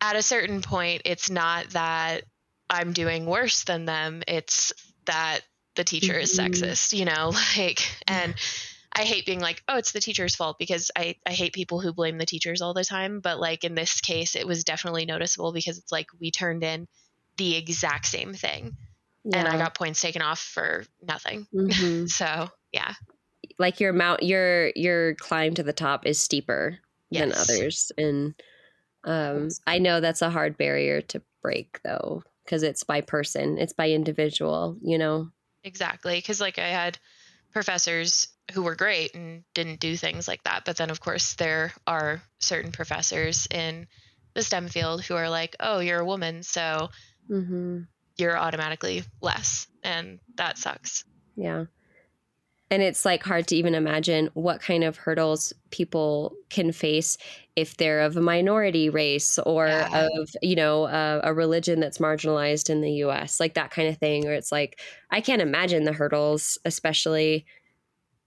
at 0.00 0.16
a 0.16 0.22
certain 0.22 0.62
point, 0.62 1.02
it's 1.04 1.30
not 1.30 1.70
that 1.70 2.24
I'm 2.68 2.92
doing 2.92 3.26
worse 3.26 3.64
than 3.64 3.84
them, 3.84 4.22
it's 4.26 4.72
that 5.06 5.40
the 5.74 5.84
teacher 5.84 6.18
is 6.18 6.32
Mhm. 6.36 6.48
sexist, 6.50 6.96
you 6.96 7.04
know, 7.04 7.32
like, 7.56 7.80
and 8.06 8.34
I 8.92 9.02
hate 9.02 9.26
being 9.26 9.40
like, 9.40 9.62
oh, 9.68 9.76
it's 9.76 9.92
the 9.92 10.00
teacher's 10.00 10.34
fault 10.34 10.58
because 10.58 10.90
I, 10.96 11.16
I 11.26 11.32
hate 11.32 11.52
people 11.52 11.80
who 11.80 11.92
blame 11.92 12.16
the 12.18 12.24
teachers 12.26 12.62
all 12.62 12.72
the 12.72 12.84
time. 12.84 13.20
But 13.20 13.38
like 13.38 13.62
in 13.62 13.74
this 13.74 14.00
case, 14.00 14.36
it 14.36 14.46
was 14.46 14.64
definitely 14.64 15.04
noticeable 15.04 15.52
because 15.52 15.76
it's 15.78 15.92
like 15.92 16.06
we 16.18 16.30
turned 16.30 16.64
in 16.64 16.88
the 17.36 17.56
exact 17.56 18.06
same 18.06 18.32
thing 18.32 18.74
and 19.32 19.48
I 19.48 19.58
got 19.58 19.74
points 19.74 20.00
taken 20.00 20.22
off 20.22 20.38
for 20.40 20.84
nothing. 21.02 21.46
Mhm. 21.52 22.08
So 22.10 22.48
yeah. 22.72 22.94
like 23.58 23.80
your 23.80 23.92
mount, 23.92 24.22
your 24.22 24.70
your 24.74 25.14
climb 25.16 25.54
to 25.54 25.62
the 25.62 25.72
top 25.72 26.06
is 26.06 26.18
steeper 26.20 26.78
than 27.10 27.32
others, 27.32 27.92
and 27.98 28.34
um, 29.06 29.48
I 29.66 29.78
know 29.78 30.00
that's 30.00 30.22
a 30.22 30.30
hard 30.30 30.58
barrier 30.58 31.00
to 31.00 31.22
break 31.42 31.80
though, 31.84 32.22
because 32.44 32.62
it's 32.62 32.84
by 32.84 33.00
person, 33.00 33.56
it's 33.58 33.72
by 33.72 33.90
individual, 33.90 34.76
you 34.82 34.98
know. 34.98 35.30
Exactly. 35.64 36.16
Because, 36.18 36.40
like, 36.40 36.58
I 36.58 36.68
had 36.68 36.98
professors 37.52 38.28
who 38.52 38.62
were 38.62 38.76
great 38.76 39.14
and 39.14 39.42
didn't 39.54 39.80
do 39.80 39.96
things 39.96 40.28
like 40.28 40.42
that. 40.44 40.64
But 40.64 40.76
then, 40.76 40.90
of 40.90 41.00
course, 41.00 41.34
there 41.34 41.72
are 41.86 42.22
certain 42.38 42.70
professors 42.70 43.48
in 43.50 43.88
the 44.34 44.42
STEM 44.42 44.68
field 44.68 45.02
who 45.02 45.14
are 45.14 45.30
like, 45.30 45.56
oh, 45.58 45.80
you're 45.80 46.00
a 46.00 46.06
woman, 46.06 46.42
so 46.42 46.90
Mm-hmm. 47.28 47.80
you're 48.16 48.38
automatically 48.38 49.02
less. 49.20 49.66
And 49.82 50.20
that 50.36 50.58
sucks. 50.58 51.04
Yeah. 51.34 51.64
And 52.70 52.82
it's 52.82 53.04
like 53.04 53.22
hard 53.22 53.46
to 53.48 53.56
even 53.56 53.74
imagine 53.76 54.28
what 54.34 54.60
kind 54.60 54.82
of 54.82 54.96
hurdles 54.96 55.52
people 55.70 56.34
can 56.50 56.72
face 56.72 57.16
if 57.54 57.76
they're 57.76 58.00
of 58.00 58.16
a 58.16 58.20
minority 58.20 58.90
race 58.90 59.38
or 59.38 59.68
Yeah. 59.68 60.08
of, 60.20 60.30
you 60.42 60.56
know, 60.56 60.86
a, 60.86 61.20
a 61.22 61.32
religion 61.32 61.78
that's 61.78 61.98
marginalized 61.98 62.68
in 62.68 62.80
the 62.80 62.90
US, 63.04 63.38
like 63.38 63.54
that 63.54 63.70
kind 63.70 63.88
of 63.88 63.98
thing. 63.98 64.26
Or 64.26 64.32
it's 64.32 64.50
like, 64.50 64.80
I 65.10 65.20
can't 65.20 65.40
imagine 65.42 65.84
the 65.84 65.92
hurdles, 65.92 66.58
especially 66.64 67.46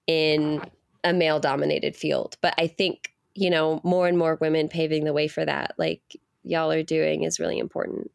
in 0.08 0.62
a 1.04 1.14
male 1.14 1.40
dominated 1.40 1.96
field. 1.96 2.38
But 2.42 2.54
I 2.58 2.68
think, 2.68 3.14
you 3.36 3.50
know, 3.50 3.82
more 3.84 4.08
and 4.08 4.18
more 4.18 4.36
women 4.36 4.70
paving 4.70 5.04
the 5.04 5.14
way 5.14 5.28
for 5.28 5.44
that, 5.46 5.76
like 5.78 6.16
y'all 6.44 6.72
are 6.72 6.84
doing, 6.84 7.24
is 7.24 7.40
really 7.40 7.60
important. 7.60 8.10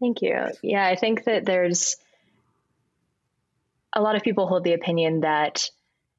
Thank 0.00 0.22
you. 0.22 0.48
Yeah, 0.62 0.86
I 0.86 0.96
think 0.96 1.24
that 1.24 1.44
there's 1.44 1.96
a 3.94 4.02
lot 4.02 4.16
of 4.16 4.22
people 4.22 4.46
hold 4.46 4.64
the 4.64 4.72
opinion 4.72 5.20
that 5.20 5.68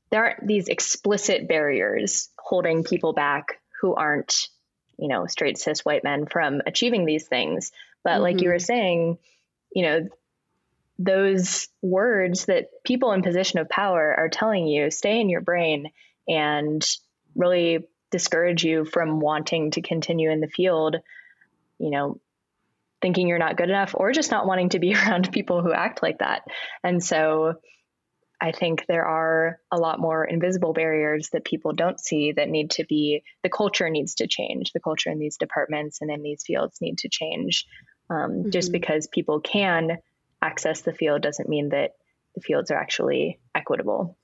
there 0.10 0.24
aren't 0.24 0.48
these 0.48 0.68
explicit 0.68 1.48
barriers 1.48 2.30
holding 2.38 2.84
people 2.84 3.14
back 3.14 3.60
who 3.82 3.94
aren't, 3.94 4.48
you 4.98 5.08
know, 5.08 5.28
straight 5.28 5.58
cis 5.58 5.84
white 5.84 6.04
men 6.04 6.26
from 6.26 6.62
achieving 6.66 7.06
these 7.06 7.28
things. 7.28 7.72
But 8.04 8.22
like 8.22 8.36
you 8.36 8.44
mm-hmm. 8.44 8.54
were 8.54 8.60
saying, 8.60 9.18
you 9.74 9.84
know, 9.84 10.08
those 10.98 11.68
words 11.82 12.46
that 12.46 12.70
people 12.84 13.12
in 13.12 13.22
position 13.22 13.60
of 13.60 13.68
power 13.68 14.16
are 14.18 14.30
telling 14.30 14.68
you 14.68 14.92
stay 14.92 15.20
in 15.20 15.30
your 15.30 15.42
brain 15.42 15.92
and 16.28 16.86
really 17.36 17.86
discourage 18.12 18.64
you 18.64 18.86
from 18.86 19.20
wanting 19.20 19.72
to 19.72 19.82
continue 19.82 20.32
in 20.32 20.40
the 20.40 20.48
field, 20.48 20.96
you 21.80 21.90
know, 21.90 22.20
thinking 23.06 23.28
you're 23.28 23.38
not 23.38 23.56
good 23.56 23.70
enough 23.70 23.92
or 23.94 24.12
just 24.12 24.32
not 24.32 24.48
wanting 24.48 24.70
to 24.70 24.80
be 24.80 24.96
around 24.96 25.32
people 25.32 25.62
who 25.62 25.72
act 25.72 26.02
like 26.02 26.18
that. 26.18 26.42
And 26.84 27.04
so 27.04 27.54
I 28.42 28.52
think 28.52 28.86
there 28.88 29.06
are 29.06 29.60
a 29.72 29.78
lot 29.78 30.00
more 30.00 30.26
invisible 30.26 30.74
barriers 30.74 31.30
that 31.32 31.46
people 31.46 31.74
don't 31.74 32.00
see 32.00 32.32
that 32.32 32.50
need 32.50 32.72
to 32.72 32.84
be, 32.84 33.22
the 33.44 33.50
culture 33.50 33.92
needs 33.92 34.16
to 34.16 34.28
change. 34.28 34.72
The 34.72 34.80
culture 34.80 35.12
in 35.12 35.20
these 35.20 35.38
departments 35.38 36.00
and 36.02 36.10
in 36.10 36.24
these 36.24 36.42
fields 36.48 36.80
need 36.82 36.98
to 37.00 37.10
change. 37.10 37.66
Um, 38.10 38.50
Just 38.50 38.70
Mhm. 38.70 38.80
because 38.80 39.08
people 39.08 39.40
can 39.40 40.00
access 40.42 40.82
the 40.82 40.92
field 40.92 41.22
doesn't 41.22 41.48
mean 41.48 41.70
that 41.70 41.92
the 42.34 42.42
fields 42.42 42.72
are 42.72 42.80
actually 42.80 43.40
equitable. 43.54 44.18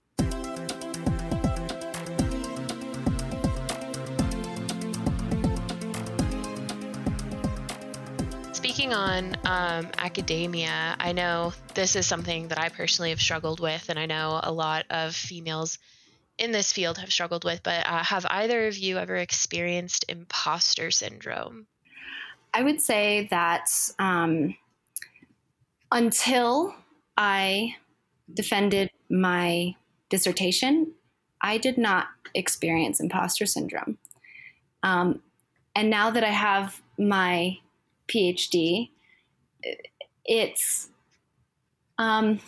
Speaking 8.82 8.98
on 8.98 9.36
um, 9.46 9.92
academia, 10.00 10.96
I 11.00 11.12
know 11.12 11.54
this 11.76 11.96
is 11.96 12.08
something 12.08 12.48
that 12.48 12.58
I 12.58 12.70
personally 12.70 13.12
have 13.12 13.22
struggled 13.22 13.60
with, 13.60 13.90
and 13.90 14.00
I 14.00 14.08
know 14.08 14.40
a 14.42 14.52
lot 14.52 14.88
of 14.90 15.16
females 15.16 15.78
in 16.40 16.52
this 16.52 16.74
field 16.74 16.98
have 16.98 17.12
struggled 17.12 17.44
with. 17.44 17.62
But 17.62 17.86
uh, 17.86 18.04
have 18.04 18.26
either 18.28 18.66
of 18.66 18.76
you 18.80 18.98
ever 18.98 19.18
experienced 19.18 20.06
imposter 20.10 20.90
syndrome? 20.90 21.68
I 22.56 22.64
would 22.64 22.82
say 22.82 23.28
that 23.30 23.70
um, 24.00 24.56
until 25.92 26.74
I 27.16 27.76
defended 28.34 28.90
my 29.12 29.76
dissertation, 30.10 30.92
I 31.40 31.60
did 31.60 31.78
not 31.78 32.08
experience 32.34 33.00
imposter 33.00 33.46
syndrome. 33.46 34.00
Um, 34.82 35.22
and 35.76 35.92
now 35.92 36.10
that 36.10 36.24
I 36.24 36.32
have 36.32 36.82
my 36.98 37.60
PhD, 38.12 38.90
it's 40.26 40.90
um, 41.98 42.40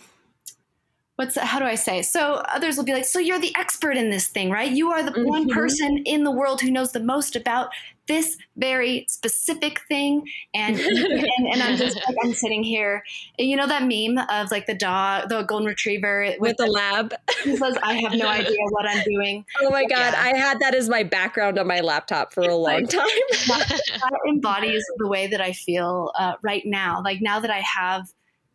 what's 1.16 1.38
how 1.38 1.58
do 1.58 1.64
I 1.64 1.74
say? 1.76 2.02
So 2.02 2.42
others 2.54 2.76
will 2.76 2.84
be 2.84 2.92
like, 2.92 3.04
so 3.04 3.18
you're 3.18 3.38
the 3.38 3.54
expert 3.56 3.96
in 3.96 4.10
this 4.10 4.28
thing, 4.28 4.50
right? 4.50 4.70
You 4.70 4.90
are 4.92 5.02
the 5.02 5.12
one 5.24 5.46
Mhm. 5.48 5.52
person 5.52 5.98
in 6.04 6.24
the 6.24 6.30
world 6.30 6.60
who 6.60 6.70
knows 6.70 6.92
the 6.92 7.00
most 7.00 7.36
about 7.36 7.70
this 8.06 8.36
very 8.56 9.06
specific 9.08 9.80
thing, 9.88 10.22
and 10.52 10.78
and, 10.78 11.48
and 11.52 11.62
I'm 11.62 11.76
just 11.76 11.96
like 11.96 12.16
I'm 12.22 12.34
sitting 12.34 12.62
here, 12.62 13.02
you 13.38 13.56
know 13.56 13.66
that 13.66 13.82
meme 13.84 14.18
of 14.28 14.50
like 14.50 14.66
the 14.66 14.74
dog, 14.74 15.28
the 15.30 15.42
golden 15.42 15.66
retriever 15.68 16.24
With 16.38 16.40
with 16.40 16.56
the 16.58 16.66
lab. 16.66 17.14
who 17.44 17.56
says, 17.56 17.78
"I 17.82 17.94
have 17.94 18.12
no 18.12 18.28
idea 18.28 18.56
what 18.70 18.86
I'm 18.86 19.02
doing." 19.04 19.46
Oh 19.62 19.70
my 19.70 19.84
god, 19.84 20.12
Yeah. 20.14 20.20
I 20.22 20.36
had 20.36 20.58
that 20.60 20.74
as 20.74 20.88
my 20.88 21.02
background 21.02 21.58
on 21.58 21.66
my 21.66 21.80
laptop 21.80 22.34
for 22.34 22.42
a 22.42 22.54
long 22.56 22.86
time. 22.86 23.06
that 23.46 24.18
embodies 24.28 24.84
the 24.98 25.08
way 25.08 25.26
that 25.28 25.40
I 25.40 25.52
feel 25.52 26.12
uh, 26.18 26.34
right 26.42 26.62
now. 26.66 27.00
Like 27.02 27.20
now 27.22 27.40
that 27.40 27.50
I 27.50 27.60
have 27.60 28.06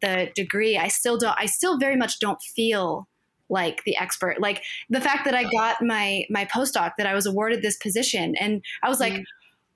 the 0.01 0.29
degree, 0.35 0.77
I 0.77 0.87
still 0.87 1.17
don't. 1.17 1.35
I 1.39 1.45
still 1.45 1.77
very 1.77 1.95
much 1.95 2.19
don't 2.19 2.41
feel 2.41 3.07
like 3.49 3.83
the 3.83 3.97
expert. 3.97 4.39
Like 4.39 4.63
the 4.89 5.01
fact 5.01 5.25
that 5.25 5.33
I 5.35 5.43
got 5.51 5.77
my 5.81 6.23
my 6.29 6.45
postdoc, 6.45 6.91
that 6.97 7.07
I 7.07 7.13
was 7.15 7.25
awarded 7.25 7.61
this 7.61 7.77
position, 7.77 8.35
and 8.39 8.61
I 8.83 8.89
was 8.89 8.99
like, 8.99 9.13
Mm. 9.13 9.23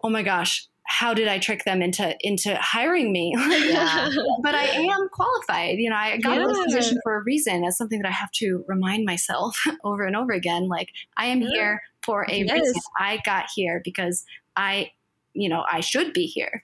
oh 0.04 0.10
my 0.10 0.24
gosh. 0.24 0.68
How 0.86 1.14
did 1.14 1.30
I 1.30 1.40
trick 1.40 1.64
them 1.64 1.82
into 1.82 2.14
into 2.20 2.56
hiring 2.58 3.14
me? 3.14 3.34
Yeah. 3.38 4.10
but 4.44 4.54
I 4.54 4.66
am 4.66 5.08
qualified. 5.14 5.78
You 5.80 5.90
know, 5.90 5.96
I 5.96 6.18
got 6.18 6.46
this 6.46 6.60
position 6.66 7.00
for 7.04 7.16
a 7.16 7.24
reason. 7.24 7.64
It's 7.64 7.78
something 7.78 8.00
that 8.02 8.08
I 8.08 8.12
have 8.12 8.30
to 8.34 8.66
remind 8.68 9.06
myself 9.06 9.58
over 9.86 10.04
and 10.04 10.14
over 10.16 10.34
again. 10.34 10.68
Like 10.68 10.90
I 11.16 11.28
am 11.28 11.42
Yeah. 11.42 11.48
here 11.54 11.82
for 12.04 12.26
a 12.30 12.36
Yes. 12.44 12.52
reason. 12.60 12.82
I 13.00 13.20
got 13.26 13.46
here 13.56 13.82
because 13.84 14.26
I, 14.58 14.92
you 15.34 15.48
know, 15.48 15.64
I 15.72 15.80
should 15.80 16.12
be 16.12 16.26
here. 16.26 16.62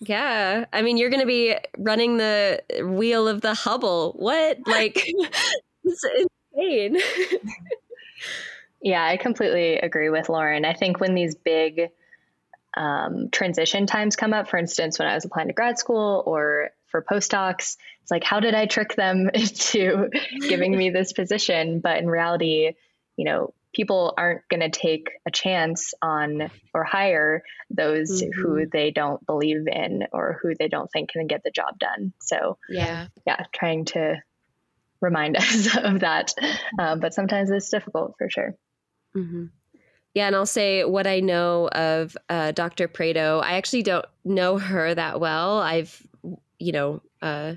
Yeah. 0.00 0.66
I 0.72 0.82
mean, 0.82 0.96
you're 0.96 1.10
going 1.10 1.20
to 1.20 1.26
be 1.26 1.56
running 1.76 2.16
the 2.16 2.62
wheel 2.82 3.28
of 3.28 3.40
the 3.40 3.54
Hubble. 3.54 4.12
What? 4.16 4.58
Like, 4.66 5.04
it's 5.84 6.04
insane. 6.54 6.98
Yeah, 8.80 9.04
I 9.04 9.16
completely 9.16 9.76
agree 9.76 10.10
with 10.10 10.28
Lauren. 10.28 10.64
I 10.64 10.74
think 10.74 11.00
when 11.00 11.14
these 11.14 11.34
big 11.34 11.90
um, 12.76 13.28
transition 13.30 13.86
times 13.86 14.14
come 14.16 14.32
up, 14.32 14.48
for 14.48 14.56
instance, 14.56 14.98
when 14.98 15.08
I 15.08 15.14
was 15.14 15.24
applying 15.24 15.48
to 15.48 15.54
grad 15.54 15.78
school 15.78 16.22
or 16.26 16.70
for 16.86 17.02
postdocs, 17.02 17.76
it's 18.02 18.10
like, 18.10 18.24
how 18.24 18.40
did 18.40 18.54
I 18.54 18.66
trick 18.66 18.94
them 18.94 19.30
into 19.34 20.10
giving 20.48 20.76
me 20.76 20.90
this 20.90 21.12
position? 21.12 21.80
But 21.80 21.98
in 21.98 22.08
reality, 22.08 22.72
you 23.16 23.24
know, 23.24 23.52
people 23.74 24.14
aren't 24.16 24.42
going 24.48 24.60
to 24.60 24.70
take 24.70 25.08
a 25.26 25.30
chance 25.30 25.92
on 26.02 26.50
or 26.74 26.84
hire 26.84 27.42
those 27.70 28.22
who 28.34 28.66
they 28.66 28.90
don't 28.90 29.24
believe 29.26 29.66
in 29.70 30.04
or 30.12 30.38
who 30.42 30.54
they 30.58 30.68
don't 30.68 30.88
think 30.92 31.10
can 31.10 31.26
get 31.26 31.42
the 31.44 31.50
job 31.50 31.78
done. 31.78 32.12
So, 32.20 32.58
Yeah. 32.68 33.08
yeah, 33.26 33.44
trying 33.54 33.84
to 33.86 34.16
remind 35.00 35.36
us 35.38 35.76
of 35.76 36.00
that. 36.00 36.34
Um, 36.78 37.00
but 37.00 37.14
sometimes 37.14 37.50
it's 37.50 37.70
difficult 37.70 38.14
for 38.18 38.28
sure. 38.30 38.54
hmm 39.14 39.46
Yeah, 40.14 40.26
and 40.26 40.36
I'll 40.36 40.46
say 40.46 40.84
what 40.84 41.06
I 41.06 41.20
know 41.20 41.68
of 41.68 42.16
uh, 42.28 42.52
Dr. 42.52 42.88
Prato. 42.88 43.40
I 43.40 43.52
actually 43.52 43.82
don't 43.82 44.06
know 44.24 44.58
her 44.58 44.94
that 44.94 45.20
well. 45.20 45.58
I've, 45.58 46.02
you 46.58 46.72
know, 46.72 47.02
uh, 47.22 47.54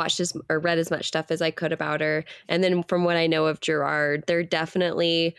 watched 0.00 0.18
as 0.18 0.32
or 0.48 0.58
read 0.58 0.78
as 0.78 0.90
much 0.90 1.06
stuff 1.06 1.30
as 1.30 1.42
I 1.42 1.50
could 1.50 1.72
about 1.72 2.00
her, 2.00 2.24
and 2.48 2.64
then 2.64 2.82
from 2.84 3.04
what 3.04 3.16
I 3.16 3.26
know 3.26 3.46
of 3.46 3.60
Gerard, 3.60 4.24
they're 4.26 4.42
definitely 4.42 5.36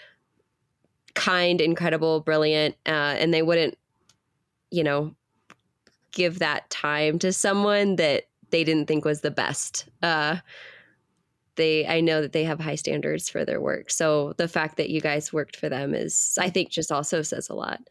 kind, 1.16 1.60
incredible, 1.60 2.20
brilliant, 2.22 2.76
uh, 2.86 3.16
and 3.20 3.34
they 3.34 3.42
wouldn't, 3.42 3.76
you 4.70 4.84
know, 4.84 5.16
give 6.12 6.40
that 6.40 6.70
time 6.70 7.18
to 7.20 7.34
someone 7.34 7.96
that 7.96 8.26
they 8.52 8.64
didn't 8.64 8.86
think 8.86 9.04
was 9.04 9.22
the 9.22 9.32
best. 9.32 9.90
Uh, 10.04 10.38
they 11.56 11.88
I 11.88 12.02
know 12.02 12.22
that 12.22 12.34
they 12.34 12.44
have 12.44 12.60
high 12.60 12.76
standards 12.76 13.30
for 13.30 13.44
their 13.46 13.60
work. 13.60 13.90
So 13.90 14.34
the 14.38 14.48
fact 14.48 14.78
that 14.78 14.90
you 14.90 15.02
guys 15.02 15.34
worked 15.34 15.58
for 15.58 15.70
them 15.70 15.96
is 15.96 16.38
I 16.40 16.50
think 16.50 16.70
just 16.70 16.92
also 16.92 17.24
says 17.24 17.50
a 17.50 17.56
lot. 17.56 17.82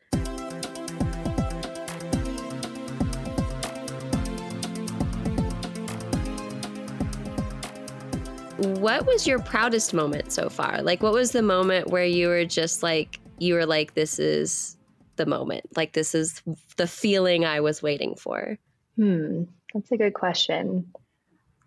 What 8.60 9.06
was 9.06 9.26
your 9.26 9.38
proudest 9.38 9.94
moment 9.94 10.32
so 10.32 10.48
far? 10.50 10.82
Like 10.82 11.02
what 11.02 11.12
was 11.12 11.32
the 11.32 11.42
moment 11.42 11.88
where 11.88 12.04
you 12.04 12.28
were 12.28 12.44
just 12.44 12.82
like 12.82 13.18
you 13.38 13.54
were 13.54 13.64
like 13.66 13.94
this 13.94 14.18
is 14.18 14.76
the 15.16 15.26
moment. 15.26 15.64
Like 15.76 15.92
this 15.92 16.14
is 16.14 16.42
the 16.76 16.86
feeling 16.86 17.44
I 17.44 17.60
was 17.60 17.82
waiting 17.82 18.14
for. 18.16 18.58
Hmm, 18.96 19.44
that's 19.72 19.90
a 19.92 19.96
good 19.96 20.14
question. 20.14 20.92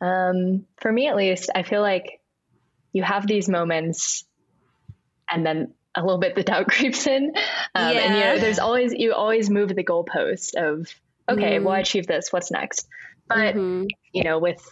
Um, 0.01 0.65
for 0.81 0.91
me, 0.91 1.07
at 1.07 1.15
least, 1.15 1.49
I 1.55 1.63
feel 1.63 1.81
like 1.81 2.19
you 2.91 3.01
have 3.03 3.25
these 3.25 3.47
moments, 3.49 4.25
and 5.29 5.45
then 5.45 5.73
a 5.95 6.01
little 6.01 6.19
bit 6.19 6.35
the 6.35 6.43
doubt 6.43 6.67
creeps 6.69 7.07
in, 7.07 7.33
um, 7.73 7.97
and 7.97 8.15
you 8.15 8.23
know, 8.23 8.37
there's 8.39 8.59
always 8.59 8.93
you 8.93 9.13
always 9.13 9.49
move 9.49 9.69
the 9.69 9.83
goalpost 9.83 10.55
of 10.55 10.93
okay, 11.29 11.57
Mm. 11.57 11.63
well, 11.63 11.73
I 11.75 11.79
achieved 11.79 12.07
this. 12.07 12.31
What's 12.31 12.51
next? 12.51 12.87
But 13.27 13.55
Mhm. 13.55 13.87
you 14.11 14.23
know, 14.23 14.37
with 14.39 14.63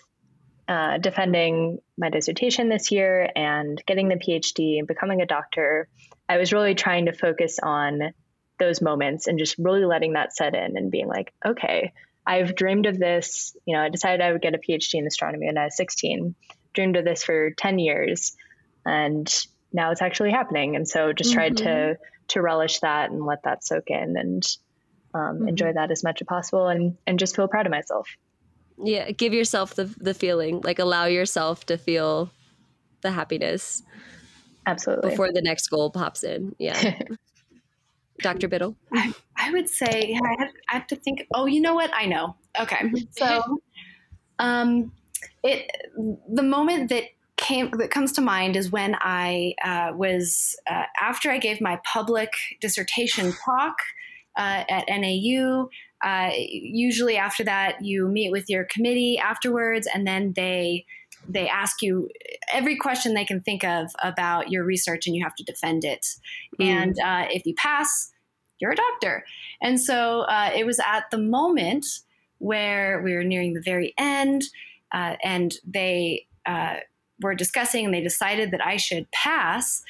uh, 0.71 0.97
defending 0.99 1.79
my 1.97 2.09
dissertation 2.09 2.69
this 2.69 2.91
year 2.91 3.29
and 3.35 3.83
getting 3.85 4.07
the 4.07 4.15
PhD 4.15 4.79
and 4.79 4.87
becoming 4.87 5.21
a 5.21 5.25
doctor, 5.25 5.89
I 6.29 6.37
was 6.37 6.53
really 6.53 6.75
trying 6.75 7.07
to 7.07 7.11
focus 7.11 7.59
on 7.61 8.13
those 8.57 8.81
moments 8.81 9.27
and 9.27 9.37
just 9.37 9.57
really 9.57 9.83
letting 9.83 10.13
that 10.13 10.33
set 10.33 10.55
in 10.55 10.77
and 10.77 10.89
being 10.89 11.09
like, 11.09 11.33
okay, 11.45 11.91
I've 12.25 12.55
dreamed 12.55 12.85
of 12.85 12.97
this. 12.97 13.53
You 13.65 13.75
know, 13.75 13.83
I 13.83 13.89
decided 13.89 14.21
I 14.21 14.31
would 14.31 14.41
get 14.41 14.55
a 14.55 14.59
PhD 14.59 14.93
in 14.93 15.05
astronomy 15.05 15.47
when 15.47 15.57
I 15.57 15.65
was 15.65 15.75
16, 15.75 16.35
dreamed 16.73 16.95
of 16.95 17.03
this 17.03 17.21
for 17.21 17.51
10 17.51 17.77
years, 17.77 18.37
and 18.85 19.27
now 19.73 19.91
it's 19.91 20.01
actually 20.01 20.31
happening. 20.31 20.77
And 20.77 20.87
so 20.87 21.11
just 21.11 21.33
tried 21.33 21.57
to 21.57 21.97
to 22.29 22.41
relish 22.41 22.79
that 22.79 23.11
and 23.11 23.25
let 23.25 23.43
that 23.43 23.65
soak 23.65 23.89
in 23.89 24.15
and 24.15 24.47
um, 25.13 25.49
enjoy 25.49 25.73
that 25.73 25.91
as 25.91 26.01
much 26.01 26.21
as 26.21 26.27
possible 26.27 26.69
and 26.69 26.95
and 27.05 27.19
just 27.19 27.35
feel 27.35 27.49
proud 27.49 27.65
of 27.65 27.71
myself. 27.71 28.07
Yeah, 28.83 29.11
give 29.11 29.33
yourself 29.33 29.75
the 29.75 29.85
the 29.97 30.13
feeling, 30.13 30.61
like 30.61 30.79
allow 30.79 31.05
yourself 31.05 31.65
to 31.67 31.77
feel 31.77 32.31
the 33.01 33.11
happiness 33.11 33.83
Absolutely. 34.65 35.09
before 35.09 35.31
the 35.31 35.41
next 35.41 35.67
goal 35.67 35.89
pops 35.91 36.23
in. 36.23 36.55
Yeah. 36.59 36.99
Dr. 38.21 38.47
Biddle. 38.47 38.75
I 38.93 39.51
would 39.51 39.67
say 39.67 40.09
yeah, 40.09 40.19
I 40.23 40.35
have, 40.43 40.51
I 40.69 40.73
have 40.73 40.87
to 40.87 40.95
think. 40.95 41.25
Oh, 41.33 41.45
you 41.45 41.59
know 41.59 41.73
what? 41.73 41.89
I 41.93 42.05
know. 42.05 42.35
Okay, 42.59 42.91
so 43.17 43.59
um, 44.39 44.91
it 45.43 45.69
the 46.29 46.43
moment 46.43 46.89
that 46.89 47.05
came 47.37 47.71
that 47.71 47.89
comes 47.89 48.11
to 48.13 48.21
mind 48.21 48.55
is 48.55 48.71
when 48.71 48.95
I 49.01 49.55
uh, 49.63 49.91
was 49.95 50.55
uh, 50.69 50.83
after 50.99 51.31
I 51.31 51.39
gave 51.39 51.59
my 51.59 51.79
public 51.83 52.31
dissertation 52.61 53.33
talk 53.45 53.75
uh, 54.37 54.63
at 54.69 54.85
NAU. 54.87 55.69
Uh, 56.03 56.31
usually 56.35 57.17
after 57.17 57.43
that, 57.43 57.83
you 57.83 58.07
meet 58.07 58.31
with 58.31 58.49
your 58.49 58.63
committee 58.65 59.17
afterwards, 59.17 59.87
and 59.93 60.07
then 60.07 60.33
they 60.35 60.85
they 61.27 61.47
ask 61.47 61.81
you 61.81 62.09
every 62.51 62.75
question 62.75 63.13
they 63.13 63.25
can 63.25 63.41
think 63.41 63.63
of 63.63 63.91
about 64.01 64.49
your 64.49 64.63
research, 64.63 65.05
and 65.05 65.15
you 65.15 65.23
have 65.23 65.35
to 65.35 65.43
defend 65.43 65.83
it. 65.85 66.05
Mm. 66.59 66.65
And 66.65 66.99
uh, 66.99 67.27
if 67.29 67.45
you 67.45 67.53
pass, 67.55 68.11
you're 68.59 68.71
a 68.71 68.75
doctor. 68.75 69.25
And 69.61 69.79
so 69.79 70.21
uh, 70.21 70.51
it 70.55 70.65
was 70.65 70.79
at 70.79 71.11
the 71.11 71.17
moment 71.17 71.85
where 72.39 73.01
we 73.03 73.13
were 73.13 73.23
nearing 73.23 73.53
the 73.53 73.61
very 73.61 73.93
end, 73.97 74.45
uh, 74.91 75.15
and 75.23 75.53
they 75.65 76.25
uh, 76.45 76.77
were 77.21 77.35
discussing, 77.35 77.85
and 77.85 77.93
they 77.93 78.01
decided 78.01 78.51
that 78.51 78.65
I 78.65 78.77
should 78.77 79.09
pass. 79.11 79.83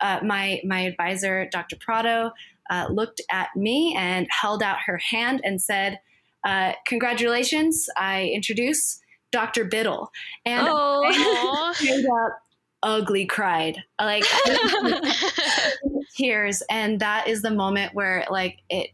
Uh, 0.00 0.18
my 0.24 0.60
my 0.64 0.80
advisor, 0.80 1.48
Dr. 1.52 1.76
Prato, 1.76 2.32
uh, 2.70 2.86
looked 2.90 3.20
at 3.30 3.48
me 3.56 3.94
and 3.98 4.26
held 4.30 4.62
out 4.62 4.78
her 4.86 4.98
hand 4.98 5.40
and 5.44 5.60
said, 5.60 6.00
uh, 6.44 6.72
"Congratulations! 6.86 7.88
I 7.96 8.30
introduce 8.34 9.00
Dr. 9.30 9.64
Biddle." 9.64 10.10
And 10.44 10.66
Oh. 10.70 11.72
Straight 11.74 12.04
up 12.04 12.38
ugly 12.84 13.24
cried 13.24 13.78
like 14.00 14.24
tears 16.16 16.62
and 16.68 16.98
that 16.98 17.28
is 17.28 17.40
the 17.42 17.50
moment 17.50 17.94
where 17.94 18.26
like 18.28 18.58
it 18.68 18.90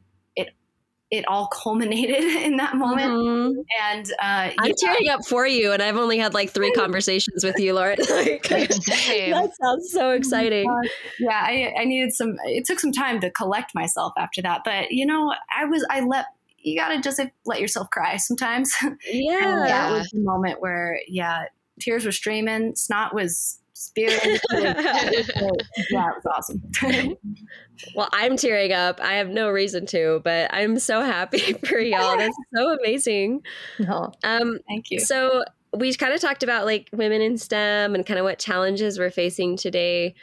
it 1.10 1.24
all 1.26 1.46
culminated 1.48 2.22
in 2.44 2.56
that 2.58 2.74
moment 2.76 3.10
Mhm. 3.10 3.54
and 3.82 4.12
uh 4.20 4.50
I'm 4.58 4.72
tearing 4.78 5.08
up 5.08 5.20
for 5.26 5.46
you, 5.46 5.72
and 5.72 5.82
I've 5.82 5.96
only 5.96 6.18
had 6.18 6.34
like 6.34 6.50
three 6.50 6.70
conversations 6.72 7.44
with 7.44 7.58
you, 7.58 7.72
Lauren. 7.74 7.96
Like, 8.10 8.42
that 8.48 9.50
sounds 9.60 9.90
so 9.92 10.10
exciting. 10.10 10.68
yeah 11.18 11.40
I, 11.44 11.72
I 11.80 11.84
needed 11.84 12.12
some 12.12 12.36
it 12.44 12.64
took 12.66 12.78
some 12.80 12.92
time 12.92 13.20
to 13.20 13.30
collect 13.30 13.74
myself 13.74 14.12
after 14.18 14.42
that 14.42 14.62
but 14.64 14.90
you 14.90 15.06
know 15.06 15.32
i 15.56 15.64
was 15.64 15.84
i 15.90 16.00
let 16.00 16.26
you 16.60 16.76
gotta 16.76 17.00
just 17.00 17.20
let 17.46 17.60
yourself 17.60 17.88
cry 17.90 18.16
sometimes. 18.16 18.74
Yeah. 19.08 19.36
And 19.60 19.68
that 19.68 19.92
was 19.92 20.08
the 20.10 20.18
moment 20.20 20.60
where, 20.60 21.00
yeah, 21.06 21.44
tears 21.80 22.04
were 22.04 22.12
streaming, 22.12 22.74
snot 22.74 23.14
was 23.14 23.60
spewing. 23.78 24.10
It 24.12 24.40
was- 24.52 25.28
it 25.28 25.42
was- 25.42 25.86
yeah, 25.90 26.10
it 26.10 26.14
was 26.24 26.26
awesome. 26.26 27.16
Well, 27.94 28.08
I'm 28.12 28.36
tearing 28.36 28.72
up. 28.72 29.00
I 29.00 29.14
have 29.14 29.28
no 29.28 29.48
reason 29.50 29.86
to, 29.86 30.20
but 30.24 30.52
I'm 30.52 30.80
so 30.80 31.00
happy 31.00 31.52
for 31.68 31.78
y'all. 31.78 32.16
That's 32.16 32.36
so 32.56 32.76
amazing. 32.76 33.42
No. 33.78 34.10
Um, 34.24 34.58
Thank 34.66 34.90
you. 34.90 34.98
so 34.98 35.44
we 35.76 35.94
kind 35.94 36.12
of 36.12 36.20
talked 36.20 36.42
about 36.42 36.64
like 36.64 36.88
women 36.92 37.22
in 37.22 37.38
STEM 37.38 37.94
and 37.94 38.04
kind 38.04 38.18
of 38.18 38.24
what 38.24 38.40
challenges 38.40 38.98
we're 38.98 39.10
facing 39.10 39.56
today. 39.56 40.16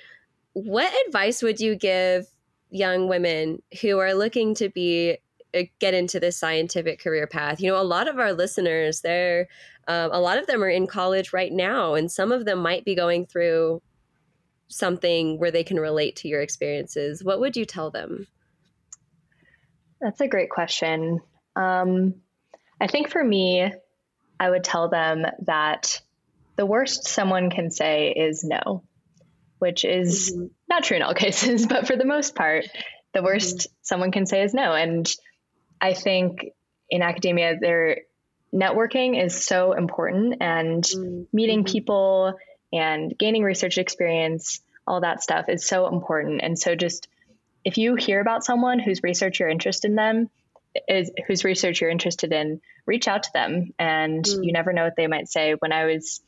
What 0.51 0.91
advice 1.07 1.41
would 1.41 1.61
you 1.61 1.75
give 1.77 2.27
young 2.71 3.07
women 3.07 3.61
who 3.81 3.99
are 3.99 4.13
looking 4.13 4.53
to 4.55 4.67
be 4.67 5.17
uh, 5.55 5.61
get 5.79 5.93
into 5.93 6.19
this 6.19 6.35
scientific 6.35 6.99
career 6.99 7.25
path? 7.25 7.61
You 7.61 7.71
know, 7.71 7.79
a 7.79 7.83
lot 7.83 8.09
of 8.09 8.19
our 8.19 8.33
listeners, 8.33 8.99
they're 8.99 9.47
um, 9.87 10.11
a 10.11 10.19
lot 10.19 10.37
of 10.37 10.47
them 10.47 10.63
are 10.63 10.69
in 10.69 10.87
college 10.87 11.33
right 11.33 11.51
now, 11.51 11.93
and 11.93 12.11
some 12.11 12.31
of 12.31 12.45
them 12.45 12.59
might 12.59 12.85
be 12.85 12.95
going 12.95 13.25
through 13.25 13.81
something 14.67 15.39
where 15.39 15.51
they 15.51 15.63
can 15.63 15.79
relate 15.79 16.17
to 16.17 16.27
your 16.27 16.41
experiences. 16.41 17.23
What 17.23 17.39
would 17.39 17.55
you 17.55 17.65
tell 17.65 17.91
them? 17.91 18.27
That's 20.01 20.21
a 20.21 20.27
great 20.27 20.49
question. 20.49 21.21
Um, 21.55 22.15
I 22.81 22.87
think 22.87 23.09
for 23.09 23.23
me, 23.23 23.71
I 24.39 24.49
would 24.49 24.63
tell 24.63 24.89
them 24.89 25.25
that 25.45 26.01
the 26.55 26.65
worst 26.65 27.07
someone 27.07 27.49
can 27.49 27.71
say 27.71 28.11
is 28.11 28.43
no, 28.43 28.83
which 29.59 29.85
is 29.85 30.35
not 30.67 30.83
true 30.83 30.97
in 30.97 31.03
all 31.03 31.13
cases, 31.15 31.67
but 31.67 31.87
for 31.87 31.95
the 31.95 32.05
most 32.05 32.35
part, 32.35 32.65
the 33.13 33.23
worst 33.23 33.67
someone 33.81 34.11
can 34.11 34.25
say 34.25 34.43
is 34.43 34.53
no. 34.53 34.73
And 34.73 35.09
I 35.79 35.93
think 35.93 36.45
in 36.89 37.01
academia, 37.01 37.55
there 37.59 37.99
networking 38.53 39.21
is 39.21 39.45
so 39.45 39.73
important, 39.73 40.37
and 40.41 40.85
meeting 41.33 41.63
people 41.63 42.37
and 42.73 43.17
gaining 43.17 43.43
research 43.43 43.77
experience, 43.77 44.61
all 44.87 45.01
that 45.01 45.21
stuff 45.23 45.45
is 45.49 45.67
so 45.67 45.87
important. 45.87 46.41
And 46.43 46.57
so 46.57 46.75
just 46.75 47.07
if 47.63 47.77
you 47.77 47.95
hear 47.95 48.19
about 48.21 48.43
someone 48.43 48.79
whose 48.79 49.01
research 49.03 49.39
you're 49.39 49.49
interested 49.49 49.89
in 49.89 49.95
them 49.95 50.29
is 50.87 51.09
whose 51.27 51.43
research 51.43 51.81
you're 51.81 51.89
interested 51.89 52.31
in, 52.33 52.61
reach 52.85 53.07
out 53.07 53.23
to 53.23 53.29
them 53.33 53.71
and 53.79 54.23
Mm. 54.23 54.45
you 54.45 54.51
never 54.53 54.73
know 54.73 54.83
what 54.83 54.95
they 54.95 55.07
might 55.07 55.27
say. 55.29 55.53
When 55.53 55.71
I 55.71 55.85
was 55.85 56.21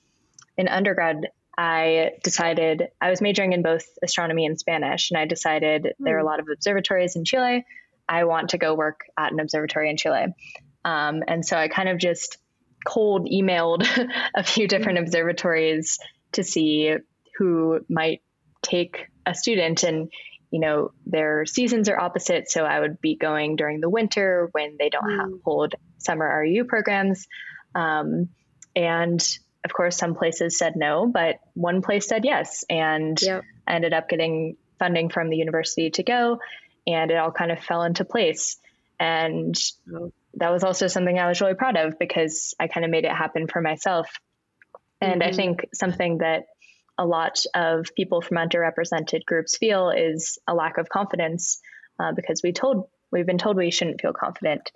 in 0.57 0.67
undergrad, 0.67 1.29
I 1.57 2.13
decided 2.23 2.89
I 3.01 3.09
was 3.09 3.21
majoring 3.21 3.53
in 3.53 3.61
both 3.61 3.85
astronomy 4.01 4.45
and 4.45 4.57
Spanish, 4.59 5.11
and 5.11 5.19
I 5.19 5.25
decided 5.25 5.93
there 5.99 6.15
are 6.15 6.19
a 6.19 6.25
lot 6.25 6.39
of 6.39 6.47
observatories 6.51 7.15
in 7.15 7.25
Chile. 7.25 7.65
I 8.07 8.23
want 8.23 8.49
to 8.51 8.57
go 8.57 8.73
work 8.73 9.01
at 9.17 9.31
an 9.31 9.39
observatory 9.39 9.89
in 9.89 9.97
Chile. 9.97 10.27
Um, 10.87 11.21
and 11.27 11.45
so 11.45 11.57
I 11.57 11.67
kind 11.67 11.89
of 11.89 11.97
just 11.97 12.37
cold 12.85 13.27
emailed 13.29 13.85
a 14.35 14.43
few 14.43 14.69
different 14.69 14.99
observatories 14.99 15.99
to 16.31 16.43
see 16.43 16.95
who 17.37 17.81
might 17.89 18.21
take 18.61 19.07
a 19.25 19.35
student. 19.35 19.83
And 19.83 20.09
you 20.49 20.61
know 20.61 20.91
their 21.05 21.45
seasons 21.45 21.89
are 21.89 21.99
opposite. 21.99 22.49
So 22.49 22.63
i 22.63 22.79
would 22.79 23.01
be 23.01 23.17
going 23.17 23.57
during 23.57 23.81
the 23.81 23.89
winter 23.89 24.47
when 24.53 24.77
they 24.79 24.89
don't 24.89 25.17
have 25.19 25.29
hold 25.43 25.75
summer 25.97 26.39
ru 26.39 26.63
programs. 26.63 27.27
Um, 27.75 28.29
and 28.73 29.19
of 29.65 29.73
course 29.73 29.97
some 29.97 30.15
places 30.15 30.57
said 30.57 30.75
no 30.77 31.05
but 31.05 31.35
one 31.53 31.81
place 31.81 32.07
said 32.07 32.23
yes. 32.23 32.63
And 32.69 33.21
Yep. 33.21 33.43
i 33.67 33.75
ended 33.75 33.91
up 33.91 34.07
getting 34.07 34.55
funding 34.79 35.09
from 35.09 35.29
the 35.29 35.35
university 35.35 35.89
to 35.89 36.03
go 36.03 36.39
and 36.85 37.11
it 37.11 37.17
all 37.17 37.31
kind 37.31 37.51
of 37.51 37.59
fell 37.59 37.83
into 37.83 38.05
place. 38.05 38.57
And 39.01 39.53
Oh. 39.93 40.11
That 40.37 40.51
was 40.51 40.63
also 40.63 40.87
something 40.87 41.17
i 41.19 41.27
was 41.27 41.41
really 41.41 41.55
proud 41.55 41.77
of 41.77 41.97
because 41.99 42.53
i 42.59 42.67
kind 42.67 42.85
of 42.85 42.91
made 42.91 43.05
it 43.05 43.11
happen 43.11 43.47
for 43.47 43.61
myself. 43.61 44.07
And 45.01 45.21
i 45.23 45.29
Mhm. 45.29 45.35
think 45.35 45.65
something 45.73 46.19
that 46.19 46.45
a 46.97 47.05
lot 47.05 47.43
of 47.53 47.85
people 47.95 48.21
from 48.21 48.37
underrepresented 48.37 49.23
groups 49.25 49.57
feel 49.57 49.91
is 49.91 50.39
a 50.47 50.55
lack 50.55 50.77
of 50.77 50.89
confidence 50.89 51.61
uh, 51.99 52.11
because 52.15 52.41
we 52.43 52.51
told 52.53 52.89
we've 53.11 53.25
been 53.25 53.37
told 53.37 53.55
we 53.57 53.71
shouldn't 53.71 54.01
feel 54.01 54.13
confident. 54.13 54.71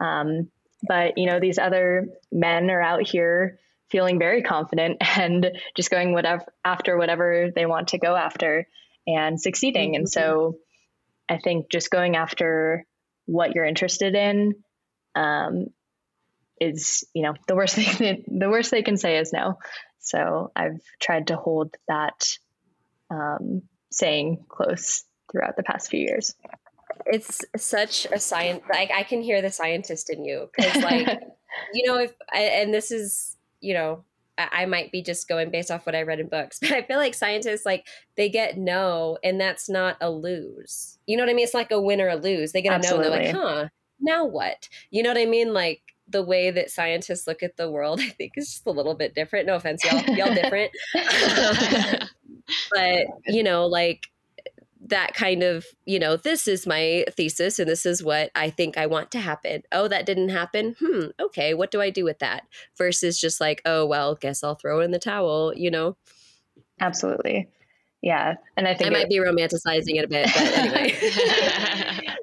Um, 0.00 0.50
but 0.88 1.18
you 1.18 1.26
know 1.26 1.40
these 1.40 1.58
other 1.58 2.06
men 2.32 2.70
are 2.70 2.82
out 2.82 3.06
here 3.06 3.58
feeling 3.90 4.18
very 4.18 4.42
confident 4.42 4.96
and 5.18 5.52
just 5.76 5.90
going 5.90 6.12
whatever 6.12 6.44
after 6.64 6.96
whatever 6.96 7.50
they 7.54 7.66
want 7.66 7.88
to 7.88 7.98
go 7.98 8.14
after 8.16 8.66
and 9.06 9.40
succeeding. 9.40 9.96
And 9.96 10.08
so 10.08 10.56
i 11.28 11.38
think 11.38 11.70
just 11.70 11.90
going 11.90 12.14
after 12.16 12.84
what 13.26 13.54
you're 13.54 13.64
interested 13.64 14.14
in 14.14 14.54
um, 15.16 15.66
is 16.60 17.04
you 17.14 17.22
know 17.22 17.34
the 17.48 17.56
worst 17.56 17.74
thing 17.76 17.86
that, 17.98 18.24
the 18.26 18.48
worst 18.48 18.70
they 18.70 18.82
can 18.82 18.96
say 18.96 19.18
is 19.18 19.32
no. 19.32 19.58
So 19.98 20.52
i've 20.54 20.80
tried 21.00 21.28
to 21.28 21.36
hold 21.36 21.74
that 21.88 22.28
um, 23.10 23.62
saying 23.90 24.44
close 24.48 25.04
throughout 25.30 25.56
the 25.56 25.62
past 25.64 25.90
few 25.90 26.00
years. 26.00 26.34
It's 27.06 27.44
such 27.56 28.06
a 28.06 28.18
science 28.18 28.62
like 28.70 28.90
i 28.90 29.02
can 29.02 29.20
hear 29.20 29.42
the 29.42 29.50
scientist 29.50 30.10
in 30.10 30.24
you 30.24 30.48
because 30.56 30.82
like 30.82 31.22
you 31.74 31.86
know 31.86 31.98
if 31.98 32.12
and 32.34 32.72
this 32.72 32.90
is 32.90 33.36
you 33.60 33.74
know 33.74 34.04
I, 34.38 34.62
I 34.62 34.66
might 34.66 34.90
be 34.90 35.02
just 35.02 35.28
going 35.28 35.50
based 35.50 35.70
off 35.70 35.86
what 35.86 35.94
i 35.94 36.02
read 36.02 36.20
in 36.20 36.28
books 36.28 36.58
but 36.60 36.72
i 36.72 36.82
feel 36.82 36.96
like 36.96 37.14
scientists 37.14 37.66
like 37.66 37.86
they 38.16 38.28
get 38.28 38.56
no 38.56 39.18
and 39.22 39.40
that's 39.40 39.68
not 39.68 39.96
a 40.00 40.10
lose. 40.10 40.98
You 41.06 41.16
know 41.16 41.22
what 41.22 41.30
i 41.30 41.34
mean? 41.34 41.44
It's 41.44 41.54
like 41.54 41.70
a 41.70 41.80
win 41.80 42.00
or 42.00 42.08
a 42.08 42.16
lose. 42.16 42.52
They 42.52 42.62
get 42.62 42.84
a 42.84 42.88
no 42.88 42.94
and 42.96 43.04
they're 43.04 43.10
like 43.10 43.34
huh 43.34 43.68
now 44.00 44.24
what? 44.24 44.68
You 44.90 45.02
know 45.02 45.10
what 45.10 45.18
i 45.18 45.26
mean? 45.26 45.52
Like 45.54 45.82
the 46.08 46.22
way 46.22 46.50
that 46.52 46.70
scientists 46.70 47.26
look 47.26 47.42
at 47.42 47.56
the 47.56 47.68
world 47.70 48.00
i 48.02 48.08
think 48.10 48.32
is 48.36 48.48
just 48.48 48.66
a 48.66 48.70
little 48.70 48.94
bit 48.94 49.14
different. 49.14 49.46
No 49.46 49.56
offense 49.56 49.84
y'all. 49.84 50.02
Y'all 50.16 50.34
different. 50.34 50.70
But 52.72 53.06
you 53.26 53.42
know 53.42 53.66
like 53.66 54.06
that 54.88 55.14
kind 55.14 55.42
of 55.42 55.66
you 55.84 55.98
know 55.98 56.16
this 56.16 56.46
is 56.46 56.64
my 56.66 57.04
thesis 57.16 57.58
and 57.58 57.68
this 57.68 57.84
is 57.84 58.04
what 58.04 58.30
i 58.36 58.48
think 58.50 58.78
i 58.78 58.86
want 58.86 59.10
to 59.10 59.18
happen. 59.18 59.62
Oh 59.72 59.88
that 59.88 60.06
didn't 60.06 60.28
happen? 60.28 60.76
Hmm 60.78 61.06
okay. 61.20 61.54
What 61.54 61.70
do 61.72 61.80
i 61.80 61.90
do 61.90 62.04
with 62.04 62.20
that? 62.20 62.44
Versus 62.78 63.20
just 63.20 63.40
like 63.40 63.62
oh 63.64 63.84
well 63.84 64.14
guess 64.14 64.44
i'll 64.44 64.54
throw 64.54 64.80
in 64.80 64.92
the 64.92 64.98
towel 65.00 65.52
you 65.56 65.70
know? 65.70 65.96
Absolutely. 66.80 67.48
Yeah. 68.00 68.34
And 68.56 68.68
i 68.68 68.74
think 68.74 68.88
i 68.88 68.92
might 68.92 69.06
it- 69.06 69.08
be 69.08 69.16
romanticizing 69.16 69.96
it 69.96 70.04
a 70.04 70.08
bit 70.08 70.30
but 70.32 70.58
anyway 70.58 70.94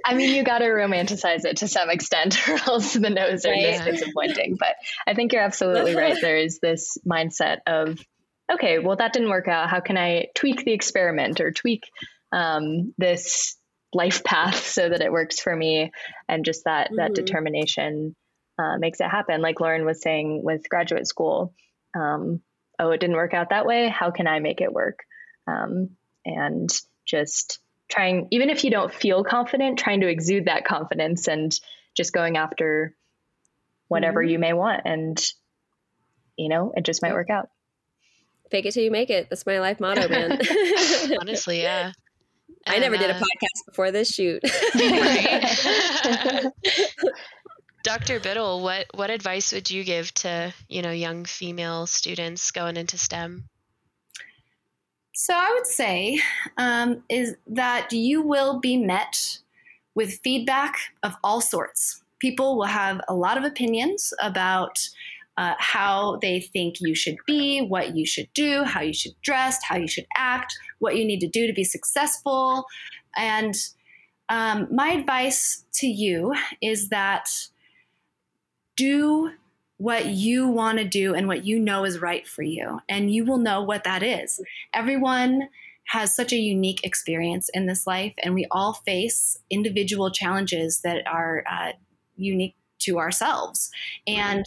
I 0.05 0.15
mean, 0.15 0.35
you 0.35 0.43
got 0.43 0.59
to 0.59 0.65
romanticize 0.65 1.45
it 1.45 1.57
to 1.57 1.67
some 1.67 1.89
extent, 1.89 2.37
or 2.49 2.57
else 2.67 2.93
the 2.93 3.09
no's 3.09 3.45
are 3.45 3.51
Right. 3.51 3.73
just 3.73 3.85
disappointing. 3.85 4.57
But 4.59 4.75
I 5.07 5.13
think 5.13 5.33
you're 5.33 5.41
absolutely 5.43 5.95
right. 5.95 6.17
There 6.21 6.37
is 6.37 6.59
this 6.59 6.97
mindset 7.07 7.59
of, 7.67 7.99
okay, 8.51 8.79
well, 8.79 8.97
that 8.97 9.13
didn't 9.13 9.29
work 9.29 9.47
out. 9.47 9.69
How 9.69 9.79
can 9.79 9.97
I 9.97 10.27
tweak 10.35 10.65
the 10.65 10.73
experiment 10.73 11.39
or 11.39 11.51
tweak 11.51 11.83
um, 12.31 12.93
this 12.97 13.57
life 13.93 14.23
path 14.23 14.65
so 14.73 14.89
that 14.89 15.01
it 15.01 15.11
works 15.11 15.39
for 15.39 15.55
me? 15.55 15.91
And 16.27 16.43
just 16.43 16.65
that 16.65 16.91
that 16.97 17.11
Mhm. 17.11 17.15
determination 17.15 18.15
uh, 18.59 18.77
makes 18.77 18.99
it 18.99 19.07
happen. 19.09 19.41
Like 19.41 19.59
Lauren 19.59 19.85
was 19.85 20.01
saying 20.01 20.41
with 20.43 20.69
graduate 20.69 21.07
school, 21.07 21.53
um, 21.95 22.41
oh, 22.79 22.91
it 22.91 22.99
didn't 22.99 23.15
work 23.15 23.33
out 23.33 23.49
that 23.51 23.65
way. 23.65 23.87
How 23.87 24.11
can 24.11 24.27
I 24.27 24.39
make 24.39 24.61
it 24.61 24.71
work? 24.73 24.99
Um, 25.47 25.91
and 26.25 26.69
just 27.05 27.59
trying 27.93 28.27
even 28.31 28.49
if 28.49 28.63
you 28.63 28.71
don't 28.71 28.93
feel 28.93 29.23
confident 29.23 29.77
trying 29.77 30.01
to 30.01 30.07
exude 30.07 30.45
that 30.45 30.65
confidence 30.65 31.27
and 31.27 31.59
just 31.95 32.11
going 32.11 32.37
after 32.37 32.95
whatever 33.87 34.21
you 34.21 34.39
may 34.39 34.53
want 34.53 34.81
and 34.85 35.23
you 36.35 36.49
know 36.49 36.73
it 36.75 36.83
just 36.83 37.03
might 37.03 37.13
work 37.13 37.29
out 37.29 37.49
fake 38.49 38.65
it 38.65 38.73
till 38.73 38.83
you 38.83 38.89
make 38.89 39.11
it 39.11 39.27
that's 39.29 39.45
my 39.45 39.59
life 39.59 39.79
motto 39.79 40.07
man 40.09 40.31
Honestly, 41.21 41.61
yeah. 41.61 41.91
i 42.65 42.79
never 42.79 42.95
And, 42.95 43.03
did 43.03 43.11
a 43.11 43.15
uh, 43.15 43.19
podcast 43.19 43.65
before 43.67 43.91
this 43.91 44.11
shoot 44.11 44.41
Dr. 47.83 48.21
Biddle, 48.21 48.61
what 48.63 48.85
what 48.93 49.09
advice 49.09 49.51
would 49.51 49.69
you 49.69 49.83
give 49.83 50.13
to, 50.13 50.53
you 50.69 50.81
know, 50.81 50.91
young 50.91 51.25
female 51.25 51.85
students 51.85 52.51
going 52.51 52.77
into 52.77 52.97
STEM? 52.97 53.49
So 55.13 55.33
I 55.35 55.51
would 55.53 55.67
say 55.67 56.19
um, 56.57 57.03
is 57.07 57.35
that 57.47 57.93
you 57.93 58.21
will 58.21 58.59
be 58.59 58.77
met 58.77 59.39
with 59.93 60.19
feedback 60.23 60.75
of 61.03 61.15
all 61.23 61.39
sorts. 61.39 62.03
People 62.19 62.57
will 62.57 62.65
have 62.65 62.99
a 63.07 63.13
lot 63.13 63.37
of 63.37 63.43
opinions 63.43 64.11
about 64.21 64.79
uh, 65.37 65.53
how 65.59 66.17
they 66.21 66.39
think 66.39 66.79
you 66.79 66.95
should 66.95 67.17
be, 67.27 67.61
what 67.61 67.95
you 67.95 68.05
should 68.05 68.29
do, 68.33 68.63
how 68.63 68.81
you 68.81 68.93
should 68.93 69.13
dress, 69.21 69.59
how 69.63 69.75
you 69.77 69.87
should 69.87 70.07
act, 70.17 70.53
what 70.79 70.97
you 70.97 71.05
need 71.05 71.19
to 71.19 71.27
do 71.27 71.45
to 71.45 71.53
be 71.53 71.63
successful. 71.63 72.65
And 73.15 73.55
um, 74.29 74.67
my 74.71 74.89
advice 74.89 75.63
to 75.73 75.87
you 75.87 76.33
is 76.61 76.89
that 76.89 77.29
do 78.75 79.31
what 79.77 80.05
you 80.05 80.47
want 80.47 80.77
to 80.77 80.85
do 80.85 81.13
and 81.13 81.27
what 81.27 81.45
you 81.45 81.59
know 81.59 81.83
is 81.83 81.99
right 81.99 82.27
for 82.27 82.43
you, 82.43 82.79
and 82.87 83.13
you 83.13 83.25
will 83.25 83.37
know 83.37 83.61
what 83.61 83.83
that 83.83 84.03
is 84.03 84.41
everyone 84.73 85.49
has 85.85 86.15
such 86.15 86.31
a 86.31 86.37
unique 86.37 86.83
experience 86.83 87.49
in 87.53 87.65
this 87.65 87.85
life, 87.85 88.13
and 88.23 88.33
we 88.33 88.47
all 88.51 88.73
face 88.73 89.37
individual 89.49 90.09
challenges 90.09 90.81
that 90.81 91.05
are 91.07 91.43
uh, 91.49 91.73
unique 92.15 92.55
to 92.79 92.99
ourselves. 92.99 93.69
And 94.07 94.45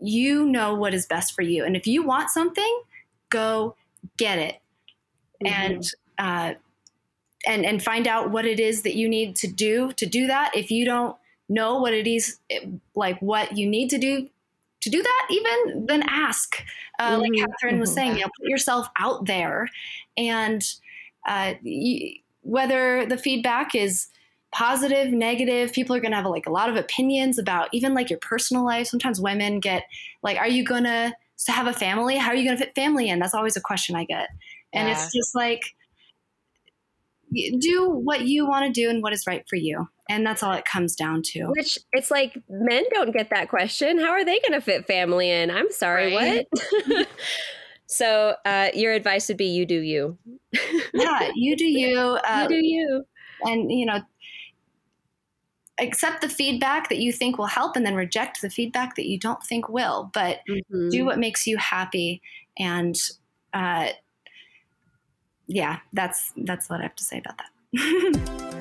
you 0.00 0.46
know 0.46 0.74
what 0.74 0.94
is 0.94 1.06
best 1.06 1.34
for 1.34 1.42
you. 1.42 1.64
And 1.64 1.76
if 1.76 1.86
you 1.86 2.02
want 2.02 2.30
something, 2.30 2.82
go 3.30 3.76
get 4.16 4.38
it. 4.38 4.60
And 5.44 5.84
uh, 6.18 6.54
and 7.46 7.64
and 7.64 7.82
find 7.82 8.06
out 8.08 8.30
what 8.30 8.44
it 8.44 8.58
is 8.58 8.82
that 8.82 8.96
you 8.96 9.08
need 9.08 9.36
to 9.36 9.46
do 9.46 9.92
to 9.92 10.06
do 10.06 10.26
that. 10.26 10.56
If 10.56 10.70
you 10.70 10.84
don't 10.84 11.16
know 11.48 11.78
what 11.80 11.94
it 11.94 12.06
is, 12.06 12.38
like 12.94 13.18
what 13.20 13.56
you 13.56 13.66
need 13.68 13.88
to 13.90 13.98
do 13.98 14.28
to 14.82 14.90
do 14.90 15.02
that, 15.02 15.26
even 15.30 15.86
then 15.86 16.02
ask. 16.08 16.62
Uh, 17.00 17.18
Like 17.20 17.32
Mhm, 17.32 17.46
Catherine 17.62 17.80
was 17.80 17.92
mhm. 17.92 17.94
saying, 17.94 18.16
you 18.16 18.22
know, 18.22 18.28
put 18.38 18.46
yourself 18.48 18.88
out 18.98 19.26
there, 19.26 19.68
and 20.16 20.62
uh, 21.26 21.54
y- 21.64 22.16
whether 22.42 23.04
the 23.06 23.18
feedback 23.18 23.74
is 23.74 24.08
positive, 24.52 25.12
negative, 25.12 25.72
people 25.72 25.94
are 25.94 26.00
going 26.00 26.12
to 26.12 26.16
have 26.16 26.26
like 26.26 26.46
a 26.46 26.50
lot 26.52 26.70
of 26.70 26.76
opinions 26.76 27.38
about 27.38 27.68
even 27.72 27.92
like 27.94 28.08
your 28.10 28.18
personal 28.20 28.64
life. 28.64 28.86
Sometimes 28.86 29.20
women 29.20 29.60
get 29.60 29.84
like, 30.22 30.38
"Are 30.38 30.48
you 30.48 30.64
gonna 30.64 31.14
have 31.48 31.66
a 31.66 31.72
family? 31.72 32.16
How 32.16 32.30
are 32.30 32.34
you 32.36 32.44
gonna 32.44 32.58
fit 32.58 32.74
family 32.74 33.08
in?" 33.08 33.18
That's 33.18 33.34
always 33.34 33.56
a 33.56 33.60
question 33.60 33.94
I 33.96 34.04
get, 34.04 34.28
and 34.72 34.88
Yeah. 34.88 34.88
it's 34.88 35.10
just 35.12 35.34
like 35.34 35.60
do 37.58 37.90
what 37.90 38.22
you 38.26 38.46
want 38.46 38.66
to 38.66 38.80
do 38.80 38.88
and 38.90 39.02
what 39.02 39.12
is 39.12 39.24
right 39.26 39.44
for 39.48 39.56
you, 39.56 39.88
and 40.08 40.24
that's 40.26 40.42
all 40.42 40.52
it 40.52 40.64
comes 40.64 40.94
down 40.96 41.22
to. 41.32 41.46
Which 41.56 41.78
it's 41.92 42.10
like 42.10 42.36
men 42.48 42.84
don't 42.92 43.12
get 43.12 43.30
that 43.30 43.48
question. 43.48 43.98
How 43.98 44.10
are 44.10 44.24
they 44.24 44.38
going 44.40 44.52
to 44.52 44.60
fit 44.60 44.86
family 44.86 45.30
in? 45.30 45.50
I'm 45.50 45.70
sorry, 45.70 46.14
Right. 46.16 46.46
what? 46.52 47.06
so 47.86 48.34
uh, 48.44 48.68
your 48.74 48.92
advice 48.92 49.28
would 49.28 49.36
be 49.36 49.46
you 49.46 49.66
do 49.66 49.80
you. 49.80 50.18
yeah, 50.94 51.30
you 51.34 51.56
do 51.56 51.64
you. 51.66 52.18
Uh, 52.24 52.42
you 52.42 52.48
do 52.48 52.66
you. 52.66 53.04
and 53.42 53.70
you 53.70 53.86
know 53.86 54.00
accept 55.80 56.20
the 56.22 56.28
feedback 56.28 56.88
that 56.88 56.98
you 56.98 57.12
think 57.12 57.38
will 57.38 57.46
help 57.46 57.76
and 57.76 57.86
then 57.86 57.94
reject 57.94 58.40
the 58.42 58.50
feedback 58.50 58.96
that 58.96 59.06
you 59.06 59.16
don't 59.18 59.42
think 59.44 59.68
will 59.68 60.10
but 60.12 60.40
Mhm. 60.48 60.90
do 60.90 61.04
what 61.04 61.18
makes 61.20 61.46
you 61.46 61.56
happy 61.56 62.20
and 62.58 62.96
uh, 63.54 63.90
yeah 65.48 65.78
that's 65.92 66.32
that's 66.36 66.70
what 66.70 66.80
i 66.80 66.82
have 66.82 66.94
to 66.94 67.04
say 67.04 67.18
about 67.18 67.38
that 67.38 68.44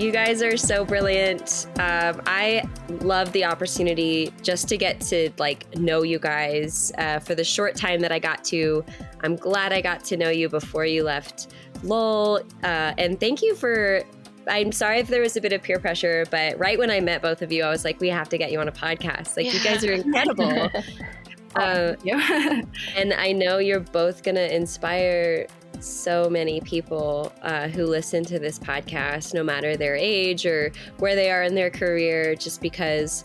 You 0.00 0.12
guys 0.12 0.42
are 0.42 0.56
so 0.56 0.82
brilliant. 0.82 1.66
Um, 1.78 2.22
I 2.24 2.66
love 3.02 3.30
the 3.32 3.44
opportunity 3.44 4.32
just 4.40 4.66
to 4.70 4.78
get 4.78 4.98
to 5.02 5.28
like 5.36 5.76
know 5.76 6.04
you 6.04 6.18
guys 6.18 6.90
uh, 6.96 7.18
for 7.18 7.34
the 7.34 7.44
short 7.44 7.76
time 7.76 8.00
that 8.00 8.10
I 8.10 8.18
got 8.18 8.42
to. 8.44 8.82
I'm 9.22 9.36
glad 9.36 9.74
I 9.74 9.82
got 9.82 10.02
to 10.04 10.16
know 10.16 10.30
you 10.30 10.48
before 10.48 10.86
you 10.86 11.04
left 11.04 11.48
Lowell. 11.82 12.40
Uh, 12.62 12.94
and 12.96 13.20
thank 13.20 13.42
you 13.42 13.54
for. 13.54 14.02
I'm 14.50 14.72
sorry 14.72 14.98
if 14.98 15.08
there 15.08 15.22
was 15.22 15.36
a 15.36 15.40
bit 15.40 15.52
of 15.52 15.62
peer 15.62 15.78
pressure, 15.78 16.26
but 16.30 16.58
right 16.58 16.78
when 16.78 16.90
I 16.90 17.00
met 17.00 17.22
both 17.22 17.40
of 17.40 17.52
you, 17.52 17.62
I 17.62 17.70
was 17.70 17.84
like, 17.84 18.00
we 18.00 18.08
have 18.08 18.28
to 18.30 18.38
get 18.38 18.50
you 18.50 18.60
on 18.60 18.68
a 18.68 18.72
podcast. 18.72 19.36
Like, 19.36 19.52
you 19.52 19.60
guys 19.60 19.84
are 19.84 19.92
incredible. 20.02 20.70
uh, 21.56 21.94
Yeah. 22.02 22.62
and 22.96 23.12
I 23.12 23.32
know 23.32 23.58
you're 23.58 23.80
both 23.80 24.22
going 24.22 24.34
to 24.34 24.54
inspire 24.54 25.46
so 25.78 26.28
many 26.28 26.60
people 26.60 27.32
uh, 27.42 27.68
who 27.68 27.86
listen 27.86 28.24
to 28.24 28.38
this 28.38 28.58
podcast, 28.58 29.32
no 29.34 29.42
matter 29.42 29.76
their 29.76 29.96
age 29.96 30.44
or 30.44 30.72
where 30.98 31.14
they 31.14 31.30
are 31.30 31.42
in 31.44 31.54
their 31.54 31.70
career, 31.70 32.34
just 32.34 32.60
because, 32.60 33.24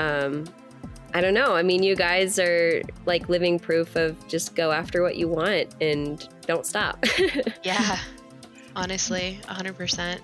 um, 0.00 0.44
I 1.14 1.20
don't 1.20 1.34
know. 1.34 1.54
I 1.54 1.62
mean, 1.62 1.82
you 1.82 1.94
guys 1.94 2.38
are 2.38 2.80
like 3.04 3.28
living 3.28 3.58
proof 3.58 3.96
of 3.96 4.16
just 4.26 4.54
go 4.56 4.72
after 4.72 5.02
what 5.02 5.16
you 5.16 5.28
want 5.28 5.74
and 5.82 6.26
don't 6.46 6.64
stop. 6.64 7.04
Yeah, 7.62 7.98
honestly, 8.74 9.38
100%. 9.44 10.18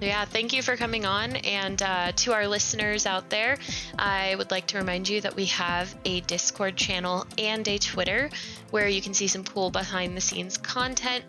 Yeah, 0.00 0.24
thank 0.24 0.54
you 0.54 0.62
for 0.62 0.78
coming 0.78 1.04
on. 1.04 1.36
And 1.36 1.80
uh, 1.82 2.12
to 2.12 2.32
our 2.32 2.48
listeners 2.48 3.04
out 3.04 3.28
there, 3.28 3.58
I 3.98 4.34
would 4.34 4.50
like 4.50 4.66
to 4.68 4.78
remind 4.78 5.06
you 5.06 5.20
that 5.20 5.36
we 5.36 5.44
have 5.46 5.94
a 6.06 6.20
Discord 6.22 6.74
channel 6.76 7.26
and 7.36 7.68
a 7.68 7.76
Twitter 7.76 8.30
where 8.70 8.88
you 8.88 9.02
can 9.02 9.12
see 9.12 9.26
some 9.26 9.44
cool 9.44 9.70
behind 9.70 10.16
the 10.16 10.22
scenes 10.22 10.56
content. 10.56 11.24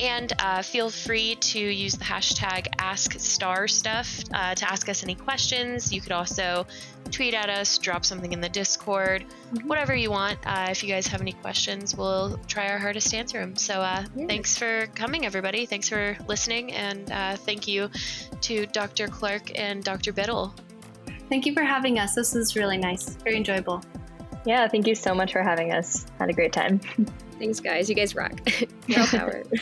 And 0.00 0.32
uh, 0.40 0.62
feel 0.62 0.90
free 0.90 1.36
to 1.36 1.60
use 1.60 1.94
the 1.94 2.04
hashtag 2.04 2.66
AskStarStuff 2.78 4.28
uh, 4.34 4.54
to 4.56 4.70
ask 4.72 4.88
us 4.88 5.04
any 5.04 5.14
questions. 5.14 5.92
You 5.92 6.00
could 6.00 6.12
also 6.12 6.66
tweet 7.10 7.34
at 7.34 7.48
us, 7.48 7.78
drop 7.78 8.04
something 8.04 8.32
in 8.32 8.40
the 8.40 8.48
Discord, 8.48 9.24
whatever 9.64 9.94
you 9.94 10.10
want. 10.10 10.38
Uh, 10.46 10.66
if 10.70 10.82
you 10.82 10.88
guys 10.88 11.06
have 11.06 11.20
any 11.20 11.32
questions, 11.32 11.96
we'll 11.96 12.38
try 12.46 12.68
our 12.68 12.78
hardest 12.78 13.10
to 13.10 13.16
answer 13.16 13.40
them. 13.40 13.56
So 13.56 13.80
uh, 13.80 14.04
Yeah. 14.14 14.26
thanks 14.26 14.56
for 14.58 14.86
coming, 14.94 15.24
everybody. 15.26 15.66
Thanks 15.66 15.88
for 15.88 16.16
listening. 16.28 16.72
And 16.72 17.10
uh, 17.12 17.36
thank 17.36 17.66
you 17.68 17.90
to 18.42 18.66
Dr. 18.66 19.08
Clark 19.08 19.58
and 19.58 19.82
Dr. 19.84 20.12
Biddle. 20.12 20.54
thank 21.28 21.46
you 21.46 21.52
for 21.54 21.62
having 21.62 21.98
us 21.98 22.14
this 22.14 22.34
was 22.34 22.54
really 22.54 22.76
nice 22.78 23.16
very 23.24 23.36
enjoyable 23.36 23.82
Yeah, 24.44 24.68
thank 24.68 24.86
you 24.86 24.94
so 24.94 25.12
much 25.14 25.32
for 25.32 25.42
having 25.42 25.72
us. 25.72 26.06
Had 26.20 26.28
a 26.30 26.32
great 26.32 26.52
time. 26.52 26.78
Thanks, 27.38 27.58
guys. 27.60 27.88
You 27.88 27.94
guys 27.96 28.14
rock. 28.14 28.32
Girl 28.86 29.06
power. 29.08 29.42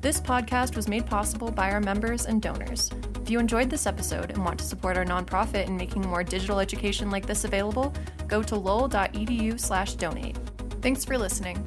This 0.00 0.20
podcast 0.20 0.74
was 0.74 0.88
made 0.88 1.06
possible 1.06 1.52
by 1.52 1.70
our 1.70 1.80
members 1.80 2.26
and 2.26 2.42
donors. 2.42 2.90
If 3.32 3.34
you 3.34 3.40
enjoyed 3.40 3.70
this 3.70 3.86
episode 3.86 4.30
and 4.30 4.44
want 4.44 4.58
to 4.58 4.64
support 4.66 4.98
our 4.98 5.06
nonprofit 5.06 5.66
in 5.66 5.74
making 5.74 6.02
more 6.02 6.22
digital 6.22 6.60
education 6.60 7.10
like 7.10 7.24
this 7.24 7.46
available, 7.46 7.94
go 8.28 8.42
to 8.42 8.56
lowell.edu 8.56 9.58
slash 9.58 9.94
donate. 9.94 10.36
Thanks 10.82 11.02
for 11.02 11.16
listening. 11.16 11.66